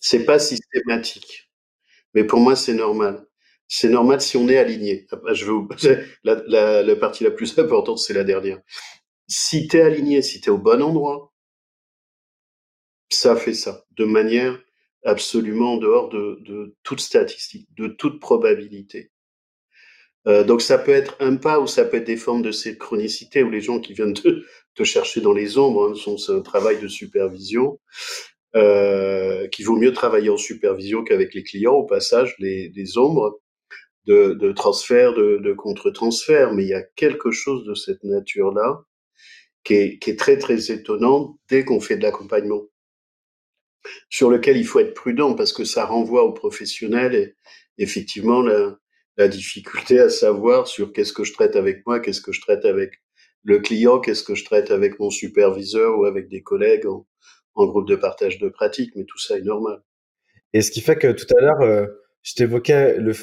C'est 0.00 0.26
pas 0.26 0.38
systématique, 0.38 1.50
mais 2.14 2.24
pour 2.24 2.40
moi 2.40 2.56
c'est 2.56 2.74
normal. 2.74 3.26
C'est 3.74 3.88
normal 3.88 4.20
si 4.20 4.36
on 4.36 4.50
est 4.50 4.58
aligné. 4.58 5.06
Je 5.32 5.46
veux, 5.46 5.66
la, 6.24 6.42
la, 6.46 6.82
la 6.82 6.96
partie 6.96 7.24
la 7.24 7.30
plus 7.30 7.58
importante, 7.58 7.98
c'est 7.98 8.12
la 8.12 8.22
dernière. 8.22 8.60
Si 9.28 9.66
tu 9.66 9.78
es 9.78 9.80
aligné, 9.80 10.20
si 10.20 10.42
tu 10.42 10.50
es 10.50 10.52
au 10.52 10.58
bon 10.58 10.82
endroit, 10.82 11.32
ça 13.08 13.34
fait 13.34 13.54
ça, 13.54 13.86
de 13.92 14.04
manière 14.04 14.62
absolument 15.04 15.74
en 15.74 15.76
dehors 15.78 16.10
de, 16.10 16.38
de 16.42 16.76
toute 16.82 17.00
statistique, 17.00 17.66
de 17.78 17.86
toute 17.88 18.20
probabilité. 18.20 19.10
Euh, 20.26 20.44
donc 20.44 20.60
ça 20.60 20.76
peut 20.76 20.92
être 20.92 21.16
un 21.20 21.36
pas 21.36 21.58
ou 21.58 21.66
ça 21.66 21.86
peut 21.86 21.96
être 21.96 22.06
des 22.06 22.18
formes 22.18 22.42
de 22.42 22.52
synchronicité 22.52 23.42
où 23.42 23.48
les 23.48 23.62
gens 23.62 23.80
qui 23.80 23.94
viennent 23.94 24.12
te, 24.12 24.44
te 24.74 24.84
chercher 24.84 25.22
dans 25.22 25.32
les 25.32 25.56
ombres 25.56 25.92
hein, 25.92 25.94
sont 25.94 26.18
un 26.28 26.42
travail 26.42 26.78
de 26.78 26.88
supervision. 26.88 27.80
Euh, 28.54 29.48
vaut 29.64 29.76
mieux 29.76 29.94
travailler 29.94 30.28
en 30.28 30.36
supervision 30.36 31.04
qu'avec 31.04 31.32
les 31.32 31.42
clients 31.42 31.72
au 31.72 31.86
passage 31.86 32.34
les, 32.38 32.70
les 32.76 32.98
ombres 32.98 33.40
de, 34.06 34.34
de 34.34 34.52
transfert 34.52 35.14
de, 35.14 35.38
de 35.42 35.52
contre-transfert 35.52 36.52
mais 36.52 36.64
il 36.64 36.68
y 36.68 36.74
a 36.74 36.82
quelque 36.82 37.30
chose 37.30 37.64
de 37.64 37.74
cette 37.74 38.02
nature 38.04 38.52
là 38.52 38.82
qui 39.64 39.74
est, 39.74 39.98
qui 39.98 40.10
est 40.10 40.18
très 40.18 40.38
très 40.38 40.70
étonnant 40.72 41.38
dès 41.48 41.64
qu'on 41.64 41.80
fait 41.80 41.96
de 41.96 42.02
l'accompagnement 42.02 42.62
sur 44.10 44.30
lequel 44.30 44.56
il 44.56 44.66
faut 44.66 44.80
être 44.80 44.94
prudent 44.94 45.34
parce 45.34 45.52
que 45.52 45.64
ça 45.64 45.84
renvoie 45.84 46.24
aux 46.24 46.32
professionnels 46.32 47.14
et 47.14 47.34
effectivement 47.78 48.42
la, 48.42 48.78
la 49.16 49.28
difficulté 49.28 49.98
à 49.98 50.08
savoir 50.08 50.66
sur 50.66 50.92
qu'est-ce 50.92 51.12
que 51.12 51.24
je 51.24 51.32
traite 51.32 51.56
avec 51.56 51.84
moi, 51.86 52.00
qu'est-ce 52.00 52.20
que 52.20 52.32
je 52.32 52.40
traite 52.40 52.64
avec 52.64 53.02
le 53.44 53.58
client, 53.58 54.00
qu'est-ce 54.00 54.22
que 54.22 54.34
je 54.34 54.44
traite 54.44 54.70
avec 54.70 54.98
mon 54.98 55.10
superviseur 55.10 55.98
ou 55.98 56.04
avec 56.04 56.28
des 56.28 56.42
collègues 56.42 56.86
en, 56.86 57.06
en 57.54 57.66
groupe 57.66 57.88
de 57.88 57.96
partage 57.96 58.38
de 58.38 58.48
pratiques, 58.48 58.92
mais 58.94 59.04
tout 59.04 59.18
ça 59.18 59.36
est 59.36 59.42
normal. 59.42 59.82
Et 60.52 60.62
ce 60.62 60.70
qui 60.70 60.80
fait 60.80 60.96
que 60.96 61.12
tout 61.12 61.26
à 61.36 61.40
l'heure, 61.40 61.60
euh, 61.62 61.86
je 62.22 62.34
t'évoquais 62.34 62.98
le, 62.98 63.14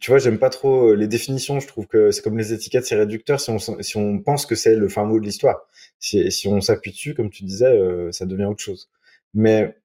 tu 0.00 0.10
vois, 0.10 0.18
j'aime 0.18 0.38
pas 0.38 0.50
trop 0.50 0.88
euh, 0.88 0.94
les 0.94 1.06
définitions. 1.06 1.60
Je 1.60 1.68
trouve 1.68 1.86
que 1.86 2.10
c'est 2.10 2.22
comme 2.22 2.36
les 2.36 2.52
étiquettes, 2.52 2.84
c'est 2.84 2.96
réducteur 2.96 3.40
si 3.40 3.50
on, 3.50 3.58
si 3.58 3.96
on 3.96 4.18
pense 4.18 4.44
que 4.44 4.56
c'est 4.56 4.74
le 4.74 4.88
fin 4.88 5.04
mot 5.04 5.20
de 5.20 5.24
l'histoire. 5.24 5.68
Si, 6.00 6.30
si 6.32 6.48
on 6.48 6.60
s'appuie 6.60 6.90
dessus, 6.90 7.14
comme 7.14 7.30
tu 7.30 7.44
disais, 7.44 7.66
euh, 7.66 8.10
ça 8.10 8.26
devient 8.26 8.46
autre 8.46 8.62
chose. 8.62 8.90
Mais 9.34 9.76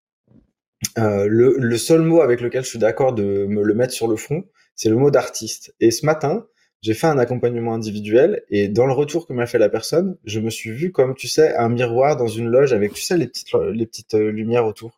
euh, 0.98 1.28
le, 1.30 1.56
le, 1.58 1.78
seul 1.78 2.02
mot 2.02 2.22
avec 2.22 2.42
lequel 2.42 2.64
je 2.64 2.70
suis 2.70 2.80
d'accord 2.80 3.14
de 3.14 3.46
me 3.46 3.64
le 3.64 3.74
mettre 3.76 3.94
sur 3.94 4.08
le 4.08 4.16
front, 4.16 4.46
c'est 4.76 4.90
le 4.90 4.96
mot 4.96 5.12
d'artiste. 5.12 5.76
Et 5.80 5.92
ce 5.92 6.06
matin, 6.06 6.48
j'ai 6.82 6.96
fait 6.96 7.08
un 7.08 7.20
accompagnement 7.20 7.74
individuel 7.74 8.44
et 8.50 8.68
dans 8.68 8.86
le 8.86 8.94
retour 8.94 9.28
que 9.28 9.34
m'a 9.34 9.46
fait 9.46 9.60
la 9.60 9.70
personne, 9.70 10.18
je 10.26 10.40
me 10.40 10.50
suis 10.50 10.72
vu 10.72 10.92
comme 10.92 11.16
tu 11.16 11.28
sais 11.28 11.56
un 11.56 11.70
miroir 11.70 12.18
dans 12.18 12.28
une 12.28 12.48
loge 12.50 12.74
avec 12.74 12.94
tu 12.94 13.02
sais 13.02 13.16
les 13.16 13.28
petites 13.28 13.54
les 13.54 13.86
petites 13.86 14.16
euh, 14.16 14.32
lumières 14.32 14.66
autour. 14.66 14.98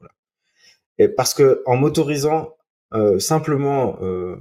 Et 0.97 1.09
parce 1.09 1.33
que 1.33 1.61
en 1.65 1.75
m'autorisant 1.75 2.54
euh, 2.95 3.19
simplement 3.19 3.97
euh, 4.01 4.35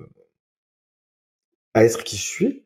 à 1.74 1.84
être 1.84 2.04
qui 2.04 2.16
je 2.16 2.22
suis, 2.22 2.64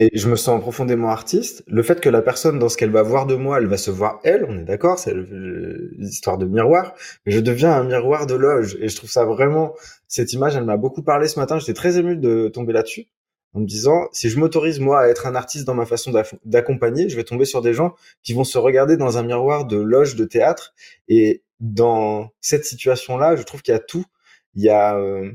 et 0.00 0.10
je 0.14 0.28
me 0.28 0.36
sens 0.36 0.60
profondément 0.62 1.10
artiste. 1.10 1.62
Le 1.66 1.82
fait 1.82 2.00
que 2.00 2.08
la 2.08 2.22
personne, 2.22 2.58
dans 2.58 2.70
ce 2.70 2.78
qu'elle 2.78 2.90
va 2.90 3.02
voir 3.02 3.26
de 3.26 3.34
moi, 3.34 3.58
elle 3.58 3.66
va 3.66 3.76
se 3.76 3.90
voir 3.90 4.18
elle, 4.24 4.46
on 4.48 4.58
est 4.58 4.64
d'accord, 4.64 4.98
c'est 4.98 5.14
l'histoire 5.14 6.38
de 6.38 6.46
miroir, 6.46 6.94
mais 7.26 7.32
je 7.32 7.38
deviens 7.38 7.72
un 7.72 7.84
miroir 7.84 8.26
de 8.26 8.34
loge. 8.34 8.78
Et 8.80 8.88
je 8.88 8.96
trouve 8.96 9.10
ça 9.10 9.26
vraiment, 9.26 9.74
cette 10.08 10.32
image, 10.32 10.56
elle 10.56 10.64
m'a 10.64 10.78
beaucoup 10.78 11.02
parlé 11.02 11.28
ce 11.28 11.38
matin. 11.38 11.58
J'étais 11.58 11.74
très 11.74 11.98
ému 11.98 12.16
de 12.16 12.48
tomber 12.48 12.72
là-dessus, 12.72 13.08
en 13.52 13.60
me 13.60 13.66
disant, 13.66 14.08
si 14.12 14.30
je 14.30 14.38
m'autorise 14.38 14.80
moi 14.80 15.00
à 15.00 15.08
être 15.08 15.26
un 15.26 15.34
artiste 15.34 15.66
dans 15.66 15.74
ma 15.74 15.84
façon 15.84 16.12
d'accompagner, 16.46 17.10
je 17.10 17.16
vais 17.16 17.24
tomber 17.24 17.44
sur 17.44 17.60
des 17.60 17.74
gens 17.74 17.94
qui 18.22 18.32
vont 18.32 18.44
se 18.44 18.56
regarder 18.56 18.96
dans 18.96 19.18
un 19.18 19.22
miroir 19.22 19.66
de 19.66 19.76
loge 19.76 20.16
de 20.16 20.24
théâtre. 20.24 20.72
Et 21.08 21.42
dans 21.60 22.30
cette 22.40 22.64
situation-là, 22.64 23.36
je 23.36 23.42
trouve 23.42 23.60
qu'il 23.60 23.72
y 23.72 23.76
a 23.76 23.80
tout. 23.80 24.06
Il 24.54 24.62
y 24.62 24.68
a, 24.68 24.96
euh, 24.96 25.30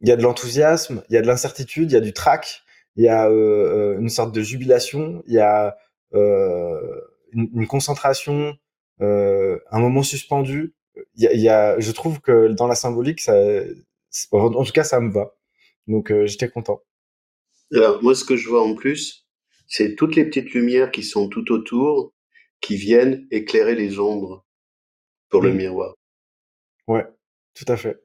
il 0.00 0.08
y 0.08 0.12
a 0.12 0.16
de 0.16 0.22
l'enthousiasme, 0.22 1.02
il 1.08 1.14
y 1.14 1.16
a 1.16 1.22
de 1.22 1.26
l'incertitude, 1.26 1.90
il 1.90 1.94
y 1.94 1.98
a 1.98 2.00
du 2.00 2.12
trac 2.12 2.64
il 2.96 3.04
y 3.04 3.08
a 3.08 3.28
euh, 3.28 3.34
euh, 3.94 3.98
une 3.98 4.08
sorte 4.08 4.34
de 4.34 4.42
jubilation, 4.42 5.22
il 5.26 5.34
y 5.34 5.40
a 5.40 5.76
euh, 6.14 7.00
une, 7.32 7.50
une, 7.54 7.66
concentration, 7.66 8.56
un 9.00 9.80
moment 9.80 10.02
suspendu. 10.02 10.74
Il 11.16 11.24
y, 11.24 11.26
a, 11.26 11.32
il 11.32 11.40
y, 11.40 11.48
a, 11.48 11.78
je 11.80 11.90
trouve 11.90 12.20
que 12.20 12.48
dans 12.48 12.68
la 12.68 12.76
symbolique, 12.76 13.20
ça, 13.20 13.34
en 14.30 14.64
tout 14.64 14.72
cas, 14.72 14.84
ça 14.84 15.00
me 15.00 15.12
va. 15.12 15.34
Donc, 15.88 16.12
j'étais 16.24 16.48
content. 16.48 16.82
Alors, 17.72 18.00
moi, 18.02 18.14
ce 18.14 18.24
que 18.24 18.36
je 18.36 18.48
vois 18.48 18.62
en 18.62 18.74
plus, 18.74 19.26
c'est 19.66 19.96
toutes 19.96 20.14
les 20.14 20.24
petites 20.24 20.52
lumières 20.52 20.92
qui 20.92 21.02
sont 21.02 21.28
tout 21.28 21.50
autour, 21.50 22.14
qui 22.60 22.76
viennent 22.76 23.26
éclairer 23.32 23.74
les 23.74 23.98
ombres 23.98 24.46
pour 25.30 25.42
le 25.42 25.52
miroir. 25.52 25.94
Ouais, 26.86 27.04
tout 27.54 27.64
à 27.66 27.76
fait. 27.76 28.03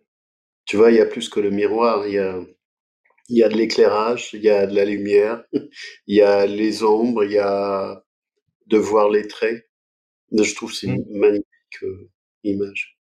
Tu 0.70 0.78
vois, 0.78 0.92
il 0.92 0.98
y 0.98 1.02
a 1.02 1.08
plus 1.08 1.30
que 1.30 1.40
le 1.40 1.50
miroir, 1.50 2.08
il 2.08 2.14
y 2.14 2.20
a, 2.20 2.40
il 3.28 3.38
y 3.38 3.42
a 3.42 3.50
de 3.50 3.56
l'éclairage, 3.56 4.30
il 4.34 4.44
y 4.44 4.52
a 4.52 4.68
de 4.68 4.76
la 4.76 4.86
lumière, 4.86 5.44
il 6.06 6.16
y 6.16 6.22
a 6.22 6.46
les 6.46 6.84
ombres, 6.84 7.24
il 7.24 7.32
y 7.32 7.40
a 7.40 8.04
de 8.68 8.78
voir 8.78 9.10
les 9.10 9.28
traits. 9.28 9.68
Je 10.32 10.54
trouve 10.54 10.72
c'est 10.72 10.86
une 10.86 11.02
mmh. 11.02 11.18
magnifique 11.18 11.84
euh, 11.84 12.12
image. 12.44 13.00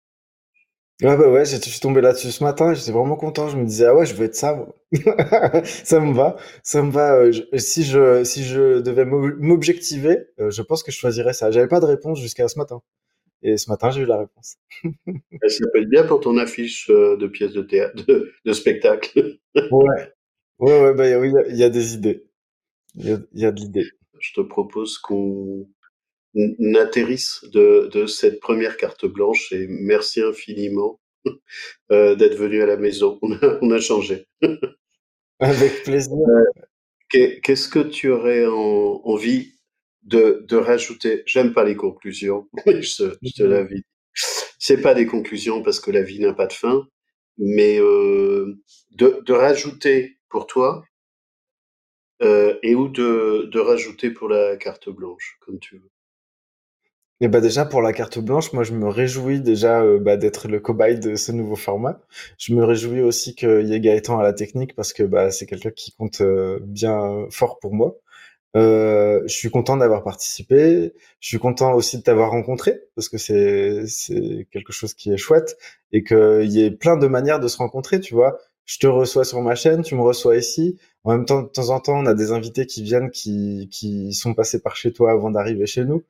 Ouais, 1.04 1.16
bah 1.16 1.30
ouais, 1.30 1.46
je 1.46 1.56
suis 1.56 1.80
tombé 1.80 2.02
là-dessus 2.02 2.32
ce 2.32 2.44
matin, 2.44 2.74
j'étais 2.74 2.92
vraiment 2.92 3.16
content. 3.16 3.48
Je 3.48 3.56
me 3.56 3.64
disais, 3.66 3.86
ah 3.86 3.96
ouais, 3.96 4.06
je 4.06 4.14
veux 4.14 4.26
être 4.26 4.36
ça, 4.36 4.68
ça 5.64 6.02
me 6.02 6.14
va, 6.14 6.36
ça 6.64 6.82
me 6.82 6.92
va. 6.92 7.16
Euh, 7.16 7.32
si 7.58 7.86
je, 7.86 8.26
si 8.26 8.44
je 8.44 8.82
devais 8.82 9.06
m'objectiver, 9.06 10.18
euh, 10.42 10.52
je 10.52 10.62
pense 10.62 10.84
que 10.84 10.92
je 10.92 10.98
choisirais 10.98 11.34
ça. 11.34 11.50
J'avais 11.50 11.70
pas 11.70 11.80
de 11.80 11.86
réponse 11.86 12.20
jusqu'à 12.20 12.50
ce 12.50 12.60
matin. 12.60 12.82
Et 13.44 13.58
ce 13.58 13.70
matin, 13.70 13.92
j'ai 13.92 14.02
eu 14.02 14.06
la 14.06 14.18
réponse. 14.20 14.58
ça 14.84 15.66
peut 15.74 15.82
être 15.82 15.90
bien 15.90 16.06
pour 16.06 16.22
ton 16.22 16.38
affiche 16.38 16.90
de 16.90 17.28
pièces 17.28 17.54
de 17.54 17.62
théâtre, 17.62 18.04
de, 18.06 18.32
de 18.46 18.54
spectacle. 18.54 19.38
ouais. 19.56 20.14
Ouais, 20.60 20.82
ouais, 20.82 20.94
bah, 20.94 21.20
oui, 21.20 21.32
il 21.50 21.58
y, 21.58 21.64
a 21.64 21.70
des 21.70 21.94
idées. 21.94 22.26
Il 22.96 23.06
y 23.06 23.12
a, 23.12 23.20
y 23.34 23.46
a, 23.46 23.52
de 23.52 23.60
l'idée. 23.60 23.86
Je 24.20 24.34
te 24.34 24.42
propose 24.42 24.98
qu'on 24.98 25.68
atterrisse 26.80 27.44
de, 27.52 27.90
de, 27.92 28.06
cette 28.06 28.40
première 28.40 28.78
carte 28.78 29.06
blanche 29.06 29.52
et 29.52 29.68
merci 29.68 30.22
infiniment 30.22 31.02
euh, 31.92 32.16
d'être 32.16 32.38
venu 32.38 32.62
à 32.62 32.66
la 32.66 32.78
maison. 32.78 33.20
On 33.24 33.34
a, 33.34 33.60
on 33.62 33.72
a 33.72 33.80
changé. 33.80 34.28
Avec 35.40 35.84
plaisir. 35.84 36.14
Euh, 36.14 36.44
Qu'est-ce 37.44 37.68
que 37.68 37.80
tu 37.80 38.10
aurais 38.10 38.46
en, 38.48 39.02
envie 39.04 39.53
de, 40.04 40.46
de 40.48 40.58
rajouter 40.58 41.24
J'aime 41.26 41.54
pas 41.54 41.64
les 41.64 41.76
conclusions, 41.76 42.48
je, 42.68 42.72
je 43.22 43.34
te 43.34 43.44
l'avais 43.44 43.76
dit. 43.76 43.86
C'est 44.60 44.82
pas 44.82 44.94
des 44.94 45.06
conclusions 45.08 45.64
parce 45.64 45.80
que 45.80 45.92
la 45.92 46.04
vie 46.04 46.20
n'a 46.20 46.34
pas 46.34 46.48
de 46.48 46.54
fin, 46.54 46.88
mais 47.38 47.80
euh, 47.80 48.56
de, 48.92 49.22
de 49.26 49.34
rajouter 49.34 50.18
pour 50.30 50.48
toi 50.48 50.84
euh, 52.24 52.58
et 52.64 52.74
ou 52.74 52.88
de, 52.88 53.50
de 53.52 53.60
rajouter 53.60 54.10
pour 54.10 54.28
la 54.28 54.58
carte 54.58 54.90
blanche, 54.90 55.38
comme 55.42 55.60
tu 55.60 55.78
veux. 55.78 55.92
Et 57.22 57.28
bah 57.28 57.42
déjà 57.42 57.66
pour 57.66 57.82
la 57.82 57.94
carte 57.94 58.20
blanche, 58.20 58.52
moi 58.54 58.64
je 58.64 58.74
me 58.74 58.88
réjouis 58.90 59.40
déjà 59.40 59.82
euh, 59.82 59.98
bah, 60.00 60.18
d'être 60.18 60.48
le 60.48 60.60
cobaye 60.60 61.00
de 61.00 61.16
ce 61.16 61.32
nouveau 61.32 61.56
format. 61.56 62.00
Je 62.38 62.54
me 62.54 62.64
réjouis 62.66 63.02
aussi 63.02 63.34
qu'il 63.36 63.68
y 63.68 63.74
ait 63.74 63.80
Gaëtan 63.80 64.20
à 64.20 64.24
la 64.24 64.34
technique 64.34 64.76
parce 64.76 64.94
que 64.94 65.04
bah, 65.04 65.32
c'est 65.32 65.46
quelqu'un 65.46 65.72
qui 65.72 65.94
compte 65.94 66.22
euh, 66.22 66.60
bien 66.62 67.26
fort 67.32 67.60
pour 67.60 67.74
moi. 67.74 67.96
Euh, 68.56 69.22
je 69.26 69.34
suis 69.34 69.50
content 69.50 69.78
d'avoir 69.78 70.04
participé. 70.04 70.94
Je 71.20 71.28
suis 71.28 71.40
content 71.40 71.74
aussi 71.74 71.98
de 71.98 72.04
t'avoir 72.04 72.32
rencontré 72.32 72.82
parce 72.96 73.10
que 73.10 73.18
c'est 73.18 73.86
c'est 73.88 74.48
quelque 74.52 74.72
chose 74.74 74.94
qui 74.94 75.12
est 75.12 75.18
chouette 75.18 75.58
et 75.92 76.04
qu'il 76.04 76.52
y 76.52 76.64
ait 76.64 76.72
plein 76.72 76.98
de 76.98 77.08
manières 77.08 77.40
de 77.40 77.48
se 77.48 77.58
rencontrer. 77.58 78.00
Tu 78.00 78.14
vois, 78.14 78.38
je 78.66 78.78
te 78.80 78.88
reçois 78.88 79.26
sur 79.26 79.42
ma 79.42 79.56
chaîne, 79.56 79.82
tu 79.82 79.96
me 79.96 80.02
reçois 80.02 80.38
ici. 80.38 80.78
En 81.04 81.12
même 81.12 81.26
temps, 81.26 81.42
de 81.42 81.48
temps 81.48 81.70
en 81.70 81.80
temps, 81.80 81.98
on 81.98 82.06
a 82.06 82.14
des 82.14 82.32
invités 82.32 82.66
qui 82.66 82.84
viennent, 82.84 83.12
qui, 83.12 83.70
qui 83.72 84.14
sont 84.14 84.34
passés 84.34 84.62
par 84.62 84.76
chez 84.76 84.94
toi 84.94 85.12
avant 85.12 85.32
d'arriver 85.32 85.66
chez 85.66 85.84
nous. 85.86 86.04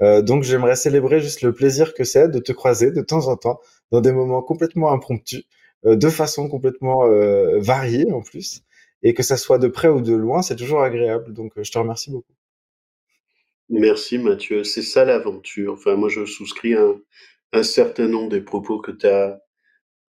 Euh, 0.00 0.22
donc, 0.22 0.42
j'aimerais 0.44 0.76
célébrer 0.76 1.20
juste 1.20 1.42
le 1.42 1.52
plaisir 1.52 1.94
que 1.94 2.04
c'est 2.04 2.28
de 2.28 2.38
te 2.38 2.52
croiser 2.52 2.92
de 2.92 3.02
temps 3.02 3.28
en 3.28 3.36
temps 3.36 3.60
dans 3.90 4.00
des 4.00 4.12
moments 4.12 4.42
complètement 4.42 4.92
impromptus, 4.92 5.44
euh, 5.86 5.96
de 5.96 6.08
façon 6.08 6.48
complètement 6.48 7.06
euh, 7.06 7.58
variée 7.60 8.10
en 8.12 8.22
plus, 8.22 8.62
et 9.02 9.14
que 9.14 9.22
ça 9.22 9.36
soit 9.36 9.58
de 9.58 9.68
près 9.68 9.88
ou 9.88 10.00
de 10.00 10.14
loin, 10.14 10.42
c'est 10.42 10.56
toujours 10.56 10.82
agréable. 10.82 11.32
Donc, 11.32 11.52
je 11.56 11.70
te 11.70 11.78
remercie 11.78 12.10
beaucoup. 12.10 12.32
Merci 13.70 14.16
Mathieu, 14.16 14.64
c'est 14.64 14.82
ça 14.82 15.04
l'aventure. 15.04 15.74
Enfin, 15.74 15.94
moi 15.96 16.08
je 16.08 16.24
souscris 16.24 16.74
à 16.74 16.86
un, 17.52 17.62
certain 17.62 18.08
nombre 18.08 18.30
des 18.30 18.40
propos 18.40 18.80
que 18.80 18.92
tu 18.92 19.06
as, 19.06 19.40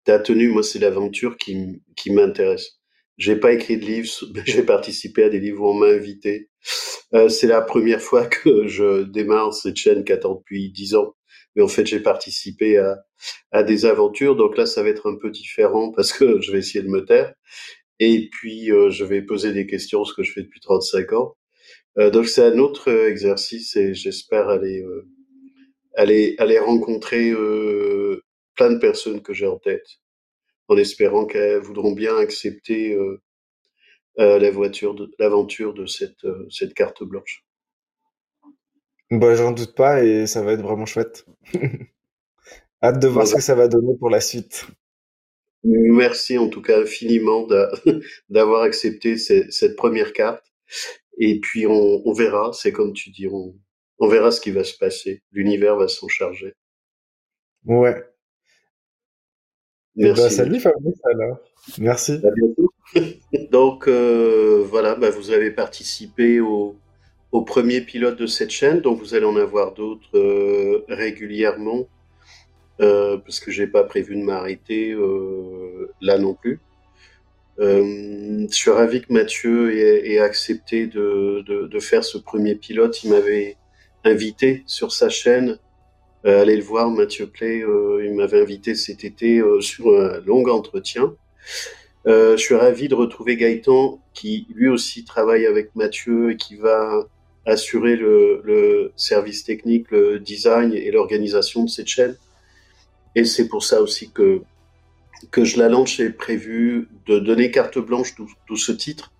as 0.08 0.20
tenus. 0.20 0.52
Moi, 0.52 0.62
c'est 0.64 0.80
l'aventure 0.80 1.38
qui, 1.38 1.82
qui 1.96 2.12
m'intéresse. 2.12 2.80
J'ai 3.18 3.36
pas 3.36 3.54
écrit 3.54 3.78
de 3.78 3.86
livres, 3.86 4.10
j'ai 4.46 4.64
participé 4.64 5.24
à 5.24 5.30
des 5.30 5.40
livres 5.40 5.64
où 5.64 5.70
on 5.70 5.74
m'a 5.74 5.88
invité. 5.88 6.50
Euh, 7.14 7.30
c'est 7.30 7.48
la 7.48 7.62
première 7.62 8.02
fois 8.02 8.26
que 8.28 8.68
je 8.68 9.04
démarre 9.04 9.54
cette 9.54 9.78
chaîne 9.78 10.04
qui 10.04 10.14
attend 10.14 10.36
depuis 10.36 10.72
dix 10.72 10.94
ans. 10.96 11.16
Mais 11.56 11.64
en 11.64 11.68
fait, 11.68 11.88
j'ai 11.88 12.00
participé 12.00 12.78
à, 12.78 13.04
à 13.52 13.64
des 13.64 13.86
aventures. 13.86 14.36
Donc 14.36 14.58
là, 14.58 14.68
ça 14.68 14.84
va 14.84 14.90
être 14.90 15.10
un 15.10 15.18
peu 15.18 15.32
différent 15.32 15.92
parce 15.92 16.14
que 16.14 16.40
je 16.42 16.52
vais 16.52 16.60
essayer 16.60 16.84
de 16.84 16.90
me 16.90 17.06
taire. 17.06 17.34
Et 18.00 18.30
puis, 18.30 18.72
euh, 18.72 18.90
je 18.90 19.04
vais 19.06 19.22
poser 19.22 19.54
des 19.54 19.66
questions, 19.66 20.06
ce 20.06 20.14
que 20.14 20.24
je 20.24 20.32
fais 20.32 20.44
depuis 20.44 20.60
35 20.60 21.14
ans. 21.14 21.36
Euh, 21.98 22.12
donc 22.12 22.28
c'est 22.28 22.44
un 22.44 22.60
autre 22.60 22.92
euh, 22.92 23.10
exercice 23.10 23.76
et 23.76 23.94
j'espère 23.94 24.50
aller, 24.50 24.82
euh, 24.82 25.08
aller, 25.96 26.36
aller 26.38 26.60
rencontrer 26.60 27.32
plein 28.56 28.72
de 28.72 28.78
personnes 28.80 29.22
que 29.22 29.34
j'ai 29.34 29.48
en 29.48 29.58
tête, 29.58 29.88
en 30.68 30.78
espérant 30.78 31.26
qu'elles 31.26 31.60
voudront 31.60 31.92
bien 31.92 32.18
accepter 32.18 32.98
la 34.18 34.52
voiture, 34.52 34.96
l'aventure 35.20 35.74
de 35.74 35.86
cette, 35.86 36.26
cette 36.50 36.74
carte 36.74 37.04
blanche. 37.04 37.44
Bah, 39.10 39.36
j'en 39.36 39.52
doute 39.52 39.74
pas 39.74 40.04
et 40.04 40.28
ça 40.28 40.42
va 40.42 40.54
être 40.54 40.62
vraiment 40.62 40.86
chouette. 40.86 41.26
Hâte 42.84 43.00
de 43.00 43.08
voir 43.08 43.26
ce 43.26 43.36
que 43.36 43.42
ça 43.42 43.56
va 43.56 43.68
donner 43.68 43.96
pour 43.98 44.10
la 44.10 44.22
suite. 44.22 44.68
Merci 45.68 46.38
en 46.38 46.48
tout 46.48 46.62
cas 46.62 46.82
infiniment 46.82 47.48
d'avoir 48.30 48.64
accepté 48.64 49.18
cette 49.18 49.76
première 49.76 50.14
carte. 50.14 50.46
Et 51.18 51.40
puis 51.40 51.68
on, 51.68 52.08
on 52.08 52.14
verra, 52.14 52.52
c'est 52.54 52.72
comme 52.72 52.94
tu 52.94 53.10
dis, 53.10 53.28
on, 53.28 53.56
on, 54.00 54.08
verra 54.08 54.32
ce 54.32 54.40
qui 54.40 54.52
va 54.52 54.64
se 54.64 54.78
passer. 54.78 55.24
L'univers 55.32 55.76
va 55.76 55.88
s'en 55.88 56.08
charger. 56.08 56.54
Ouais. 57.66 58.04
Eh 59.98 60.04
ben, 60.04 60.14
Merci. 60.16 60.36
salut 60.36 60.60
Fabrice 60.60 61.00
alors. 61.06 61.40
Merci. 61.80 62.22
À 62.24 62.32
bientôt. 62.32 62.72
donc 63.52 63.88
euh, 63.88 64.64
voilà, 64.70 64.96
bah, 64.96 65.10
vous 65.10 65.32
avez 65.32 65.52
participé 65.52 66.40
au, 66.40 66.76
au, 67.32 67.42
premier 67.42 67.82
pilote 67.82 68.18
de 68.18 68.28
cette 68.28 68.52
chaîne, 68.52 68.80
donc 68.80 69.00
vous 69.00 69.16
allez 69.16 69.26
en 69.26 69.36
avoir 69.36 69.74
d'autres 69.74 70.16
euh, 70.16 70.86
régulièrement, 70.88 71.88
euh, 72.82 73.18
parce 73.18 73.40
que 73.40 73.52
j'ai 73.52 73.68
pas 73.68 73.84
prévu 73.84 74.16
de 74.16 74.22
m'arrêter 74.24 74.92
euh, 74.92 75.92
là 76.02 76.18
non 76.18 76.34
plus. 76.34 76.60
Euh, 77.60 78.46
je 78.50 78.56
suis 78.56 78.70
ravi 78.70 79.02
que 79.02 79.12
Mathieu 79.12 79.76
ait, 79.76 80.20
accepté 80.20 80.86
de, 80.86 81.44
de, 81.48 81.68
de, 81.68 81.80
faire 81.80 82.04
ce 82.04 82.18
premier 82.18 82.56
pilote. 82.56 83.04
Il 83.04 83.10
m'avait 83.10 83.58
invité 84.04 84.64
sur 84.68 84.92
sa 84.92 85.10
chaîne. 85.10 85.58
Euh, 86.26 86.42
allez 86.42 86.56
le 86.56 86.64
voir, 86.64 86.90
Mathieu 86.90 87.28
Play. 87.28 87.62
Euh, 87.64 88.04
il 88.06 88.14
m'avait 88.14 88.42
invité 88.42 88.76
cet 88.76 89.04
été 89.04 89.42
sur 89.62 89.88
un 89.90 90.20
long 90.26 90.46
entretien. 90.48 91.16
Je 92.06 92.38
suis 92.38 92.56
ravi 92.56 92.88
de 92.88 92.96
retrouver 92.96 93.36
Gaëtan, 93.36 94.00
qui 94.14 94.48
lui 94.54 94.70
aussi 94.70 95.04
travaille 95.04 95.46
avec 95.46 95.76
Mathieu 95.76 96.32
et 96.32 96.38
qui 96.38 96.56
va 96.56 97.06
assurer 97.46 97.96
le, 97.96 98.42
le 98.46 98.92
service 98.96 99.44
technique, 99.44 99.92
le 99.92 100.20
design 100.20 100.74
et 100.74 100.92
l'organisation 100.92 101.64
de 101.64 101.70
cette 101.70 101.88
chaîne. 101.88 102.16
Et 103.18 103.26
c'est 103.26 103.48
pour 103.48 103.64
ça 103.64 103.82
aussi 103.82 104.12
que 104.12 104.42
que 105.32 105.44
je 105.44 105.58
la 105.58 105.70
lance, 105.70 105.96
j'ai 105.96 106.12
prévu 106.12 106.88
de 107.08 107.18
donner 107.18 107.50
carte 107.50 107.80
blanche, 107.80 108.14
d'où 108.16 108.56
ce 108.56 108.72
titre, 108.72 109.12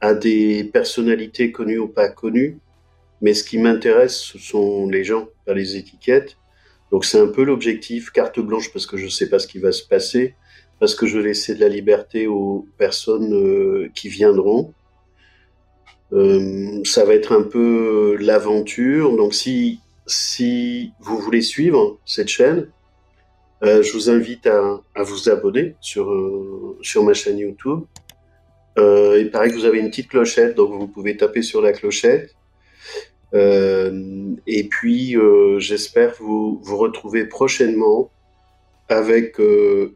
à 0.00 0.14
des 0.14 0.62
personnalités 0.62 1.50
connues 1.50 1.80
ou 1.80 1.88
pas 1.88 2.08
connues. 2.08 2.58
Mais 3.20 3.34
ce 3.34 3.42
qui 3.42 3.58
m'intéresse, 3.58 4.16
ce 4.16 4.38
sont 4.38 4.88
les 4.88 5.02
gens, 5.02 5.26
pas 5.46 5.52
les 5.52 5.76
étiquettes. 5.76 6.36
Donc 6.92 7.04
c'est 7.04 7.18
un 7.18 7.26
peu 7.26 7.42
l'objectif, 7.42 8.10
carte 8.10 8.38
blanche, 8.38 8.72
parce 8.72 8.86
que 8.86 8.96
je 8.96 9.06
ne 9.06 9.10
sais 9.10 9.28
pas 9.28 9.40
ce 9.40 9.48
qui 9.48 9.58
va 9.58 9.72
se 9.72 9.82
passer, 9.82 10.36
parce 10.78 10.94
que 10.94 11.04
je 11.04 11.18
vais 11.18 11.24
laisser 11.24 11.56
de 11.56 11.60
la 11.60 11.68
liberté 11.68 12.28
aux 12.28 12.68
personnes 12.78 13.34
euh, 13.34 13.90
qui 13.96 14.08
viendront. 14.08 14.72
Euh, 16.12 16.84
ça 16.84 17.04
va 17.04 17.14
être 17.14 17.32
un 17.32 17.42
peu 17.42 18.16
l'aventure. 18.20 19.16
Donc 19.16 19.34
si, 19.34 19.80
si 20.06 20.92
vous 21.00 21.18
voulez 21.18 21.42
suivre 21.42 21.98
cette 22.06 22.28
chaîne, 22.28 22.68
euh, 23.64 23.82
je 23.82 23.92
vous 23.92 24.10
invite 24.10 24.46
à, 24.46 24.82
vous 24.96 25.28
abonner 25.28 25.74
sur, 25.80 26.10
euh, 26.10 26.76
sur 26.82 27.02
ma 27.02 27.14
chaîne 27.14 27.38
YouTube. 27.38 27.84
Il 28.76 29.30
paraît 29.32 29.48
que 29.48 29.54
vous 29.54 29.64
avez 29.64 29.78
une 29.78 29.88
petite 29.88 30.08
clochette, 30.08 30.56
donc 30.56 30.72
vous 30.72 30.88
pouvez 30.88 31.16
taper 31.16 31.42
sur 31.42 31.62
la 31.62 31.72
clochette. 31.72 32.34
Euh, 33.32 34.34
et 34.46 34.64
puis, 34.68 35.16
j'espère 35.58 36.14
vous, 36.18 36.60
vous 36.62 36.76
retrouver 36.76 37.24
prochainement 37.24 38.10
avec 38.88 39.36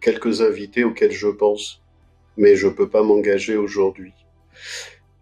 quelques 0.01 0.41
invités 0.41 0.85
auxquels 0.85 1.12
je 1.12 1.29
pense, 1.29 1.83
mais 2.37 2.57
je 2.57 2.69
ne 2.69 2.73
peux 2.73 2.89
pas 2.89 3.03
m'engager 3.03 3.57
aujourd'hui. 3.57 4.12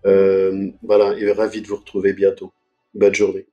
voilà, 0.05 1.19
et 1.19 1.33
ravi 1.33 1.63
de 1.63 1.67
vous 1.67 1.77
retrouver 1.77 2.13
bientôt. 2.13 2.53
Bonne 2.95 3.15
journée. 3.15 3.47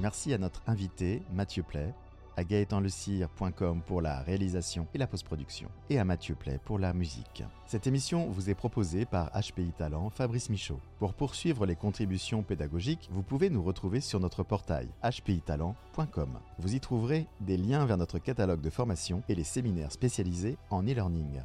Merci 0.00 0.32
à 0.32 0.38
notre 0.38 0.62
invité, 0.66 1.20
Mathieu 1.34 1.62
Play 1.62 1.92
à 2.36 2.44
gaëtanlecire.com 2.44 3.82
pour 3.86 4.02
la 4.02 4.20
réalisation 4.20 4.86
et 4.94 4.98
la 4.98 5.06
post-production, 5.06 5.68
et 5.90 5.98
à 5.98 6.04
Mathieu 6.04 6.34
Play 6.34 6.60
pour 6.64 6.78
la 6.78 6.92
musique. 6.92 7.42
Cette 7.66 7.86
émission 7.86 8.26
vous 8.28 8.50
est 8.50 8.54
proposée 8.54 9.04
par 9.04 9.30
HPI 9.30 9.72
Talent 9.76 10.10
Fabrice 10.10 10.50
Michaud. 10.50 10.80
Pour 10.98 11.14
poursuivre 11.14 11.66
les 11.66 11.76
contributions 11.76 12.42
pédagogiques, 12.42 13.08
vous 13.10 13.22
pouvez 13.22 13.50
nous 13.50 13.62
retrouver 13.62 14.00
sur 14.00 14.20
notre 14.20 14.42
portail 14.42 14.88
hpitalent.com. 15.02 16.38
Vous 16.58 16.74
y 16.74 16.80
trouverez 16.80 17.26
des 17.40 17.56
liens 17.56 17.86
vers 17.86 17.96
notre 17.96 18.18
catalogue 18.18 18.60
de 18.60 18.70
formation 18.70 19.22
et 19.28 19.34
les 19.34 19.44
séminaires 19.44 19.92
spécialisés 19.92 20.56
en 20.70 20.82
e-learning. 20.82 21.40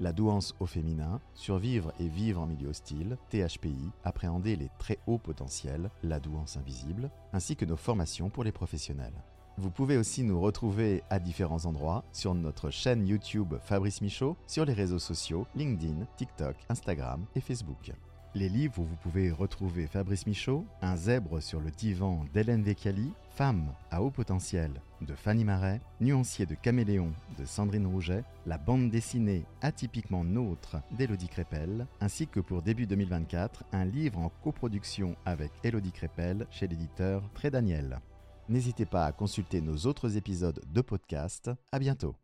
La 0.00 0.12
douance 0.12 0.56
au 0.58 0.66
féminin, 0.66 1.20
survivre 1.34 1.92
et 2.00 2.08
vivre 2.08 2.40
en 2.40 2.46
milieu 2.46 2.68
hostile, 2.68 3.16
THPI, 3.30 3.90
appréhender 4.02 4.56
les 4.56 4.68
très 4.78 4.98
hauts 5.06 5.18
potentiels, 5.18 5.88
la 6.02 6.18
douance 6.18 6.56
invisible, 6.56 7.10
ainsi 7.32 7.54
que 7.54 7.64
nos 7.64 7.76
formations 7.76 8.28
pour 8.28 8.42
les 8.42 8.50
professionnels. 8.50 9.14
Vous 9.56 9.70
pouvez 9.70 9.96
aussi 9.96 10.24
nous 10.24 10.40
retrouver 10.40 11.04
à 11.10 11.20
différents 11.20 11.64
endroits 11.64 12.04
sur 12.12 12.34
notre 12.34 12.70
chaîne 12.70 13.06
YouTube 13.06 13.54
Fabrice 13.62 14.02
Michaud, 14.02 14.36
sur 14.48 14.64
les 14.64 14.72
réseaux 14.72 14.98
sociaux 14.98 15.46
LinkedIn, 15.54 16.06
TikTok, 16.16 16.56
Instagram 16.68 17.24
et 17.36 17.40
Facebook. 17.40 17.92
Les 18.34 18.48
livres 18.48 18.80
où 18.80 18.84
vous 18.84 18.96
pouvez 18.96 19.30
retrouver 19.30 19.86
Fabrice 19.86 20.26
Michaud, 20.26 20.64
Un 20.82 20.96
zèbre 20.96 21.40
sur 21.40 21.60
le 21.60 21.70
divan 21.70 22.24
d'Hélène 22.34 22.64
Vecchiali, 22.64 23.12
Femme 23.30 23.72
à 23.92 24.02
haut 24.02 24.10
potentiel 24.10 24.72
de 25.02 25.14
Fanny 25.14 25.44
Marais, 25.44 25.80
Nuancier 26.00 26.46
de 26.46 26.56
Caméléon 26.56 27.12
de 27.38 27.44
Sandrine 27.44 27.86
Rouget, 27.86 28.24
la 28.46 28.58
bande 28.58 28.90
dessinée 28.90 29.44
Atypiquement 29.62 30.24
Nôtre 30.24 30.78
d'Élodie 30.90 31.28
Crépel, 31.28 31.86
ainsi 32.00 32.26
que 32.26 32.40
pour 32.40 32.62
début 32.62 32.86
2024, 32.86 33.62
un 33.72 33.84
livre 33.84 34.18
en 34.18 34.32
coproduction 34.42 35.14
avec 35.24 35.52
Élodie 35.62 35.92
Crépel 35.92 36.48
chez 36.50 36.66
l'éditeur 36.66 37.22
Très 37.34 37.52
Daniel. 37.52 38.00
N'hésitez 38.48 38.86
pas 38.86 39.06
à 39.06 39.12
consulter 39.12 39.60
nos 39.60 39.86
autres 39.86 40.16
épisodes 40.16 40.60
de 40.66 40.80
podcast. 40.82 41.50
À 41.72 41.78
bientôt. 41.78 42.14